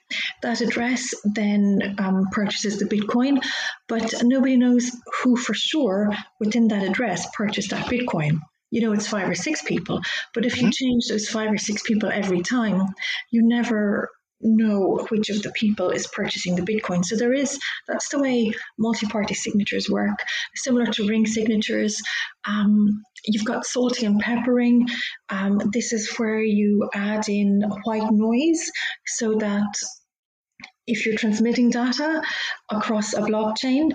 That 0.41 0.61
address 0.61 1.13
then 1.23 1.95
um, 1.99 2.27
purchases 2.31 2.79
the 2.79 2.85
Bitcoin, 2.85 3.43
but 3.87 4.13
nobody 4.23 4.57
knows 4.57 4.91
who 5.21 5.35
for 5.35 5.53
sure 5.53 6.11
within 6.39 6.67
that 6.69 6.83
address 6.83 7.27
purchased 7.35 7.71
that 7.71 7.85
Bitcoin 7.85 8.39
you 8.71 8.81
know 8.81 8.91
it's 8.91 9.07
five 9.07 9.27
or 9.27 9.33
six 9.33 9.63
people 9.63 9.99
but 10.33 10.45
if 10.45 10.57
you 10.57 10.63
mm-hmm. 10.63 10.71
change 10.71 11.07
those 11.07 11.27
five 11.27 11.51
or 11.51 11.57
six 11.57 11.81
people 11.81 12.07
every 12.07 12.41
time 12.43 12.85
you 13.31 13.41
never 13.41 14.09
know 14.41 15.05
which 15.09 15.29
of 15.29 15.41
the 15.41 15.51
people 15.51 15.89
is 15.89 16.07
purchasing 16.07 16.55
the 16.55 16.61
Bitcoin. 16.61 17.03
So 17.03 17.15
there 17.15 17.33
is, 17.33 17.59
that's 17.87 18.09
the 18.09 18.19
way 18.19 18.51
multi 18.77 19.05
party 19.07 19.33
signatures 19.33 19.89
work, 19.89 20.19
similar 20.55 20.85
to 20.87 21.07
ring 21.07 21.25
signatures. 21.25 22.01
Um, 22.47 23.03
you've 23.25 23.45
got 23.45 23.65
salting 23.65 24.05
and 24.05 24.19
peppering. 24.19 24.87
Um, 25.29 25.61
this 25.73 25.93
is 25.93 26.17
where 26.17 26.41
you 26.41 26.89
add 26.93 27.27
in 27.27 27.61
white 27.83 28.11
noise 28.11 28.71
so 29.05 29.35
that 29.35 29.73
if 30.87 31.05
you're 31.05 31.17
transmitting 31.17 31.69
data 31.69 32.21
across 32.71 33.13
a 33.13 33.21
blockchain, 33.21 33.91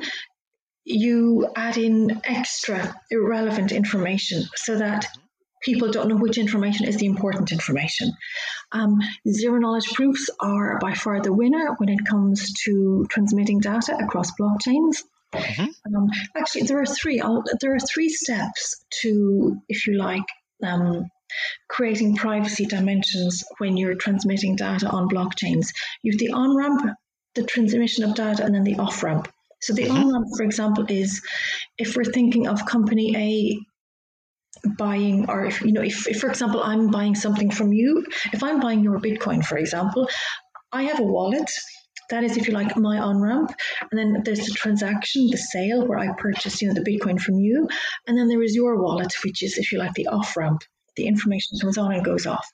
you 0.85 1.49
add 1.57 1.79
in 1.79 2.21
extra 2.25 2.95
irrelevant 3.11 3.73
information 3.73 4.45
so 4.55 4.77
that 4.79 5.07
people 5.65 5.91
don't 5.91 6.09
know 6.09 6.17
which 6.17 6.39
information 6.39 6.87
is 6.87 6.97
the 6.99 7.07
important 7.07 7.51
information. 7.51 8.13
Um, 8.73 9.01
zero 9.29 9.59
knowledge 9.59 9.93
proofs 9.95 10.31
are 10.41 10.79
by 10.79 10.95
far 10.95 11.21
the 11.21 11.33
winner 11.33 11.75
when 11.79 11.89
it 11.89 12.07
comes 12.07 12.53
to 12.65 13.07
transmitting 13.11 13.61
data 13.61 13.97
across 13.97 14.33
blockchains. 14.39 15.03
Mm-hmm. 15.33 15.97
Um, 15.97 16.09
actually, 16.37 16.63
there 16.63 16.81
are 16.81 16.87
three. 16.87 17.21
I'll, 17.21 17.43
there 17.61 17.75
are 17.75 17.81
three 17.81 18.09
steps 18.09 18.85
to, 19.03 19.57
if 19.69 19.87
you 19.87 19.99
like, 19.99 20.29
um, 20.63 21.07
creating 21.69 22.17
privacy 22.17 22.67
dimensions 22.67 23.43
when 23.59 23.77
you're 23.77 23.97
transmitting 23.97 24.55
data 24.55 24.89
on 24.89 25.09
blockchains. 25.09 25.69
You 26.03 26.13
have 26.13 26.21
the 26.21 26.33
on 26.33 26.57
ramp, 26.57 26.83
the 27.35 27.43
transmission 27.43 28.05
of 28.05 28.15
data, 28.15 28.45
and 28.45 28.55
then 28.55 28.65
the 28.65 28.77
off 28.77 29.03
ramp. 29.03 29.29
So 29.61 29.73
the 29.73 29.85
mm-hmm. 29.85 29.97
on 29.97 30.13
ramp, 30.13 30.27
for 30.37 30.45
example, 30.45 30.85
is 30.89 31.23
if 31.79 31.97
we're 31.97 32.05
thinking 32.05 32.47
of 32.47 32.67
company 32.67 33.17
A 33.17 33.74
buying 34.79 35.29
or 35.29 35.45
if 35.45 35.61
you 35.63 35.73
know 35.73 35.83
if, 35.83 36.09
if 36.09 36.21
for 36.21 36.29
example 36.29 36.63
i'm 36.63 36.91
buying 36.91 37.15
something 37.15 37.51
from 37.51 37.73
you 37.73 38.05
if 38.33 38.43
i'm 38.43 38.61
buying 38.61 38.83
your 38.83 38.99
bitcoin 38.99 39.45
for 39.45 39.59
example 39.59 40.09
i 40.73 40.85
have 40.85 41.01
a 41.01 41.05
wallet. 41.05 41.51
That 42.11 42.23
is 42.23 42.37
if 42.37 42.47
you 42.47 42.53
like 42.53 42.77
my 42.77 42.99
on 42.99 43.19
ramp 43.23 43.51
and 43.91 43.99
then 43.99 44.23
there's 44.25 44.45
the 44.47 44.53
transaction 44.53 45.29
the 45.31 45.39
sale 45.39 45.87
where 45.87 45.99
i 45.99 46.13
purchase 46.19 46.61
you 46.61 46.69
know 46.69 46.75
the 46.75 46.85
bitcoin 46.85 47.19
from 47.19 47.37
you. 47.37 47.67
And 48.07 48.17
then 48.19 48.29
there 48.29 48.43
is 48.43 48.55
your 48.55 48.81
wallet 48.81 49.15
which 49.25 49.43
is 49.43 49.57
if 49.57 49.73
you 49.73 49.79
like 49.79 49.95
the 49.95 50.09
off 50.09 50.37
ramp 50.37 50.63
the 50.97 51.07
information 51.07 51.59
comes 51.59 51.79
on 51.79 51.93
and 51.93 52.05
goes 52.05 52.27
off. 52.27 52.47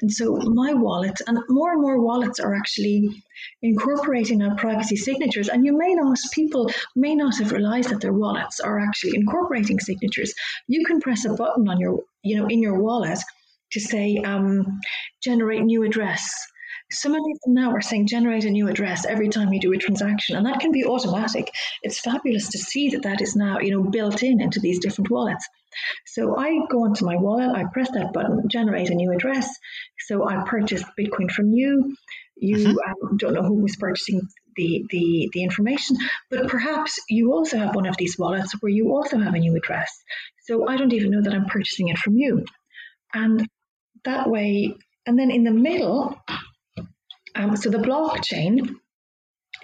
And 0.00 0.10
so 0.10 0.36
my 0.36 0.72
wallet, 0.72 1.20
and 1.26 1.38
more 1.48 1.72
and 1.72 1.82
more 1.82 2.00
wallets 2.00 2.40
are 2.40 2.54
actually 2.54 3.22
incorporating 3.62 4.42
our 4.42 4.56
privacy 4.56 4.96
signatures. 4.96 5.48
And 5.48 5.64
you 5.64 5.76
may 5.76 5.94
not, 5.94 6.18
people 6.32 6.70
may 6.96 7.14
not 7.14 7.38
have 7.38 7.52
realized 7.52 7.90
that 7.90 8.00
their 8.00 8.12
wallets 8.12 8.60
are 8.60 8.78
actually 8.78 9.16
incorporating 9.16 9.80
signatures. 9.80 10.34
You 10.66 10.84
can 10.84 11.00
press 11.00 11.24
a 11.24 11.34
button 11.34 11.68
on 11.68 11.80
your, 11.80 12.00
you 12.22 12.36
know, 12.36 12.46
in 12.46 12.62
your 12.62 12.80
wallet 12.80 13.18
to 13.72 13.80
say, 13.80 14.16
um, 14.18 14.80
generate 15.22 15.62
new 15.62 15.82
address. 15.82 16.32
Of 16.90 17.12
them 17.12 17.54
now 17.54 17.72
are 17.72 17.82
saying 17.82 18.06
generate 18.06 18.44
a 18.44 18.50
new 18.50 18.68
address 18.68 19.04
every 19.04 19.28
time 19.28 19.52
you 19.52 19.60
do 19.60 19.72
a 19.72 19.76
transaction, 19.76 20.36
and 20.36 20.46
that 20.46 20.60
can 20.60 20.72
be 20.72 20.84
automatic. 20.86 21.50
It's 21.82 22.00
fabulous 22.00 22.48
to 22.50 22.58
see 22.58 22.90
that 22.90 23.02
that 23.02 23.20
is 23.20 23.36
now, 23.36 23.58
you 23.58 23.72
know, 23.72 23.90
built 23.90 24.22
in 24.22 24.40
into 24.40 24.58
these 24.58 24.78
different 24.78 25.10
wallets. 25.10 25.46
So 26.06 26.36
I 26.36 26.60
go 26.70 26.84
onto 26.84 27.04
my 27.04 27.16
wallet, 27.16 27.54
I 27.54 27.64
press 27.70 27.90
that 27.92 28.12
button, 28.12 28.48
generate 28.48 28.88
a 28.88 28.94
new 28.94 29.12
address. 29.12 29.48
So 30.06 30.26
I 30.26 30.44
purchased 30.46 30.86
Bitcoin 30.98 31.30
from 31.30 31.52
you. 31.52 31.94
You 32.36 32.80
um, 32.86 33.16
don't 33.16 33.34
know 33.34 33.42
who 33.42 33.60
was 33.60 33.76
purchasing 33.76 34.22
the, 34.56 34.84
the, 34.90 35.28
the 35.32 35.42
information, 35.42 35.96
but 36.30 36.48
perhaps 36.48 37.00
you 37.08 37.32
also 37.32 37.58
have 37.58 37.74
one 37.74 37.86
of 37.86 37.96
these 37.96 38.16
wallets 38.18 38.54
where 38.60 38.70
you 38.70 38.94
also 38.94 39.18
have 39.18 39.34
a 39.34 39.38
new 39.38 39.56
address. 39.56 39.90
So 40.46 40.68
I 40.68 40.76
don't 40.76 40.92
even 40.92 41.10
know 41.10 41.22
that 41.22 41.34
I'm 41.34 41.46
purchasing 41.46 41.88
it 41.88 41.98
from 41.98 42.16
you. 42.16 42.44
And 43.12 43.46
that 44.04 44.30
way, 44.30 44.74
and 45.04 45.18
then 45.18 45.30
in 45.30 45.44
the 45.44 45.50
middle, 45.50 46.18
um, 47.38 47.56
so 47.56 47.70
the 47.70 47.78
blockchain 47.78 48.74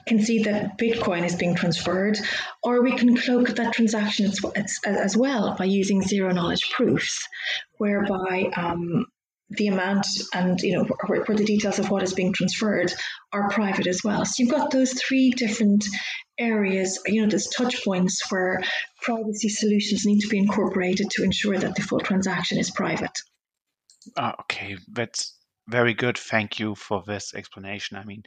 can 0.07 0.21
see 0.21 0.45
that 0.45 0.79
Bitcoin 0.79 1.25
is 1.25 1.37
being 1.37 1.55
transferred, 1.55 2.19
or 2.63 2.83
we 2.83 2.97
can 2.97 3.17
cloak 3.17 3.49
that 3.57 3.75
transaction 3.75 4.27
as, 4.27 4.39
as, 4.55 4.79
as 4.85 5.17
well 5.17 5.55
by 5.59 5.65
using 5.65 6.03
zero 6.03 6.33
knowledge 6.33 6.71
proofs, 6.71 7.27
whereby 7.79 8.51
um, 8.57 9.07
the 9.51 9.69
amount 9.69 10.07
and 10.33 10.61
you 10.61 10.77
know 10.77 10.85
where, 10.85 11.23
where, 11.25 11.37
the 11.37 11.45
details 11.45 11.79
of 11.79 11.91
what 11.91 12.03
is 12.03 12.15
being 12.15 12.33
transferred 12.33 12.93
are 13.33 13.51
private 13.51 13.87
as 13.87 14.03
well. 14.03 14.25
So 14.25 14.35
you've 14.39 14.53
got 14.53 14.71
those 14.71 14.93
three 14.93 15.31
different 15.31 15.85
areas, 16.39 17.01
you 17.07 17.23
know, 17.23 17.29
there's 17.29 17.49
touch 17.49 17.85
points 17.85 18.21
where 18.31 18.63
privacy 19.03 19.49
solutions 19.49 20.05
need 20.05 20.21
to 20.21 20.29
be 20.29 20.39
incorporated 20.39 21.11
to 21.11 21.25
ensure 21.25 21.59
that 21.59 21.75
the 21.75 21.83
full 21.83 22.01
transaction 22.01 22.59
is 22.59 22.71
private. 22.71 23.17
Uh, 24.17 24.33
okay, 24.41 24.77
that's 24.93 25.35
very 25.69 25.95
good. 25.95 26.19
Thank 26.19 26.59
you 26.59 26.75
for 26.75 27.03
this 27.07 27.35
explanation. 27.35 27.97
I 27.97 28.05
mean, 28.05 28.25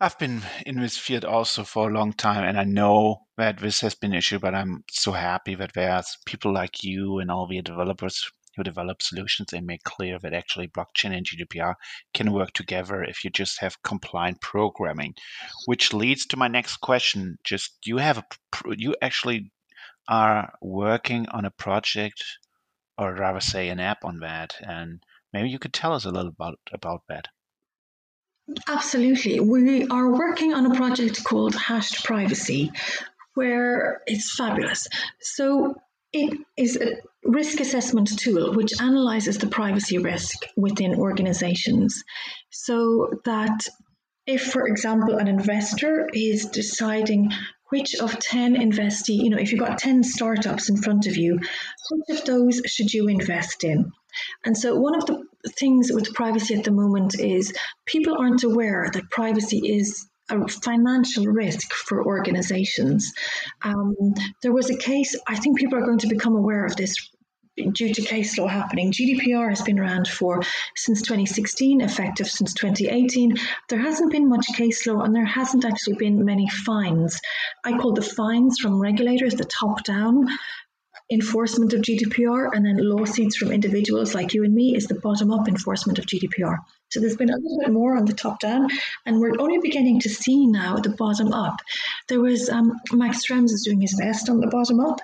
I've 0.00 0.18
been 0.18 0.42
in 0.66 0.80
this 0.80 0.98
field 0.98 1.24
also 1.24 1.64
for 1.64 1.88
a 1.88 1.92
long 1.92 2.12
time, 2.12 2.44
and 2.44 2.58
I 2.58 2.64
know 2.64 3.26
that 3.36 3.58
this 3.58 3.80
has 3.82 3.94
been 3.94 4.12
an 4.12 4.18
issue. 4.18 4.38
But 4.38 4.54
I'm 4.54 4.84
so 4.90 5.12
happy 5.12 5.54
that 5.54 5.72
there's 5.74 6.18
people 6.26 6.52
like 6.52 6.82
you 6.82 7.20
and 7.20 7.30
all 7.30 7.46
the 7.46 7.62
developers 7.62 8.30
who 8.56 8.62
develop 8.62 9.00
solutions 9.00 9.52
and 9.52 9.66
make 9.66 9.82
clear 9.84 10.18
that 10.18 10.34
actually 10.34 10.68
blockchain 10.68 11.16
and 11.16 11.24
GDPR 11.24 11.74
can 12.12 12.32
work 12.32 12.52
together 12.52 13.02
if 13.02 13.24
you 13.24 13.30
just 13.30 13.60
have 13.60 13.82
compliant 13.82 14.40
programming. 14.40 15.14
Which 15.66 15.92
leads 15.94 16.26
to 16.26 16.36
my 16.36 16.48
next 16.48 16.78
question: 16.78 17.38
Just 17.44 17.78
you 17.86 17.98
have 17.98 18.18
a 18.18 18.24
you 18.76 18.94
actually 19.00 19.52
are 20.08 20.52
working 20.60 21.28
on 21.28 21.44
a 21.44 21.50
project, 21.50 22.24
or 22.98 23.14
rather 23.14 23.40
say 23.40 23.68
an 23.68 23.80
app 23.80 24.04
on 24.04 24.18
that, 24.18 24.54
and 24.60 25.02
maybe 25.32 25.50
you 25.50 25.58
could 25.58 25.72
tell 25.72 25.92
us 25.92 26.04
a 26.04 26.10
little 26.10 26.30
about 26.30 26.58
about 26.72 27.02
that. 27.08 27.28
Absolutely. 28.68 29.40
We 29.40 29.86
are 29.86 30.10
working 30.10 30.52
on 30.52 30.70
a 30.70 30.74
project 30.74 31.24
called 31.24 31.54
Hashed 31.54 32.04
Privacy, 32.04 32.70
where 33.34 34.02
it's 34.06 34.34
fabulous. 34.34 34.88
So 35.20 35.76
it 36.12 36.38
is 36.56 36.76
a 36.76 36.96
risk 37.24 37.60
assessment 37.60 38.18
tool 38.18 38.52
which 38.54 38.72
analyzes 38.80 39.38
the 39.38 39.46
privacy 39.46 39.98
risk 39.98 40.44
within 40.56 40.96
organizations 40.96 42.02
so 42.50 43.10
that 43.24 43.66
if, 44.26 44.52
for 44.52 44.66
example, 44.66 45.16
an 45.16 45.28
investor 45.28 46.08
is 46.12 46.46
deciding 46.46 47.32
which 47.70 47.94
of 47.94 48.18
10 48.18 48.56
investee, 48.56 49.16
you 49.16 49.30
know, 49.30 49.38
if 49.38 49.50
you've 49.50 49.60
got 49.60 49.78
10 49.78 50.02
startups 50.02 50.68
in 50.68 50.76
front 50.76 51.06
of 51.06 51.16
you, 51.16 51.38
which 51.90 52.18
of 52.18 52.24
those 52.26 52.60
should 52.66 52.92
you 52.92 53.08
invest 53.08 53.64
in? 53.64 53.92
And 54.44 54.56
so, 54.56 54.74
one 54.76 54.94
of 54.94 55.06
the 55.06 55.24
things 55.58 55.90
with 55.92 56.14
privacy 56.14 56.54
at 56.54 56.64
the 56.64 56.70
moment 56.70 57.18
is 57.18 57.52
people 57.86 58.16
aren't 58.18 58.44
aware 58.44 58.88
that 58.92 59.10
privacy 59.10 59.58
is 59.58 60.08
a 60.30 60.48
financial 60.48 61.26
risk 61.26 61.72
for 61.72 62.04
organizations. 62.04 63.12
Um, 63.62 63.94
there 64.42 64.52
was 64.52 64.70
a 64.70 64.76
case, 64.76 65.18
I 65.26 65.36
think 65.36 65.58
people 65.58 65.78
are 65.78 65.84
going 65.84 65.98
to 65.98 66.06
become 66.06 66.36
aware 66.36 66.64
of 66.64 66.76
this 66.76 66.94
due 67.74 67.92
to 67.92 68.02
case 68.02 68.38
law 68.38 68.46
happening. 68.46 68.92
GDPR 68.92 69.50
has 69.50 69.60
been 69.60 69.78
around 69.78 70.08
for 70.08 70.42
since 70.74 71.02
2016, 71.02 71.82
effective 71.82 72.28
since 72.28 72.54
2018. 72.54 73.36
There 73.68 73.78
hasn't 73.78 74.10
been 74.10 74.28
much 74.28 74.46
case 74.56 74.86
law 74.86 75.02
and 75.02 75.14
there 75.14 75.24
hasn't 75.24 75.64
actually 75.64 75.96
been 75.96 76.24
many 76.24 76.48
fines. 76.48 77.20
I 77.64 77.76
call 77.76 77.92
the 77.92 78.02
fines 78.02 78.58
from 78.58 78.80
regulators 78.80 79.34
the 79.34 79.44
top 79.44 79.84
down 79.84 80.28
enforcement 81.12 81.72
of 81.72 81.82
GDPR, 81.82 82.48
and 82.52 82.64
then 82.64 82.78
lawsuits 82.78 83.36
from 83.36 83.52
individuals 83.52 84.14
like 84.14 84.34
you 84.34 84.44
and 84.44 84.54
me 84.54 84.74
is 84.76 84.86
the 84.86 85.00
bottom 85.00 85.32
up 85.32 85.48
enforcement 85.48 85.98
of 85.98 86.06
GDPR. 86.06 86.58
So 86.90 87.00
there's 87.00 87.16
been 87.16 87.30
a 87.30 87.36
little 87.36 87.58
bit 87.60 87.72
more 87.72 87.96
on 87.96 88.04
the 88.04 88.12
top 88.12 88.40
down, 88.40 88.68
and 89.06 89.20
we're 89.20 89.38
only 89.38 89.58
beginning 89.58 90.00
to 90.00 90.08
see 90.08 90.46
now 90.46 90.76
the 90.76 90.90
bottom 90.90 91.32
up. 91.32 91.56
There 92.08 92.20
was 92.20 92.48
um, 92.48 92.72
Max 92.92 93.26
Schrems 93.26 93.52
is 93.52 93.64
doing 93.64 93.80
his 93.80 93.94
best 93.96 94.28
on 94.28 94.40
the 94.40 94.46
bottom 94.48 94.80
up, 94.80 95.00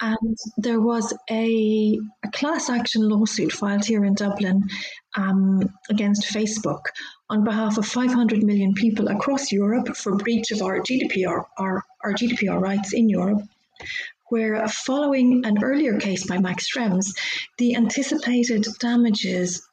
and 0.00 0.36
there 0.56 0.80
was 0.80 1.12
a, 1.28 1.98
a 2.24 2.30
class 2.30 2.70
action 2.70 3.08
lawsuit 3.08 3.52
filed 3.52 3.84
here 3.84 4.04
in 4.04 4.14
Dublin 4.14 4.68
um, 5.16 5.60
against 5.90 6.32
Facebook 6.32 6.82
on 7.28 7.44
behalf 7.44 7.76
of 7.76 7.86
500 7.86 8.42
million 8.42 8.72
people 8.74 9.08
across 9.08 9.52
Europe 9.52 9.94
for 9.96 10.16
breach 10.16 10.50
of 10.52 10.62
our 10.62 10.80
GDPR, 10.80 11.44
our, 11.58 11.84
our 12.02 12.12
GDPR 12.14 12.60
rights 12.60 12.92
in 12.92 13.08
Europe 13.08 13.42
where 14.30 14.66
following 14.68 15.44
an 15.44 15.62
earlier 15.62 15.98
case 15.98 16.26
by 16.26 16.38
Max 16.38 16.68
Schrems, 16.70 17.06
the 17.58 17.76
anticipated 17.76 18.66
damages 18.78 19.66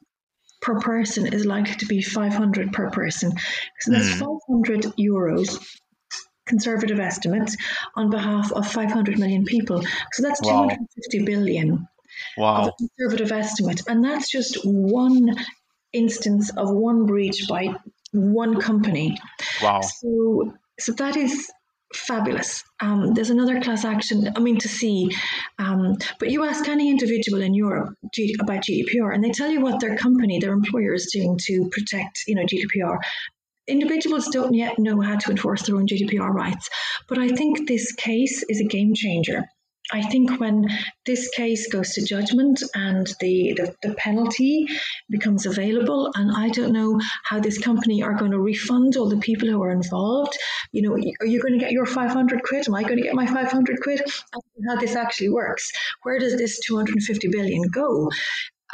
per 0.60 0.78
person 0.80 1.32
is 1.32 1.46
likely 1.46 1.76
to 1.76 1.86
be 1.86 2.02
500 2.02 2.72
per 2.72 2.90
person. 2.90 3.32
So 3.80 3.92
that's 3.92 4.10
mm. 4.10 4.18
500 4.18 4.82
euros 4.98 5.58
conservative 6.46 6.98
estimates 6.98 7.56
on 7.94 8.10
behalf 8.10 8.50
of 8.52 8.66
500 8.66 9.18
million 9.18 9.44
people. 9.44 9.82
So 10.12 10.22
that's 10.22 10.40
wow. 10.42 10.68
250 10.68 11.24
billion 11.24 11.86
wow. 12.36 12.62
of 12.62 12.68
a 12.68 12.72
conservative 12.78 13.32
estimate. 13.32 13.82
And 13.86 14.04
that's 14.04 14.30
just 14.30 14.58
one 14.64 15.36
instance 15.92 16.50
of 16.56 16.70
one 16.70 17.06
breach 17.06 17.46
by 17.48 17.74
one 18.12 18.60
company. 18.60 19.18
Wow. 19.62 19.80
So 19.80 20.54
so 20.80 20.92
that 20.92 21.16
is 21.16 21.50
fabulous. 21.94 22.64
Um, 22.80 23.14
there's 23.14 23.30
another 23.30 23.60
class 23.60 23.84
action, 23.84 24.30
I 24.36 24.40
mean, 24.40 24.58
to 24.58 24.68
see. 24.68 25.10
Um, 25.58 25.96
but 26.18 26.30
you 26.30 26.44
ask 26.44 26.68
any 26.68 26.90
individual 26.90 27.42
in 27.42 27.54
Europe 27.54 27.94
G- 28.14 28.36
about 28.40 28.62
GDPR, 28.62 29.14
and 29.14 29.24
they 29.24 29.30
tell 29.30 29.50
you 29.50 29.60
what 29.60 29.80
their 29.80 29.96
company, 29.96 30.38
their 30.38 30.52
employer 30.52 30.94
is 30.94 31.10
doing 31.12 31.38
to 31.46 31.68
protect, 31.70 32.24
you 32.26 32.34
know, 32.34 32.44
GDPR. 32.44 32.98
Individuals 33.66 34.28
don't 34.28 34.54
yet 34.54 34.78
know 34.78 35.00
how 35.00 35.16
to 35.16 35.30
enforce 35.30 35.62
their 35.62 35.76
own 35.76 35.86
GDPR 35.86 36.30
rights, 36.30 36.68
but 37.08 37.18
I 37.18 37.28
think 37.28 37.68
this 37.68 37.92
case 37.92 38.42
is 38.48 38.60
a 38.60 38.64
game 38.64 38.94
changer. 38.94 39.44
I 39.90 40.02
think 40.02 40.38
when 40.38 40.68
this 41.06 41.30
case 41.30 41.66
goes 41.72 41.92
to 41.94 42.04
judgment 42.04 42.62
and 42.74 43.06
the, 43.20 43.54
the, 43.56 43.74
the, 43.82 43.94
penalty 43.94 44.66
becomes 45.08 45.46
available, 45.46 46.10
and 46.14 46.30
I 46.36 46.50
don't 46.50 46.72
know 46.72 47.00
how 47.24 47.40
this 47.40 47.56
company 47.58 48.02
are 48.02 48.14
going 48.14 48.32
to 48.32 48.38
refund 48.38 48.96
all 48.96 49.08
the 49.08 49.16
people 49.16 49.48
who 49.48 49.62
are 49.62 49.70
involved. 49.70 50.36
You 50.72 50.82
know, 50.82 50.92
are 50.92 51.26
you 51.26 51.40
going 51.40 51.54
to 51.54 51.58
get 51.58 51.72
your 51.72 51.86
500 51.86 52.42
quid? 52.42 52.68
Am 52.68 52.74
I 52.74 52.82
going 52.82 52.98
to 52.98 53.02
get 53.02 53.14
my 53.14 53.26
500 53.26 53.80
quid? 53.80 54.02
how 54.68 54.76
this 54.76 54.96
actually 54.96 55.30
works. 55.30 55.70
Where 56.02 56.18
does 56.18 56.36
this 56.36 56.60
250 56.66 57.28
billion 57.28 57.62
go? 57.72 58.10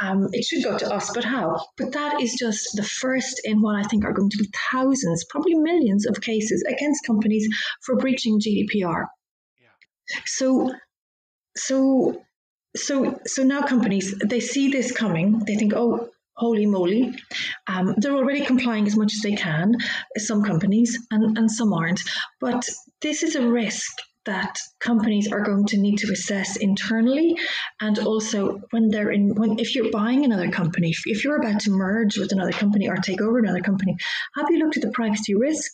Um, 0.01 0.29
it 0.33 0.45
should 0.45 0.65
go 0.65 0.77
to 0.77 0.93
us, 0.93 1.13
but 1.15 1.25
how? 1.25 1.65
But 1.77 1.93
that 1.93 2.21
is 2.21 2.35
just 2.35 2.75
the 2.75 2.83
first 2.83 3.41
in 3.45 3.63
what 3.63 3.77
I 3.77 3.85
think 3.85 4.05
are 4.05 4.13
going 4.13 4.31
to 4.31 4.39
be 4.39 4.51
thousands, 4.73 5.25
probably 5.31 5.55
millions 5.55 6.07
of 6.07 6.21
cases 6.21 6.65
against 6.69 7.07
companies 7.07 7.47
for 7.83 7.97
breaching 7.97 8.41
GDPR. 8.41 9.05
Yeah. 9.61 10.21
So 10.27 10.75
so 11.57 12.23
so 12.77 13.19
so 13.27 13.43
now 13.43 13.63
companies 13.63 14.15
they 14.25 14.41
see 14.41 14.71
this 14.71 14.93
coming. 14.93 15.41
They 15.47 15.57
think 15.57 15.75
oh 15.75 16.11
holy 16.37 16.67
moly. 16.67 17.15
Um, 17.69 17.95
they're 17.99 18.17
already 18.17 18.45
complying 18.45 18.87
as 18.87 18.97
much 18.97 19.13
as 19.15 19.21
they 19.23 19.37
can 19.37 19.77
some 20.17 20.43
companies 20.43 20.99
and, 21.11 21.39
and 21.39 21.51
some 21.51 21.73
aren't. 21.73 22.01
But 22.41 22.69
this 23.03 23.23
is 23.23 23.37
a 23.37 23.49
risk 23.49 23.93
that 24.27 24.59
companies 24.81 25.31
are 25.31 25.43
going 25.43 25.67
to 25.67 25.79
need 25.79 25.99
to 25.99 26.11
assess 26.11 26.57
internally. 26.57 27.37
And 27.81 27.99
also 27.99 28.61
when 28.71 28.89
they're 28.89 29.11
in 29.11 29.35
when 29.35 29.59
if 29.59 29.75
you're 29.75 29.91
buying 29.91 30.25
another 30.25 30.51
company 30.51 30.95
if, 31.07 31.25
you're 31.25 31.41
about 31.41 31.61
to 31.61 31.71
merge 31.71 32.19
with 32.19 32.33
another 32.33 32.53
company 32.53 32.89
or 32.89 32.97
take 32.97 33.21
over 33.21 33.39
another 33.39 33.61
company 33.61 33.97
have 34.35 34.47
you 34.51 34.59
looked 34.59 34.77
at 34.77 34.83
the 34.83 34.91
privacy 34.91 35.35
risk 35.35 35.73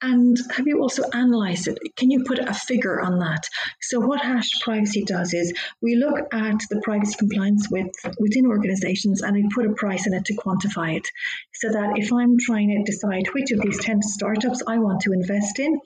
and 0.00 0.36
have 0.56 0.66
you 0.66 0.80
also 0.80 1.02
analyzed 1.12 1.68
it? 1.68 1.78
Can 1.96 2.10
you 2.10 2.22
put 2.24 2.38
a 2.38 2.54
figure 2.54 3.00
on 3.00 3.18
that? 3.18 3.42
So 3.80 3.98
what 3.98 4.20
Hash 4.20 4.48
Privacy 4.60 5.02
does 5.04 5.34
is 5.34 5.52
we 5.82 5.96
look 5.96 6.18
at 6.32 6.60
the 6.70 6.80
privacy 6.82 7.16
compliance 7.18 7.68
with 7.70 7.90
within 8.18 8.46
organizations 8.46 9.22
and 9.22 9.34
we 9.34 9.48
put 9.54 9.66
a 9.66 9.74
price 9.74 10.06
in 10.06 10.14
it 10.14 10.24
to 10.26 10.36
quantify 10.36 10.96
it. 10.96 11.08
So 11.54 11.70
that 11.72 11.98
if 11.98 12.12
I'm 12.12 12.36
trying 12.38 12.68
to 12.70 12.90
decide 12.90 13.26
which 13.34 13.50
of 13.50 13.60
these 13.60 13.80
10 13.80 14.02
startups 14.02 14.62
I 14.66 14.78
want 14.78 15.00
to 15.02 15.12
invest 15.12 15.58
in, 15.58 15.80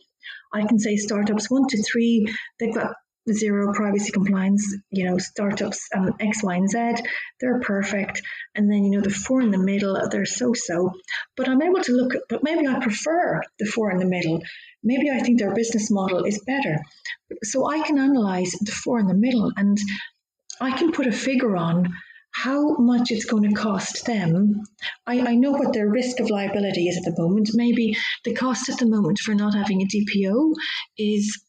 I 0.53 0.67
can 0.67 0.79
say 0.79 0.97
startups 0.97 1.51
one 1.51 1.67
to 1.69 1.83
three, 1.83 2.27
they've 2.61 2.75
got 2.75 2.95
zero 3.31 3.73
privacy 3.73 4.11
compliance, 4.11 4.77
you 4.91 5.05
know, 5.05 5.19
startups 5.19 5.89
um, 5.95 6.13
X, 6.21 6.43
Y, 6.43 6.55
and 6.55 6.69
Z, 6.69 6.95
they're 7.41 7.61
perfect. 7.61 8.23
And 8.55 8.71
then, 8.71 8.85
you 8.85 8.91
know, 8.91 9.01
the 9.01 9.11
four 9.11 9.41
in 9.41 9.51
the 9.51 9.59
middle, 9.59 10.09
they're 10.11 10.27
so 10.27 10.53
so. 10.55 10.93
But 11.37 11.49
I'm 11.49 11.63
able 11.63 11.81
to 11.83 11.93
look, 11.93 12.15
but 12.29 12.43
maybe 12.43 12.67
I 12.67 12.81
prefer 12.81 13.43
the 13.59 13.67
four 13.67 13.91
in 13.91 13.99
the 13.99 14.07
middle. 14.07 14.41
Maybe 14.83 15.11
I 15.11 15.21
think 15.21 15.39
their 15.39 15.55
business 15.55 15.91
model 15.91 16.25
is 16.25 16.43
better. 16.47 16.79
So 17.45 17.71
I 17.71 17.83
can 17.83 17.99
analyze 17.99 18.51
the 18.61 18.73
four 18.73 18.99
in 18.99 19.07
the 19.07 19.15
middle 19.15 19.53
and 19.57 19.79
I 20.61 20.77
can 20.77 20.93
put 20.93 21.07
a 21.07 21.13
figure 21.13 21.57
on 21.57 21.93
how 22.33 22.77
much 22.77 23.11
it's 23.11 23.27
going 23.27 23.49
to 23.49 23.55
cost 23.55 24.07
them. 24.07 24.63
I, 25.07 25.21
I, 25.21 25.35
know 25.35 25.51
what 25.51 25.75
their 25.75 25.89
risk 25.89 26.19
of 26.19 26.31
liability 26.31 26.89
is 26.89 26.97
at 26.97 27.05
the 27.05 27.21
moment. 27.21 27.51
Maybe 27.53 27.95
the 28.25 28.35
cost 28.35 28.71
at 28.71 28.79
the 28.79 28.87
moment 28.87 29.19
for 29.19 29.35
not 29.35 29.55
having 29.55 29.83
a 29.83 29.87
DPO 29.87 30.55
is 30.97 31.43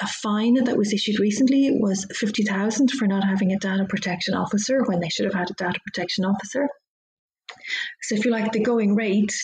a 0.00 0.06
fine 0.06 0.54
that 0.64 0.76
was 0.76 0.92
issued 0.92 1.20
recently 1.20 1.70
was 1.72 2.06
50,000 2.14 2.90
for 2.92 3.06
not 3.06 3.24
having 3.24 3.52
a 3.52 3.58
data 3.58 3.84
protection 3.88 4.34
officer 4.34 4.82
when 4.84 5.00
they 5.00 5.08
should 5.08 5.24
have 5.24 5.34
had 5.34 5.50
a 5.50 5.54
data 5.54 5.78
protection 5.86 6.24
officer. 6.24 6.68
So 8.02 8.16
if 8.16 8.24
you 8.24 8.30
like 8.30 8.52
the 8.52 8.60
going 8.60 8.94
rate 8.94 9.34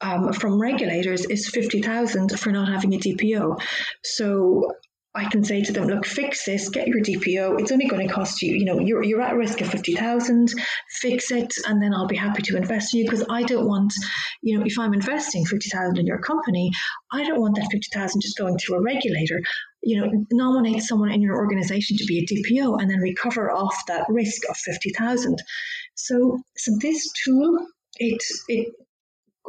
um, 0.00 0.32
from 0.32 0.60
regulators 0.60 1.24
is 1.26 1.48
50,000 1.48 2.38
for 2.38 2.50
not 2.50 2.68
having 2.68 2.94
a 2.94 2.98
DPO. 2.98 3.60
So 4.02 4.72
I 5.14 5.28
can 5.28 5.44
say 5.44 5.62
to 5.62 5.72
them, 5.72 5.88
look, 5.88 6.06
fix 6.06 6.46
this, 6.46 6.70
get 6.70 6.88
your 6.88 7.00
DPO. 7.00 7.60
It's 7.60 7.70
only 7.70 7.86
going 7.86 8.06
to 8.06 8.12
cost 8.12 8.40
you, 8.40 8.54
you 8.54 8.64
know, 8.64 8.78
you're, 8.78 9.02
you're 9.02 9.20
at 9.20 9.36
risk 9.36 9.60
of 9.60 9.68
50,000, 9.68 10.48
fix 11.00 11.30
it, 11.30 11.52
and 11.66 11.82
then 11.82 11.92
I'll 11.92 12.06
be 12.06 12.16
happy 12.16 12.40
to 12.42 12.56
invest 12.56 12.94
in 12.94 13.00
you 13.00 13.04
because 13.04 13.24
I 13.28 13.42
don't 13.42 13.68
want, 13.68 13.92
you 14.40 14.58
know, 14.58 14.64
if 14.64 14.78
I'm 14.78 14.94
investing 14.94 15.44
50,000 15.44 15.98
in 15.98 16.06
your 16.06 16.18
company, 16.18 16.70
I 17.12 17.24
don't 17.24 17.40
want 17.40 17.56
that 17.56 17.68
50,000 17.70 18.22
just 18.22 18.38
going 18.38 18.56
to 18.56 18.74
a 18.74 18.80
regulator. 18.80 19.38
You 19.82 20.00
know, 20.00 20.26
nominate 20.30 20.82
someone 20.82 21.10
in 21.10 21.22
your 21.22 21.36
organization 21.36 21.96
to 21.96 22.04
be 22.06 22.18
a 22.18 22.26
DPO 22.26 22.80
and 22.80 22.90
then 22.90 22.98
recover 22.98 23.50
off 23.50 23.76
that 23.88 24.06
risk 24.08 24.42
of 24.48 24.56
50,000. 24.56 25.36
So, 25.94 26.38
so 26.56 26.72
this 26.80 27.10
tool, 27.24 27.66
it, 27.96 28.22
it, 28.48 28.72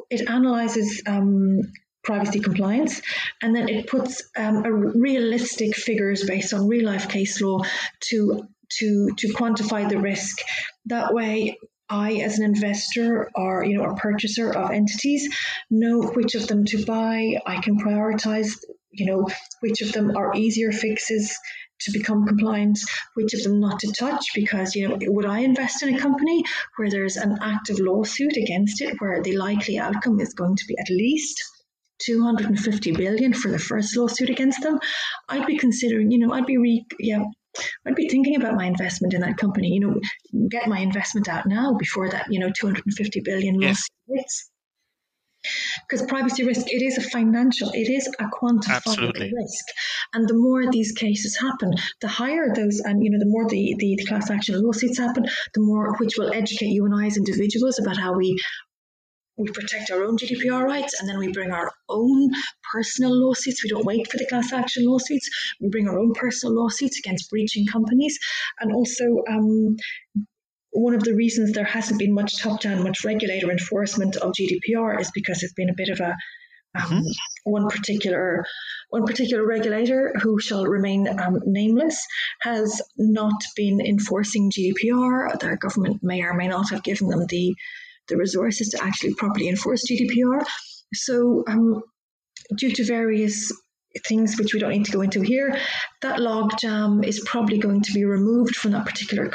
it 0.09 0.29
analyzes 0.29 1.01
um, 1.07 1.61
privacy 2.03 2.39
compliance. 2.39 3.01
And 3.41 3.55
then 3.55 3.69
it 3.69 3.87
puts 3.87 4.23
um, 4.37 4.65
a 4.65 4.71
realistic 4.71 5.75
figures 5.75 6.23
based 6.25 6.53
on 6.53 6.67
real 6.67 6.85
life 6.85 7.09
case 7.09 7.41
law 7.41 7.61
to 8.09 8.43
to 8.77 9.09
to 9.17 9.27
quantify 9.33 9.87
the 9.87 9.99
risk. 9.99 10.39
That 10.85 11.13
way, 11.13 11.57
I, 11.89 12.13
as 12.13 12.39
an 12.39 12.45
investor 12.45 13.29
or 13.35 13.63
you 13.63 13.77
know 13.77 13.85
a 13.85 13.95
purchaser 13.95 14.51
of 14.51 14.71
entities, 14.71 15.33
know 15.69 16.01
which 16.01 16.35
of 16.35 16.47
them 16.47 16.65
to 16.65 16.85
buy. 16.85 17.39
I 17.45 17.61
can 17.61 17.79
prioritize. 17.79 18.57
You 18.93 19.05
know 19.07 19.27
which 19.61 19.81
of 19.81 19.91
them 19.91 20.15
are 20.15 20.35
easier 20.35 20.71
fixes 20.71 21.37
to 21.81 21.91
become 21.91 22.25
compliant, 22.25 22.79
which 23.15 23.33
of 23.33 23.43
them 23.43 23.59
not 23.59 23.79
to 23.79 23.91
touch, 23.91 24.25
because, 24.35 24.75
you 24.75 24.87
know, 24.87 24.97
would 25.01 25.25
I 25.25 25.39
invest 25.39 25.83
in 25.83 25.93
a 25.93 25.99
company 25.99 26.43
where 26.77 26.89
there's 26.89 27.17
an 27.17 27.39
active 27.41 27.79
lawsuit 27.79 28.37
against 28.37 28.81
it, 28.81 28.95
where 28.99 29.21
the 29.21 29.35
likely 29.35 29.77
outcome 29.79 30.19
is 30.19 30.33
going 30.33 30.55
to 30.55 30.65
be 30.67 30.77
at 30.77 30.89
least 30.89 31.43
250 32.05 32.91
billion 32.91 33.33
for 33.33 33.51
the 33.51 33.59
first 33.59 33.95
lawsuit 33.97 34.29
against 34.29 34.61
them, 34.61 34.79
I'd 35.29 35.45
be 35.45 35.57
considering, 35.57 36.11
you 36.11 36.19
know, 36.19 36.33
I'd 36.33 36.45
be 36.45 36.57
re, 36.57 36.85
yeah, 36.99 37.23
I'd 37.85 37.95
be 37.95 38.09
thinking 38.09 38.35
about 38.35 38.55
my 38.55 38.65
investment 38.65 39.13
in 39.13 39.21
that 39.21 39.37
company. 39.37 39.69
You 39.69 39.79
know, 39.79 40.47
get 40.49 40.67
my 40.67 40.79
investment 40.79 41.27
out 41.27 41.45
now 41.45 41.73
before 41.73 42.09
that, 42.09 42.27
you 42.29 42.39
know, 42.39 42.51
250 42.51 43.21
billion 43.21 43.59
loss 43.59 43.87
hits. 44.07 44.49
Because 45.87 46.05
privacy 46.07 46.43
risk, 46.43 46.65
it 46.67 46.81
is 46.81 46.97
a 46.97 47.01
financial, 47.01 47.69
it 47.73 47.89
is 47.89 48.07
a 48.19 48.25
quantifiable 48.25 48.69
Absolutely. 48.69 49.33
risk. 49.33 49.65
And 50.13 50.27
the 50.27 50.35
more 50.35 50.69
these 50.71 50.91
cases 50.93 51.37
happen, 51.37 51.73
the 52.01 52.07
higher 52.07 52.53
those, 52.53 52.79
and 52.79 53.03
you 53.03 53.11
know, 53.11 53.19
the 53.19 53.25
more 53.25 53.47
the, 53.49 53.75
the, 53.77 53.95
the 53.97 54.05
class 54.05 54.29
action 54.29 54.61
lawsuits 54.61 54.97
happen, 54.97 55.25
the 55.53 55.61
more 55.61 55.95
which 55.97 56.17
will 56.17 56.33
educate 56.33 56.67
you 56.67 56.85
and 56.85 56.95
I 56.95 57.07
as 57.07 57.17
individuals 57.17 57.79
about 57.79 57.97
how 57.97 58.13
we 58.13 58.37
we 59.37 59.49
protect 59.49 59.89
our 59.89 60.03
own 60.03 60.17
GDPR 60.17 60.63
rights 60.63 60.99
and 60.99 61.09
then 61.09 61.17
we 61.17 61.31
bring 61.31 61.51
our 61.51 61.71
own 61.89 62.29
personal 62.71 63.11
lawsuits. 63.19 63.63
We 63.63 63.69
don't 63.69 63.85
wait 63.85 64.09
for 64.11 64.17
the 64.17 64.27
class 64.27 64.53
action 64.53 64.85
lawsuits. 64.85 65.27
We 65.59 65.69
bring 65.69 65.87
our 65.87 65.97
own 65.97 66.13
personal 66.13 66.55
lawsuits 66.55 66.99
against 66.99 67.31
breaching 67.31 67.65
companies. 67.65 68.19
And 68.59 68.71
also, 68.71 69.23
um, 69.27 69.75
one 70.73 70.95
of 70.95 71.03
the 71.03 71.13
reasons 71.13 71.51
there 71.51 71.63
hasn't 71.63 71.99
been 71.99 72.13
much 72.13 72.41
top 72.41 72.61
down, 72.61 72.83
much 72.83 73.05
regulator 73.05 73.51
enforcement 73.51 74.15
of 74.17 74.33
GDPR 74.33 74.99
is 74.99 75.11
because 75.13 75.43
it's 75.43 75.53
been 75.53 75.69
a 75.69 75.75
bit 75.75 75.89
of 75.89 75.99
a 75.99 76.15
um, 76.75 76.83
mm-hmm. 76.89 77.01
one 77.43 77.69
particular 77.69 78.43
one 78.89 79.05
particular 79.05 79.45
regulator 79.45 80.13
who 80.21 80.39
shall 80.39 80.65
remain 80.65 81.07
um, 81.07 81.39
nameless 81.45 82.03
has 82.41 82.81
not 82.97 83.39
been 83.55 83.79
enforcing 83.79 84.51
GDPR. 84.51 85.39
Their 85.39 85.57
government 85.57 86.01
may 86.01 86.23
or 86.23 86.33
may 86.33 86.47
not 86.47 86.71
have 86.71 86.83
given 86.83 87.07
them 87.07 87.25
the 87.29 87.55
the 88.07 88.17
resources 88.17 88.69
to 88.69 88.83
actually 88.83 89.13
properly 89.13 89.49
enforce 89.49 89.85
GDPR. 89.89 90.43
So, 90.93 91.43
um, 91.47 91.81
due 92.57 92.71
to 92.71 92.83
various 92.83 93.51
things 94.07 94.37
which 94.37 94.53
we 94.53 94.59
don't 94.59 94.71
need 94.71 94.85
to 94.85 94.91
go 94.91 95.01
into 95.01 95.21
here, 95.21 95.57
that 96.01 96.19
logjam 96.19 97.05
is 97.05 97.23
probably 97.25 97.59
going 97.59 97.81
to 97.81 97.93
be 97.93 98.05
removed 98.05 98.55
from 98.55 98.71
that 98.71 98.85
particular 98.85 99.29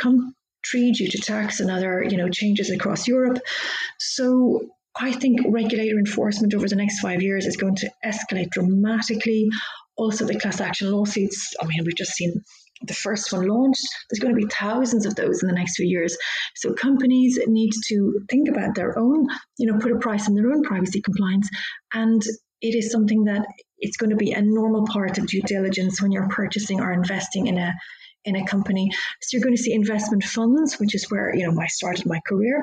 country 0.69 0.91
due 0.93 1.09
to 1.09 1.19
tax 1.19 1.61
and 1.61 1.71
other, 1.71 2.05
you 2.09 2.17
know, 2.17 2.29
changes 2.29 2.71
across 2.71 3.07
Europe. 3.07 3.39
So 3.99 4.61
I 5.01 5.13
think 5.13 5.41
regulator 5.49 5.99
enforcement 5.99 6.55
over 6.55 6.69
the 6.69 6.77
next 6.77 7.01
five 7.01 7.23
years 7.23 7.47
is 7.47 7.57
going 7.57 7.77
to 7.77 7.91
escalate 8.05 8.51
dramatically. 8.51 9.49
Also, 9.97 10.25
the 10.25 10.39
class 10.39 10.61
action 10.61 10.91
lawsuits. 10.91 11.55
I 11.61 11.67
mean, 11.67 11.81
we've 11.85 11.97
just 11.97 12.13
seen 12.13 12.33
the 12.87 12.95
first 12.95 13.33
one 13.33 13.47
launched. 13.47 13.87
There's 14.09 14.21
going 14.21 14.35
to 14.35 14.41
be 14.41 14.53
thousands 14.53 15.07
of 15.07 15.17
those 15.17 15.43
in 15.43 15.49
the 15.49 15.55
next 15.55 15.77
few 15.77 15.87
years. 15.87 16.17
So 16.55 16.73
companies 16.73 17.39
need 17.47 17.71
to 17.89 18.21
think 18.31 18.49
about 18.49 18.77
their 18.77 18.97
own, 18.97 19.27
you 19.59 19.71
know, 19.71 19.79
put 19.81 19.93
a 19.93 19.99
price 19.99 20.29
on 20.29 20.35
their 20.35 20.51
own 20.53 20.63
privacy 20.63 21.01
compliance. 21.01 21.49
And 21.93 22.23
it 22.61 22.77
is 22.77 22.93
something 22.93 23.25
that 23.25 23.47
it's 23.79 23.97
going 23.97 24.11
to 24.11 24.17
be 24.17 24.33
a 24.33 24.43
normal 24.43 24.87
part 24.87 25.19
of 25.19 25.27
due 25.27 25.43
diligence 25.43 26.01
when 26.01 26.13
you're 26.13 26.29
purchasing 26.29 26.81
or 26.81 26.93
investing 26.93 27.47
in 27.47 27.59
a 27.59 27.73
in 28.25 28.37
a 28.37 28.47
company. 28.47 28.91
So 29.23 29.37
you're 29.37 29.45
going 29.45 29.57
to 29.57 29.63
see 29.63 29.73
investment 29.73 30.25
funds, 30.25 30.79
which 30.79 30.95
is 30.95 31.11
where 31.11 31.35
you 31.35 31.47
know 31.47 31.61
I 31.61 31.67
started 31.67 32.07
my 32.07 32.21
career. 32.27 32.63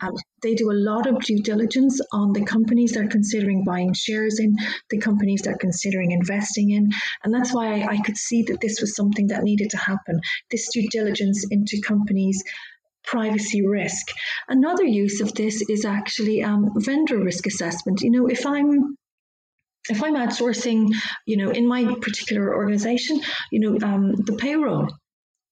Um, 0.00 0.12
they 0.42 0.54
do 0.54 0.70
a 0.70 0.74
lot 0.74 1.06
of 1.06 1.22
due 1.22 1.42
diligence 1.42 2.00
on 2.12 2.32
the 2.32 2.44
companies 2.44 2.92
they're 2.92 3.08
considering 3.08 3.64
buying 3.64 3.94
shares 3.94 4.38
in, 4.38 4.54
the 4.90 4.98
companies 4.98 5.42
they're 5.42 5.56
considering 5.56 6.10
investing 6.10 6.70
in. 6.70 6.90
And 7.24 7.32
that's 7.32 7.54
why 7.54 7.80
I, 7.80 7.92
I 7.92 8.00
could 8.02 8.16
see 8.16 8.42
that 8.44 8.60
this 8.60 8.80
was 8.80 8.94
something 8.94 9.28
that 9.28 9.42
needed 9.42 9.70
to 9.70 9.78
happen 9.78 10.20
this 10.50 10.68
due 10.72 10.88
diligence 10.90 11.46
into 11.50 11.80
companies' 11.80 12.42
privacy 13.04 13.66
risk. 13.66 14.08
Another 14.48 14.84
use 14.84 15.20
of 15.20 15.32
this 15.34 15.62
is 15.68 15.84
actually 15.84 16.42
um, 16.42 16.70
vendor 16.76 17.18
risk 17.18 17.46
assessment. 17.46 18.02
You 18.02 18.10
know, 18.10 18.26
if 18.26 18.44
I'm 18.44 18.96
if 19.88 20.02
I'm 20.02 20.14
outsourcing, 20.14 20.88
you 21.26 21.36
know, 21.36 21.50
in 21.50 21.66
my 21.66 21.84
particular 22.00 22.54
organization, 22.54 23.20
you 23.50 23.60
know, 23.60 23.86
um, 23.86 24.14
the 24.14 24.34
payroll, 24.34 24.88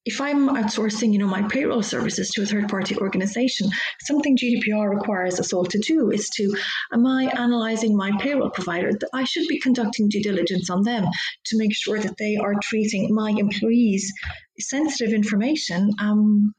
if 0.05 0.21
I'm 0.21 0.49
outsourcing, 0.49 1.13
you 1.13 1.19
know, 1.19 1.27
my 1.27 1.43
payroll 1.49 1.83
services 1.83 2.31
to 2.31 2.43
a 2.43 2.47
third 2.47 2.69
party 2.69 2.97
organization, 2.99 3.71
something 4.03 4.37
GDPR 4.37 4.91
requires 4.91 5.41
us 5.41 5.53
all 5.53 5.65
to 5.65 5.79
do 5.79 6.11
is 6.11 6.29
to, 6.37 6.55
am 6.93 7.07
I 7.07 7.25
analyzing 7.37 7.97
my 7.97 8.13
payroll 8.21 8.51
provider? 8.51 8.91
I 9.15 9.25
should 9.25 9.49
be 9.49 9.61
conducting 9.61 10.09
due 10.09 10.23
diligence 10.23 10.69
on 10.69 10.83
them 10.83 11.07
to 11.47 11.59
make 11.59 11.75
sure 11.75 11.99
that 11.99 12.19
they 12.19 12.37
are 12.37 12.55
treating 12.63 13.15
my 13.15 13.31
employees' 13.31 14.13
sensitive 14.59 15.15
information 15.15 15.91
um, 15.99 16.55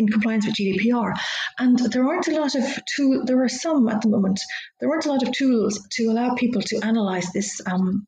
in 0.00 0.08
compliance 0.08 0.46
with 0.46 0.56
GDPR. 0.56 1.12
And 1.58 1.78
there 1.78 2.06
aren't 2.06 2.28
a 2.28 2.40
lot 2.40 2.54
of 2.54 2.64
tool. 2.96 3.24
There 3.24 3.42
are 3.44 3.48
some 3.48 3.88
at 3.88 4.00
the 4.00 4.08
moment. 4.08 4.40
There 4.80 4.90
aren't 4.90 5.06
a 5.06 5.12
lot 5.12 5.22
of 5.22 5.32
tools 5.32 5.86
to 5.96 6.06
allow 6.06 6.34
people 6.34 6.62
to 6.62 6.80
analyze 6.82 7.30
this 7.32 7.60
um, 7.66 8.06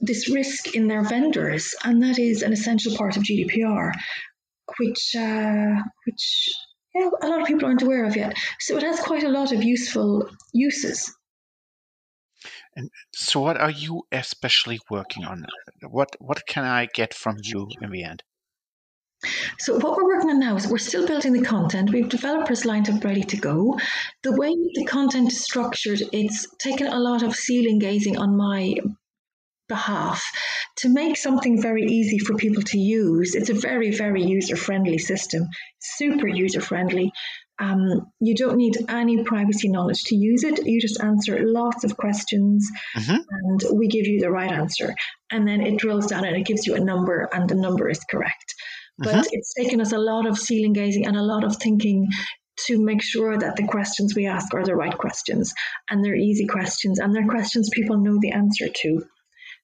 this 0.00 0.28
risk 0.28 0.74
in 0.74 0.88
their 0.88 1.04
vendors, 1.04 1.74
and 1.84 2.02
that 2.02 2.18
is 2.18 2.42
an 2.42 2.52
essential 2.52 2.96
part 2.96 3.16
of 3.16 3.22
GDPR, 3.22 3.92
which 4.78 5.14
uh, 5.16 5.76
which 6.04 6.52
a 6.96 7.26
lot 7.26 7.40
of 7.40 7.46
people 7.46 7.66
aren't 7.66 7.82
aware 7.82 8.04
of 8.04 8.16
yet. 8.16 8.36
So 8.58 8.76
it 8.76 8.82
has 8.82 9.00
quite 9.00 9.22
a 9.22 9.28
lot 9.28 9.52
of 9.52 9.62
useful 9.62 10.28
uses. 10.52 11.14
And 12.74 12.90
so, 13.14 13.40
what 13.40 13.60
are 13.60 13.70
you 13.70 14.02
especially 14.10 14.80
working 14.90 15.24
on? 15.24 15.46
What 15.88 16.16
what 16.18 16.46
can 16.46 16.64
I 16.64 16.88
get 16.92 17.14
from 17.14 17.36
you 17.42 17.68
in 17.80 17.90
the 17.90 18.02
end? 18.02 18.24
So 19.58 19.76
what 19.78 19.96
we're 19.96 20.14
working 20.14 20.30
on 20.30 20.40
now 20.40 20.56
is 20.56 20.66
we're 20.66 20.78
still 20.78 21.06
building 21.06 21.32
the 21.32 21.42
content. 21.42 21.92
We've 21.92 22.08
developers 22.08 22.64
lined 22.64 22.90
up 22.90 23.04
ready 23.04 23.22
to 23.22 23.36
go. 23.36 23.78
The 24.22 24.32
way 24.32 24.54
the 24.74 24.84
content 24.84 25.32
is 25.32 25.44
structured, 25.44 26.02
it's 26.12 26.46
taken 26.58 26.88
a 26.88 26.98
lot 26.98 27.22
of 27.22 27.34
ceiling 27.34 27.78
gazing 27.78 28.18
on 28.18 28.36
my 28.36 28.74
behalf 29.68 30.22
to 30.76 30.88
make 30.88 31.16
something 31.16 31.62
very 31.62 31.84
easy 31.84 32.18
for 32.18 32.34
people 32.34 32.62
to 32.62 32.78
use. 32.78 33.34
It's 33.34 33.50
a 33.50 33.54
very, 33.54 33.90
very 33.90 34.22
user 34.22 34.56
friendly 34.56 34.98
system, 34.98 35.48
super 35.80 36.28
user 36.28 36.60
friendly. 36.60 37.12
Um, 37.58 38.10
you 38.20 38.34
don't 38.34 38.56
need 38.56 38.76
any 38.88 39.22
privacy 39.22 39.68
knowledge 39.68 40.02
to 40.06 40.16
use 40.16 40.42
it. 40.42 40.66
You 40.66 40.80
just 40.80 41.00
answer 41.00 41.38
lots 41.44 41.84
of 41.84 41.96
questions 41.96 42.68
mm-hmm. 42.96 43.16
and 43.30 43.78
we 43.78 43.86
give 43.86 44.06
you 44.06 44.20
the 44.20 44.30
right 44.30 44.50
answer. 44.50 44.94
And 45.30 45.46
then 45.46 45.60
it 45.60 45.78
drills 45.78 46.06
down 46.06 46.24
and 46.24 46.36
it 46.36 46.46
gives 46.46 46.66
you 46.66 46.74
a 46.74 46.80
number, 46.80 47.28
and 47.32 47.48
the 47.48 47.54
number 47.54 47.88
is 47.88 48.00
correct. 48.10 48.54
But 48.98 49.08
mm-hmm. 49.08 49.28
it's 49.32 49.54
taken 49.54 49.80
us 49.80 49.92
a 49.92 49.98
lot 49.98 50.26
of 50.26 50.38
ceiling 50.38 50.72
gazing 50.72 51.06
and 51.06 51.16
a 51.16 51.22
lot 51.22 51.44
of 51.44 51.56
thinking 51.56 52.08
to 52.66 52.82
make 52.82 53.02
sure 53.02 53.38
that 53.38 53.56
the 53.56 53.66
questions 53.66 54.14
we 54.14 54.26
ask 54.26 54.52
are 54.54 54.64
the 54.64 54.76
right 54.76 54.96
questions 54.96 55.54
and 55.90 56.04
they're 56.04 56.14
easy 56.14 56.46
questions 56.46 56.98
and 56.98 57.14
they're 57.14 57.26
questions 57.26 57.70
people 57.72 57.96
know 57.98 58.18
the 58.20 58.30
answer 58.30 58.68
to. 58.68 59.02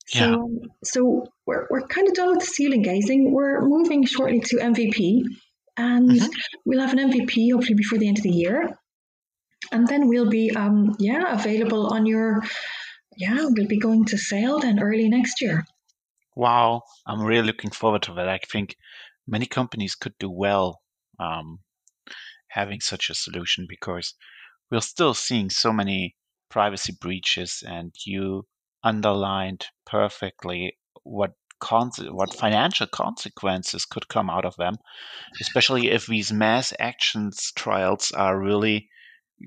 So, 0.08 0.48
yeah. 0.50 0.68
so 0.84 1.26
we're, 1.46 1.66
we're 1.70 1.86
kind 1.86 2.08
of 2.08 2.14
done 2.14 2.30
with 2.30 2.40
the 2.40 2.46
ceiling 2.46 2.80
gazing. 2.80 3.30
We're 3.30 3.60
moving 3.60 4.06
shortly 4.06 4.40
to 4.40 4.56
MVP, 4.56 5.22
and 5.76 6.10
mm-hmm. 6.10 6.26
we'll 6.64 6.80
have 6.80 6.94
an 6.94 7.10
MVP 7.10 7.52
hopefully 7.52 7.74
before 7.74 7.98
the 7.98 8.08
end 8.08 8.16
of 8.16 8.24
the 8.24 8.30
year. 8.30 8.70
And 9.70 9.86
then 9.86 10.08
we'll 10.08 10.30
be, 10.30 10.50
um, 10.56 10.96
yeah, 10.98 11.38
available 11.38 11.88
on 11.88 12.06
your, 12.06 12.42
yeah, 13.18 13.48
we'll 13.50 13.66
be 13.66 13.78
going 13.78 14.06
to 14.06 14.16
sale 14.16 14.60
then 14.60 14.80
early 14.80 15.10
next 15.10 15.42
year. 15.42 15.66
Wow, 16.34 16.84
I'm 17.06 17.20
really 17.20 17.46
looking 17.46 17.70
forward 17.70 18.02
to 18.02 18.14
that. 18.14 18.28
I 18.28 18.38
think 18.50 18.76
many 19.28 19.46
companies 19.46 19.94
could 19.94 20.14
do 20.18 20.30
well 20.30 20.80
um, 21.20 21.60
having 22.48 22.80
such 22.80 23.10
a 23.10 23.14
solution 23.14 23.66
because 23.68 24.14
we're 24.70 24.80
still 24.80 25.14
seeing 25.14 25.50
so 25.50 25.72
many 25.72 26.16
privacy 26.50 26.96
breaches, 26.98 27.62
and 27.66 27.94
you 28.06 28.46
underlined 28.82 29.66
perfectly 29.84 30.78
what 31.02 31.32
what 31.60 32.32
financial 32.32 32.86
consequences 32.86 33.84
could 33.84 34.06
come 34.06 34.30
out 34.30 34.44
of 34.44 34.54
them, 34.56 34.76
especially 35.40 35.90
if 35.90 36.06
these 36.06 36.32
mass 36.32 36.72
actions 36.78 37.52
trials 37.56 38.12
are 38.12 38.40
really 38.40 38.88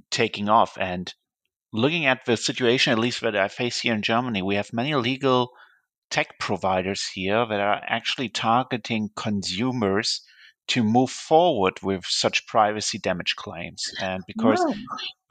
taking 0.09 0.49
off. 0.49 0.77
And 0.77 1.13
looking 1.71 2.05
at 2.05 2.25
the 2.25 2.35
situation, 2.35 2.91
at 2.91 2.99
least 2.99 3.21
that 3.21 3.35
I 3.35 3.47
face 3.47 3.79
here 3.79 3.93
in 3.93 4.01
Germany, 4.01 4.41
we 4.41 4.55
have 4.55 4.73
many 4.73 4.93
legal 4.93 5.53
tech 6.11 6.37
providers 6.37 7.07
here 7.07 7.45
that 7.47 7.59
are 7.59 7.81
actually 7.87 8.29
targeting 8.29 9.09
consumers 9.15 10.21
to 10.71 10.83
move 10.85 11.11
forward 11.11 11.73
with 11.83 12.05
such 12.05 12.47
privacy 12.47 12.97
damage 12.97 13.35
claims. 13.35 13.93
And 13.99 14.23
because 14.25 14.57
no. 14.61 14.73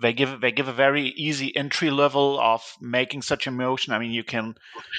they 0.02 0.12
give 0.12 0.38
they 0.42 0.52
give 0.52 0.68
a 0.68 0.72
very 0.72 1.08
easy 1.16 1.56
entry 1.56 1.90
level 1.90 2.38
of 2.38 2.62
making 2.78 3.22
such 3.22 3.46
a 3.46 3.50
motion. 3.50 3.94
I 3.94 3.98
mean 4.00 4.10
you 4.10 4.22
can 4.22 4.54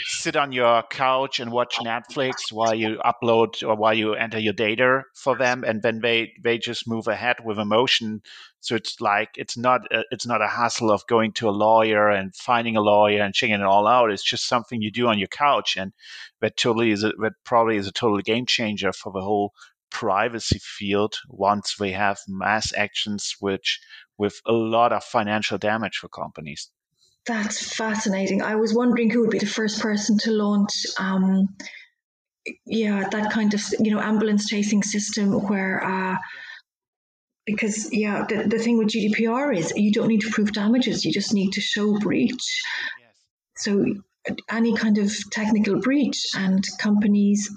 sit 0.05 0.35
on 0.35 0.51
your 0.51 0.81
couch 0.81 1.39
and 1.39 1.51
watch 1.51 1.77
netflix 1.77 2.51
while 2.51 2.73
you 2.73 2.99
upload 3.05 3.61
or 3.61 3.75
while 3.75 3.93
you 3.93 4.15
enter 4.15 4.39
your 4.39 4.53
data 4.53 5.03
for 5.13 5.37
them 5.37 5.63
and 5.63 5.83
then 5.83 5.99
they 6.01 6.33
they 6.43 6.57
just 6.57 6.87
move 6.87 7.07
ahead 7.07 7.37
with 7.45 7.59
a 7.59 7.65
motion. 7.65 8.23
So 8.61 8.75
it's 8.75 8.99
like 8.99 9.29
it's 9.35 9.57
not 9.57 9.81
a, 9.93 10.03
it's 10.09 10.25
not 10.25 10.41
a 10.41 10.47
hassle 10.47 10.89
of 10.89 11.05
going 11.05 11.33
to 11.33 11.49
a 11.49 11.57
lawyer 11.67 12.09
and 12.09 12.35
finding 12.35 12.77
a 12.77 12.81
lawyer 12.81 13.21
and 13.21 13.33
checking 13.33 13.55
it 13.55 13.61
all 13.61 13.85
out. 13.85 14.11
It's 14.11 14.23
just 14.23 14.47
something 14.47 14.81
you 14.81 14.91
do 14.91 15.07
on 15.07 15.19
your 15.19 15.27
couch 15.27 15.77
and 15.77 15.93
that 16.41 16.57
totally 16.57 16.89
is 16.89 17.03
a, 17.03 17.11
that 17.21 17.33
probably 17.43 17.77
is 17.77 17.87
a 17.87 17.91
total 17.91 18.19
game 18.21 18.47
changer 18.47 18.91
for 18.91 19.11
the 19.11 19.21
whole 19.21 19.53
privacy 19.91 20.59
field 20.59 21.15
once 21.27 21.79
we 21.79 21.91
have 21.91 22.17
mass 22.27 22.73
actions 22.75 23.35
which 23.39 23.79
with 24.17 24.39
a 24.45 24.51
lot 24.51 24.93
of 24.93 25.03
financial 25.03 25.57
damage 25.57 25.97
for 25.97 26.07
companies. 26.07 26.69
That's 27.25 27.75
fascinating. 27.75 28.41
I 28.41 28.55
was 28.55 28.73
wondering 28.73 29.09
who 29.09 29.21
would 29.21 29.29
be 29.29 29.39
the 29.39 29.45
first 29.45 29.79
person 29.81 30.17
to 30.19 30.31
launch 30.31 30.71
um, 30.99 31.49
yeah, 32.65 33.07
that 33.09 33.31
kind 33.31 33.53
of 33.53 33.61
you 33.79 33.91
know 33.91 33.99
ambulance 34.01 34.47
chasing 34.47 34.83
system 34.83 35.33
where. 35.47 35.83
Uh, 35.83 36.17
because 37.45 37.91
yeah, 37.91 38.23
the, 38.29 38.47
the 38.47 38.59
thing 38.59 38.77
with 38.77 38.89
GDPR 38.89 39.55
is 39.57 39.73
you 39.75 39.91
don't 39.91 40.07
need 40.07 40.21
to 40.21 40.29
prove 40.29 40.53
damages; 40.53 41.03
you 41.03 41.11
just 41.11 41.33
need 41.33 41.51
to 41.53 41.61
show 41.61 41.97
breach. 41.99 42.61
Yes. 42.99 43.15
So 43.57 43.85
any 44.49 44.75
kind 44.75 44.97
of 44.99 45.11
technical 45.31 45.79
breach, 45.79 46.27
and 46.35 46.63
companies 46.79 47.49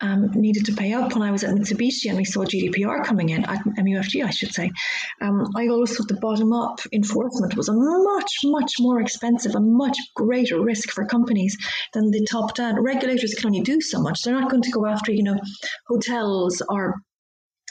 um, 0.00 0.30
needed 0.34 0.66
to 0.66 0.74
pay 0.74 0.92
up 0.92 1.12
when 1.12 1.22
I 1.22 1.30
was 1.30 1.44
at 1.44 1.54
Mitsubishi 1.54 2.08
and 2.08 2.16
we 2.16 2.24
saw 2.24 2.44
GDPR 2.44 3.04
coming 3.04 3.28
in 3.28 3.44
at 3.44 3.64
MUFG, 3.78 4.24
I 4.24 4.30
should 4.30 4.54
say. 4.54 4.70
Um, 5.20 5.46
I 5.56 5.68
always 5.68 5.96
thought 5.96 6.08
the 6.08 6.14
bottom 6.14 6.52
up 6.52 6.80
enforcement 6.92 7.56
was 7.56 7.68
a 7.68 7.74
much, 7.74 8.32
much 8.44 8.72
more 8.78 9.00
expensive, 9.00 9.54
a 9.54 9.60
much 9.60 9.98
greater 10.14 10.60
risk 10.60 10.90
for 10.90 11.04
companies 11.04 11.56
than 11.92 12.10
the 12.10 12.26
top 12.30 12.54
down. 12.54 12.82
Regulators 12.82 13.34
can 13.34 13.46
only 13.46 13.60
do 13.60 13.80
so 13.80 14.00
much. 14.00 14.22
They're 14.22 14.38
not 14.38 14.50
going 14.50 14.62
to 14.62 14.70
go 14.70 14.86
after, 14.86 15.12
you 15.12 15.22
know, 15.22 15.38
hotels 15.86 16.62
or 16.68 16.96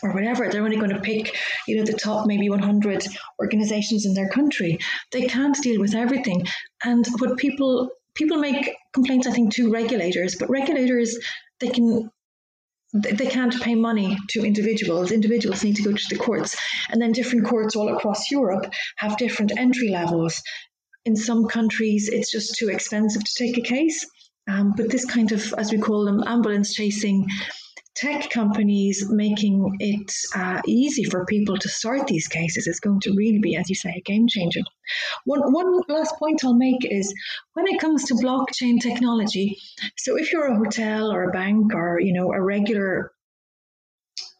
or 0.01 0.13
whatever 0.13 0.47
they're 0.47 0.63
only 0.63 0.77
going 0.77 0.93
to 0.93 1.01
pick 1.01 1.35
you 1.67 1.75
know 1.75 1.83
the 1.83 1.91
top 1.91 2.25
maybe 2.25 2.49
100 2.49 3.05
organizations 3.41 4.05
in 4.05 4.13
their 4.13 4.29
country 4.29 4.77
they 5.11 5.23
can't 5.23 5.61
deal 5.61 5.77
with 5.77 5.93
everything 5.93 6.47
and 6.85 7.05
what 7.17 7.37
people 7.37 7.89
people 8.15 8.37
make 8.37 8.73
complaints 8.93 9.27
i 9.27 9.31
think 9.31 9.53
to 9.53 9.69
regulators 9.69 10.37
but 10.39 10.49
regulators 10.49 11.17
they 11.59 11.67
can 11.67 12.09
they 12.93 13.27
can't 13.27 13.61
pay 13.61 13.75
money 13.75 14.17
to 14.29 14.43
individuals. 14.43 15.11
Individuals 15.11 15.63
need 15.63 15.75
to 15.75 15.83
go 15.83 15.91
to 15.91 16.07
the 16.09 16.17
courts. 16.17 16.57
And 16.89 17.01
then 17.01 17.11
different 17.11 17.45
courts 17.45 17.75
all 17.75 17.95
across 17.95 18.31
Europe 18.31 18.71
have 18.97 19.17
different 19.17 19.57
entry 19.57 19.89
levels. 19.89 20.41
In 21.05 21.15
some 21.15 21.47
countries, 21.47 22.09
it's 22.11 22.31
just 22.31 22.55
too 22.57 22.69
expensive 22.69 23.23
to 23.23 23.33
take 23.37 23.57
a 23.57 23.61
case. 23.61 24.05
Um, 24.47 24.73
but 24.75 24.89
this 24.89 25.05
kind 25.05 25.31
of, 25.31 25.53
as 25.57 25.71
we 25.71 25.77
call 25.77 26.05
them, 26.05 26.23
ambulance 26.25 26.73
chasing 26.73 27.27
tech 27.99 28.29
companies 28.29 29.05
making 29.09 29.75
it 29.79 30.11
uh, 30.35 30.61
easy 30.65 31.03
for 31.03 31.25
people 31.25 31.57
to 31.57 31.67
start 31.67 32.07
these 32.07 32.27
cases 32.27 32.65
is 32.65 32.79
going 32.79 32.99
to 33.01 33.13
really 33.15 33.39
be, 33.39 33.55
as 33.55 33.69
you 33.69 33.75
say, 33.75 33.93
a 33.97 34.01
game 34.01 34.27
changer. 34.27 34.61
One, 35.25 35.51
one 35.51 35.81
last 35.89 36.15
point 36.17 36.43
I'll 36.43 36.53
make 36.53 36.85
is 36.89 37.13
when 37.53 37.67
it 37.67 37.79
comes 37.79 38.05
to 38.05 38.13
blockchain 38.13 38.79
technology, 38.79 39.57
so 39.97 40.17
if 40.17 40.31
you're 40.31 40.47
a 40.47 40.57
hotel 40.57 41.11
or 41.11 41.23
a 41.23 41.31
bank 41.31 41.73
or 41.75 41.99
you 41.99 42.13
know 42.13 42.31
a 42.31 42.41
regular 42.41 43.11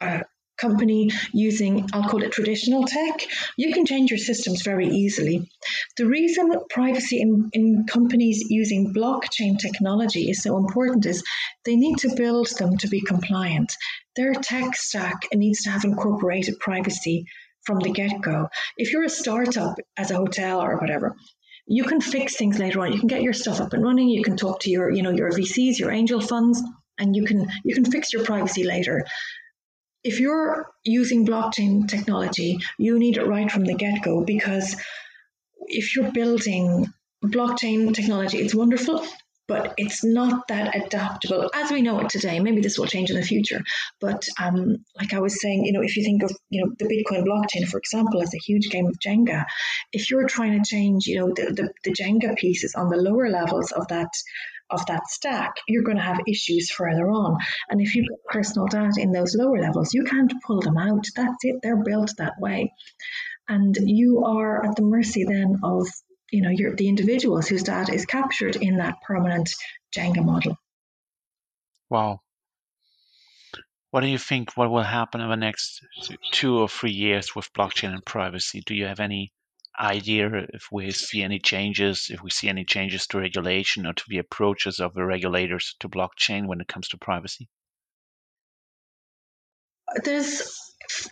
uh, 0.02 0.22
company 0.60 1.10
using, 1.34 1.88
I'll 1.94 2.10
call 2.10 2.24
it 2.24 2.32
traditional 2.32 2.86
tech, 2.86 3.26
you 3.58 3.74
can 3.74 3.86
change 3.86 4.12
your 4.12 4.18
systems 4.18 4.62
very 4.62 4.88
easily. 4.88 5.50
The 5.98 6.06
reason 6.06 6.52
privacy 6.70 7.22
in, 7.22 7.50
in 7.54 7.86
companies 7.88 8.46
using 8.50 8.94
blockchain 8.94 9.58
technology 9.60 10.30
is 10.30 10.44
so 10.44 10.58
important 10.58 11.06
is 11.06 11.24
they 11.66 11.76
need 11.76 11.98
to 12.00 12.16
build 12.16 12.48
them 12.58 12.78
to 12.78 12.88
be 12.88 13.02
compliant. 13.02 13.74
Their 14.16 14.34
tech 14.34 14.76
stack 14.76 15.28
needs 15.34 15.64
to 15.64 15.70
have 15.72 15.86
incorporated 15.86 16.60
privacy 16.60 17.26
from 17.66 17.80
the 17.80 17.92
get 17.92 18.22
go. 18.22 18.50
If 18.78 18.92
you're 18.92 19.04
a 19.04 19.10
startup 19.10 19.76
as 19.98 20.12
a 20.12 20.16
hotel 20.16 20.62
or 20.62 20.78
whatever, 20.78 21.16
you 21.68 21.84
can 21.84 22.02
fix 22.02 22.36
things 22.36 22.58
later 22.58 22.82
on. 22.82 22.92
You 22.92 23.00
can 23.00 23.08
get 23.08 23.22
your 23.22 23.34
stuff 23.34 23.62
up 23.62 23.74
and 23.74 23.84
running. 23.84 24.10
You 24.10 24.24
can 24.24 24.36
talk 24.36 24.62
to 24.62 24.72
your, 24.72 24.92
you 24.92 25.04
know, 25.04 25.12
your 25.12 25.30
VCs, 25.30 25.78
your 25.78 25.92
angel 25.92 26.20
funds, 26.20 26.64
and 26.98 27.16
you 27.16 27.24
can 27.26 27.48
you 27.64 27.76
can 27.76 27.86
fix 27.86 28.12
your 28.12 28.24
privacy 28.24 28.64
later 28.64 29.06
if 30.04 30.20
you're 30.20 30.70
using 30.84 31.26
blockchain 31.26 31.88
technology, 31.88 32.60
you 32.78 33.00
need 33.00 33.18
it 33.18 33.28
right 33.28 33.52
from 33.52 33.66
the 33.66 33.76
get 33.76 34.02
go 34.04 34.24
because 34.24 34.76
if 35.68 35.96
you're 35.96 36.12
building 36.12 36.88
blockchain 37.24 37.94
technology, 37.94 38.38
it's 38.38 38.56
wonderful, 38.56 39.06
but 39.48 39.74
it's 39.78 40.04
not 40.04 40.48
that 40.48 40.76
adaptable 40.76 41.50
as 41.54 41.72
we 41.72 41.82
know 41.82 42.00
it 42.00 42.10
today. 42.10 42.40
Maybe 42.40 42.62
this 42.62 42.78
will 42.78 42.86
change 42.86 43.10
in 43.10 43.18
the 43.18 43.24
future. 43.24 43.62
But 44.00 44.26
um, 44.40 44.78
like 44.96 45.14
I 45.14 45.20
was 45.20 45.42
saying, 45.42 45.66
you 45.66 45.74
know, 45.74 45.82
if 45.82 45.98
you 45.98 46.04
think 46.04 46.24
of 46.24 46.32
you 46.50 46.64
know 46.64 46.72
the 46.80 46.86
Bitcoin 46.86 47.26
blockchain, 47.26 47.68
for 47.68 47.78
example, 47.78 48.22
as 48.22 48.34
a 48.34 48.38
huge 48.38 48.70
game 48.70 48.86
of 48.86 49.00
Jenga, 49.06 49.46
if 49.92 50.10
you're 50.10 50.28
trying 50.28 50.62
to 50.62 50.70
change, 50.70 51.08
you 51.08 51.20
know, 51.20 51.28
the, 51.28 51.52
the, 51.52 51.74
the 51.84 51.92
Jenga 51.92 52.38
pieces 52.38 52.74
on 52.76 52.90
the 52.90 52.98
lower 52.98 53.30
levels 53.30 53.72
of 53.72 53.88
that 53.90 54.10
of 54.70 54.86
that 54.88 55.08
stack, 55.08 55.56
you're 55.68 55.84
going 55.84 55.98
to 55.98 56.04
have 56.04 56.20
issues 56.28 56.72
further 56.72 57.10
on. 57.10 57.38
And 57.70 57.82
if 57.82 57.96
you've 57.96 58.08
got 58.08 58.20
personal 58.28 58.68
data 58.68 59.00
in 59.02 59.12
those 59.12 59.36
lower 59.36 59.60
levels, 59.60 59.94
you 59.94 60.04
can't 60.04 60.34
pull 60.46 60.62
them 60.62 60.78
out. 60.78 61.06
That's 61.16 61.44
it. 61.44 61.58
They're 61.62 61.84
built 61.84 62.14
that 62.18 62.34
way. 62.40 62.74
And 63.48 63.76
you 63.82 64.24
are 64.26 64.66
at 64.66 64.76
the 64.76 64.84
mercy 64.84 65.24
then 65.24 65.58
of, 65.64 65.88
you 66.32 66.42
know, 66.42 66.52
your, 66.52 66.76
the 66.76 66.88
individuals 66.88 67.48
whose 67.48 67.64
data 67.64 67.94
is 67.94 68.06
captured 68.06 68.56
in 68.56 68.78
that 68.78 68.96
permanent 69.06 69.50
Jenga 69.96 70.24
model. 70.24 70.56
Wow. 71.90 72.22
What 73.92 74.02
do 74.02 74.08
you 74.08 74.20
think 74.20 74.56
what 74.56 74.70
will 74.70 74.84
happen 74.84 75.20
in 75.22 75.30
the 75.30 75.36
next 75.36 75.82
two 76.32 76.60
or 76.60 76.70
three 76.70 76.92
years 76.92 77.36
with 77.36 77.52
blockchain 77.54 77.92
and 77.92 78.06
privacy? 78.06 78.62
Do 78.64 78.76
you 78.76 78.86
have 78.86 79.00
any 79.00 79.32
idea 79.80 80.30
if 80.54 80.68
we 80.72 80.92
see 80.92 81.22
any 81.22 81.40
changes, 81.40 82.08
if 82.10 82.22
we 82.22 82.30
see 82.30 82.50
any 82.50 82.66
changes 82.66 83.08
to 83.08 83.20
regulation 83.20 83.86
or 83.86 83.94
to 83.94 84.04
the 84.08 84.18
approaches 84.18 84.80
of 84.80 84.94
the 84.94 85.06
regulators 85.06 85.76
to 85.80 85.90
blockchain 85.90 86.48
when 86.48 86.62
it 86.62 86.68
comes 86.68 86.88
to 86.90 86.98
privacy? 86.98 87.50
There's 90.04 90.70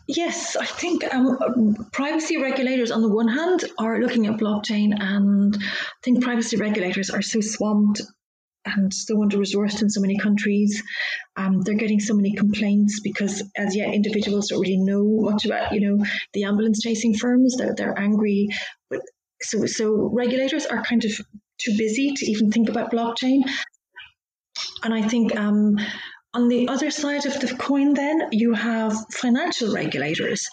Yes, 0.08 0.55
I 0.55 0.66
think 0.66 1.03
um, 1.14 1.76
privacy 1.91 2.38
regulators, 2.38 2.89
on 2.89 3.01
the 3.01 3.14
one 3.14 3.28
hand, 3.28 3.64
are 3.78 3.99
looking 3.99 4.26
at 4.26 4.39
blockchain, 4.39 4.91
and 4.99 5.55
I 5.55 5.99
think 6.03 6.24
privacy 6.24 6.58
regulators 6.58 7.10
are 7.10 7.22
so 7.22 7.41
swamped 7.41 8.01
and 8.76 8.93
so 8.93 9.22
under 9.22 9.38
resourced 9.38 9.82
in 9.82 9.89
so 9.89 10.01
many 10.01 10.18
countries. 10.18 10.84
Um, 11.36 11.61
they're 11.61 11.76
getting 11.76 11.99
so 11.99 12.13
many 12.13 12.34
complaints 12.34 12.99
because 13.01 13.43
as 13.55 13.76
yet 13.76 13.93
individuals 13.93 14.49
don't 14.49 14.61
really 14.61 14.78
know 14.78 15.03
much 15.32 15.45
about, 15.45 15.74
you 15.74 15.82
know, 15.82 16.05
the 16.34 16.43
ambulance 16.43 16.82
chasing 16.82 17.13
firms. 17.13 17.55
They're, 17.57 17.74
they're 17.76 17.97
angry. 17.97 18.49
But 18.89 19.01
so, 19.41 19.65
so 19.65 20.09
regulators 20.13 20.65
are 20.65 20.84
kind 20.84 21.03
of 21.05 21.11
too 21.59 21.78
busy 21.78 22.13
to 22.15 22.26
even 22.32 22.51
think 22.51 22.70
about 22.70 22.91
blockchain. 22.91 23.41
And 24.84 24.93
I 24.93 25.07
think 25.07 25.36
um, 25.36 25.78
on 26.34 26.49
the 26.49 26.68
other 26.68 26.91
side 26.91 27.26
of 27.26 27.39
the 27.39 27.55
coin, 27.55 27.93
then 27.93 28.30
you 28.32 28.53
have 28.53 28.95
financial 29.11 29.74
regulators 29.74 30.47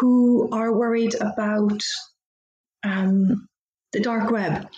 who 0.00 0.48
are 0.52 0.76
worried 0.76 1.14
about 1.14 1.80
um, 2.84 3.48
the 3.94 4.00
dark 4.00 4.30
web. 4.30 4.68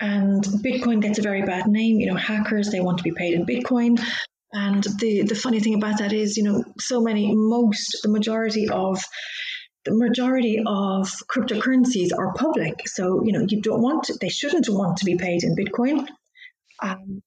And 0.00 0.42
Bitcoin 0.42 1.00
gets 1.00 1.20
a 1.20 1.22
very 1.22 1.42
bad 1.42 1.68
name. 1.68 2.00
You 2.00 2.08
know, 2.08 2.16
hackers, 2.16 2.70
they 2.70 2.80
want 2.80 2.98
to 2.98 3.04
be 3.04 3.12
paid 3.12 3.34
in 3.34 3.46
Bitcoin. 3.46 4.04
And 4.52 4.82
the, 4.98 5.22
the 5.22 5.34
funny 5.34 5.60
thing 5.60 5.74
about 5.74 5.98
that 5.98 6.12
is, 6.12 6.36
you 6.36 6.42
know, 6.42 6.64
so 6.80 7.00
many, 7.00 7.32
most, 7.34 7.98
the 8.02 8.08
majority 8.08 8.68
of 8.68 9.00
the 9.84 9.94
majority 9.94 10.58
of 10.66 11.08
cryptocurrencies 11.30 12.10
are 12.16 12.34
public. 12.34 12.88
So, 12.88 13.22
you 13.24 13.32
know, 13.32 13.46
you 13.48 13.62
don't 13.62 13.82
want 13.82 14.04
to, 14.04 14.14
they 14.20 14.28
shouldn't 14.28 14.68
want 14.68 14.96
to 14.98 15.04
be 15.04 15.16
paid 15.16 15.44
in 15.44 15.54
Bitcoin. 15.54 16.08
Um, 16.82 17.22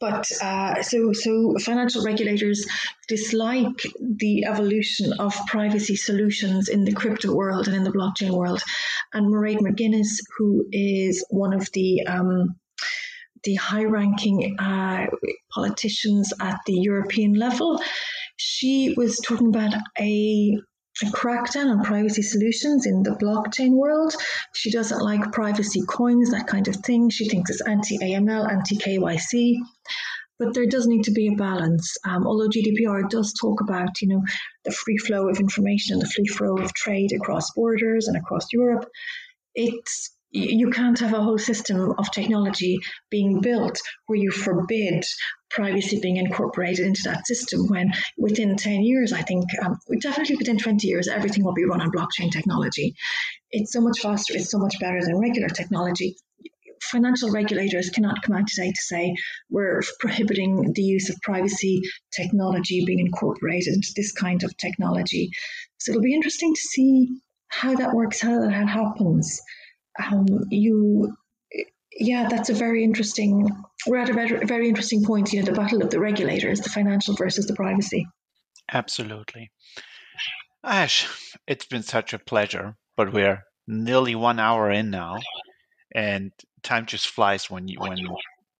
but 0.00 0.30
uh, 0.42 0.82
so 0.82 1.12
so 1.12 1.54
financial 1.58 2.04
regulators 2.04 2.66
dislike 3.08 3.82
the 4.00 4.44
evolution 4.44 5.12
of 5.18 5.34
privacy 5.46 5.96
solutions 5.96 6.68
in 6.68 6.84
the 6.84 6.92
crypto 6.92 7.34
world 7.34 7.66
and 7.66 7.76
in 7.76 7.84
the 7.84 7.92
blockchain 7.92 8.30
world. 8.30 8.62
And 9.12 9.26
Mairead 9.26 9.58
McGuinness, 9.58 10.18
who 10.36 10.66
is 10.72 11.24
one 11.30 11.52
of 11.52 11.70
the 11.72 12.02
um, 12.06 12.56
the 13.44 13.54
high-ranking 13.54 14.56
uh, 14.58 15.06
politicians 15.52 16.32
at 16.40 16.58
the 16.66 16.74
European 16.74 17.34
level, 17.34 17.80
she 18.36 18.94
was 18.96 19.18
talking 19.18 19.48
about 19.48 19.74
a 20.00 20.06
a 20.06 20.56
crackdown 21.04 21.70
on 21.70 21.84
privacy 21.84 22.22
solutions 22.22 22.86
in 22.86 23.02
the 23.02 23.10
blockchain 23.10 23.72
world. 23.72 24.14
She 24.54 24.70
doesn't 24.70 25.02
like 25.02 25.32
privacy 25.32 25.82
coins, 25.88 26.30
that 26.30 26.46
kind 26.46 26.68
of 26.68 26.76
thing. 26.76 27.10
She 27.10 27.28
thinks 27.28 27.50
it's 27.50 27.60
anti 27.62 27.98
AML, 27.98 28.50
anti 28.50 28.76
KYC. 28.76 29.56
But 30.38 30.52
there 30.52 30.66
does 30.66 30.86
need 30.86 31.04
to 31.04 31.12
be 31.12 31.28
a 31.28 31.36
balance. 31.36 31.96
Um, 32.04 32.26
although 32.26 32.48
GDPR 32.48 33.08
does 33.08 33.32
talk 33.40 33.60
about, 33.62 34.02
you 34.02 34.08
know, 34.08 34.22
the 34.64 34.70
free 34.70 34.98
flow 34.98 35.28
of 35.28 35.40
information 35.40 35.94
and 35.94 36.02
the 36.02 36.10
free 36.10 36.26
flow 36.26 36.56
of 36.58 36.74
trade 36.74 37.12
across 37.12 37.50
borders 37.52 38.06
and 38.06 38.16
across 38.18 38.52
Europe, 38.52 38.86
it's 39.54 40.15
you 40.30 40.70
can't 40.70 40.98
have 40.98 41.14
a 41.14 41.22
whole 41.22 41.38
system 41.38 41.94
of 41.98 42.10
technology 42.10 42.78
being 43.10 43.40
built 43.40 43.78
where 44.06 44.18
you 44.18 44.30
forbid 44.30 45.04
privacy 45.50 46.00
being 46.00 46.16
incorporated 46.16 46.84
into 46.84 47.02
that 47.04 47.26
system 47.26 47.66
when 47.68 47.92
within 48.18 48.56
10 48.56 48.82
years 48.82 49.12
i 49.12 49.22
think 49.22 49.44
um, 49.64 49.78
definitely 50.00 50.36
within 50.36 50.58
20 50.58 50.86
years 50.86 51.08
everything 51.08 51.44
will 51.44 51.54
be 51.54 51.64
run 51.64 51.80
on 51.80 51.90
blockchain 51.90 52.30
technology. 52.30 52.94
It's 53.50 53.72
so 53.72 53.80
much 53.80 54.00
faster 54.00 54.34
it's 54.36 54.50
so 54.50 54.58
much 54.58 54.78
better 54.80 55.00
than 55.00 55.18
regular 55.18 55.48
technology. 55.48 56.16
Financial 56.82 57.30
regulators 57.30 57.90
cannot 57.90 58.22
come 58.22 58.36
out 58.36 58.46
today 58.46 58.70
to 58.70 58.82
say 58.82 59.14
we're 59.48 59.80
prohibiting 59.98 60.72
the 60.74 60.82
use 60.82 61.08
of 61.08 61.16
privacy 61.22 61.80
technology 62.14 62.84
being 62.84 63.00
incorporated 63.00 63.74
into 63.74 63.92
this 63.96 64.12
kind 64.12 64.44
of 64.44 64.56
technology. 64.58 65.30
So 65.78 65.92
it'll 65.92 66.02
be 66.02 66.14
interesting 66.14 66.54
to 66.54 66.60
see 66.60 67.08
how 67.48 67.74
that 67.76 67.94
works 67.94 68.20
how 68.20 68.40
that 68.40 68.68
happens 68.68 69.40
um, 70.04 70.26
you 70.50 71.16
yeah, 71.98 72.28
that's 72.28 72.50
a 72.50 72.54
very 72.54 72.84
interesting, 72.84 73.48
we're 73.86 73.98
at 73.98 74.10
a 74.10 74.12
very, 74.12 74.44
very 74.44 74.68
interesting 74.68 75.04
point. 75.04 75.32
You 75.32 75.40
know, 75.40 75.46
the 75.46 75.52
battle 75.52 75.82
of 75.82 75.90
the 75.90 76.00
regulators, 76.00 76.60
the 76.60 76.68
financial 76.68 77.14
versus 77.14 77.46
the 77.46 77.54
privacy. 77.54 78.06
Absolutely. 78.70 79.50
Ash, 80.64 81.08
it's 81.46 81.66
been 81.66 81.82
such 81.82 82.12
a 82.12 82.18
pleasure, 82.18 82.76
but 82.96 83.12
we're 83.12 83.42
nearly 83.66 84.14
one 84.14 84.40
hour 84.40 84.70
in 84.70 84.90
now, 84.90 85.18
and 85.94 86.32
time 86.62 86.86
just 86.86 87.06
flies 87.06 87.48
when 87.48 87.68
you 87.68 87.78
when 87.78 87.98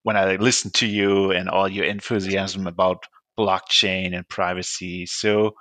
when 0.05 0.17
I 0.17 0.37
listen 0.37 0.71
to 0.73 0.87
you 0.87 1.33
and 1.33 1.49
all 1.49 1.69
your 1.69 1.85
enthusiasm 1.85 2.69
about 2.69 3.05
blockchain 3.37 4.15
and 4.15 4.29
privacy. 4.29 5.07
So 5.07 5.57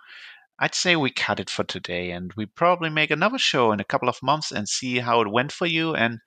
I'd 0.60 0.76
say 0.76 0.96
we 0.96 1.12
cut 1.12 1.40
it 1.40 1.50
for 1.50 1.64
today, 1.64 2.12
and 2.12 2.32
we 2.38 2.46
probably 2.46 2.90
make 2.90 3.12
another 3.12 3.38
show 3.38 3.72
in 3.72 3.80
a 3.80 3.86
couple 3.86 4.10
of 4.10 4.24
months 4.24 4.52
and 4.52 4.68
see 4.68 5.00
how 5.00 5.22
it 5.22 5.32
went 5.32 5.52
for 5.52 5.66
you 5.66 5.96
and 5.96 6.20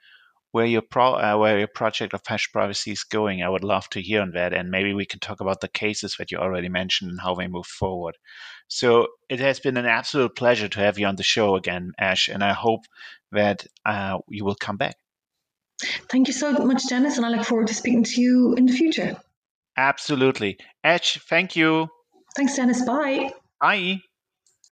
where 0.52 0.66
your 0.66 0.82
pro 0.82 1.14
uh, 1.14 1.36
where 1.36 1.58
your 1.58 1.68
project 1.68 2.14
of 2.14 2.22
hash 2.26 2.50
privacy 2.52 2.92
is 2.92 3.04
going. 3.04 3.42
I 3.42 3.48
would 3.48 3.64
love 3.64 3.88
to 3.90 4.02
hear 4.02 4.22
on 4.22 4.32
that, 4.32 4.52
and 4.52 4.70
maybe 4.70 4.92
we 4.94 5.06
can 5.06 5.20
talk 5.20 5.40
about 5.40 5.60
the 5.60 5.68
cases 5.68 6.16
that 6.18 6.30
you 6.30 6.38
already 6.38 6.68
mentioned 6.68 7.10
and 7.10 7.20
how 7.20 7.34
they 7.34 7.46
move 7.46 7.66
forward. 7.66 8.16
So 8.68 9.08
it 9.28 9.40
has 9.40 9.60
been 9.60 9.76
an 9.76 9.86
absolute 9.86 10.36
pleasure 10.36 10.68
to 10.68 10.80
have 10.80 10.98
you 10.98 11.06
on 11.06 11.16
the 11.16 11.22
show 11.22 11.56
again, 11.56 11.92
Ash, 11.98 12.28
and 12.28 12.42
I 12.42 12.52
hope 12.52 12.82
that 13.32 13.66
uh, 13.84 14.18
you 14.28 14.44
will 14.44 14.56
come 14.56 14.76
back. 14.76 14.96
Thank 16.10 16.26
you 16.26 16.34
so 16.34 16.52
much, 16.52 16.82
Dennis, 16.88 17.16
and 17.16 17.24
I 17.24 17.28
look 17.30 17.44
forward 17.44 17.68
to 17.68 17.74
speaking 17.74 18.02
to 18.02 18.20
you 18.20 18.54
in 18.54 18.66
the 18.66 18.72
future. 18.72 19.16
Absolutely, 19.76 20.58
Ash. 20.82 21.18
Thank 21.28 21.56
you. 21.56 21.88
Thanks, 22.36 22.56
Dennis. 22.56 22.82
Bye. 22.84 23.32
Bye. 23.60 24.00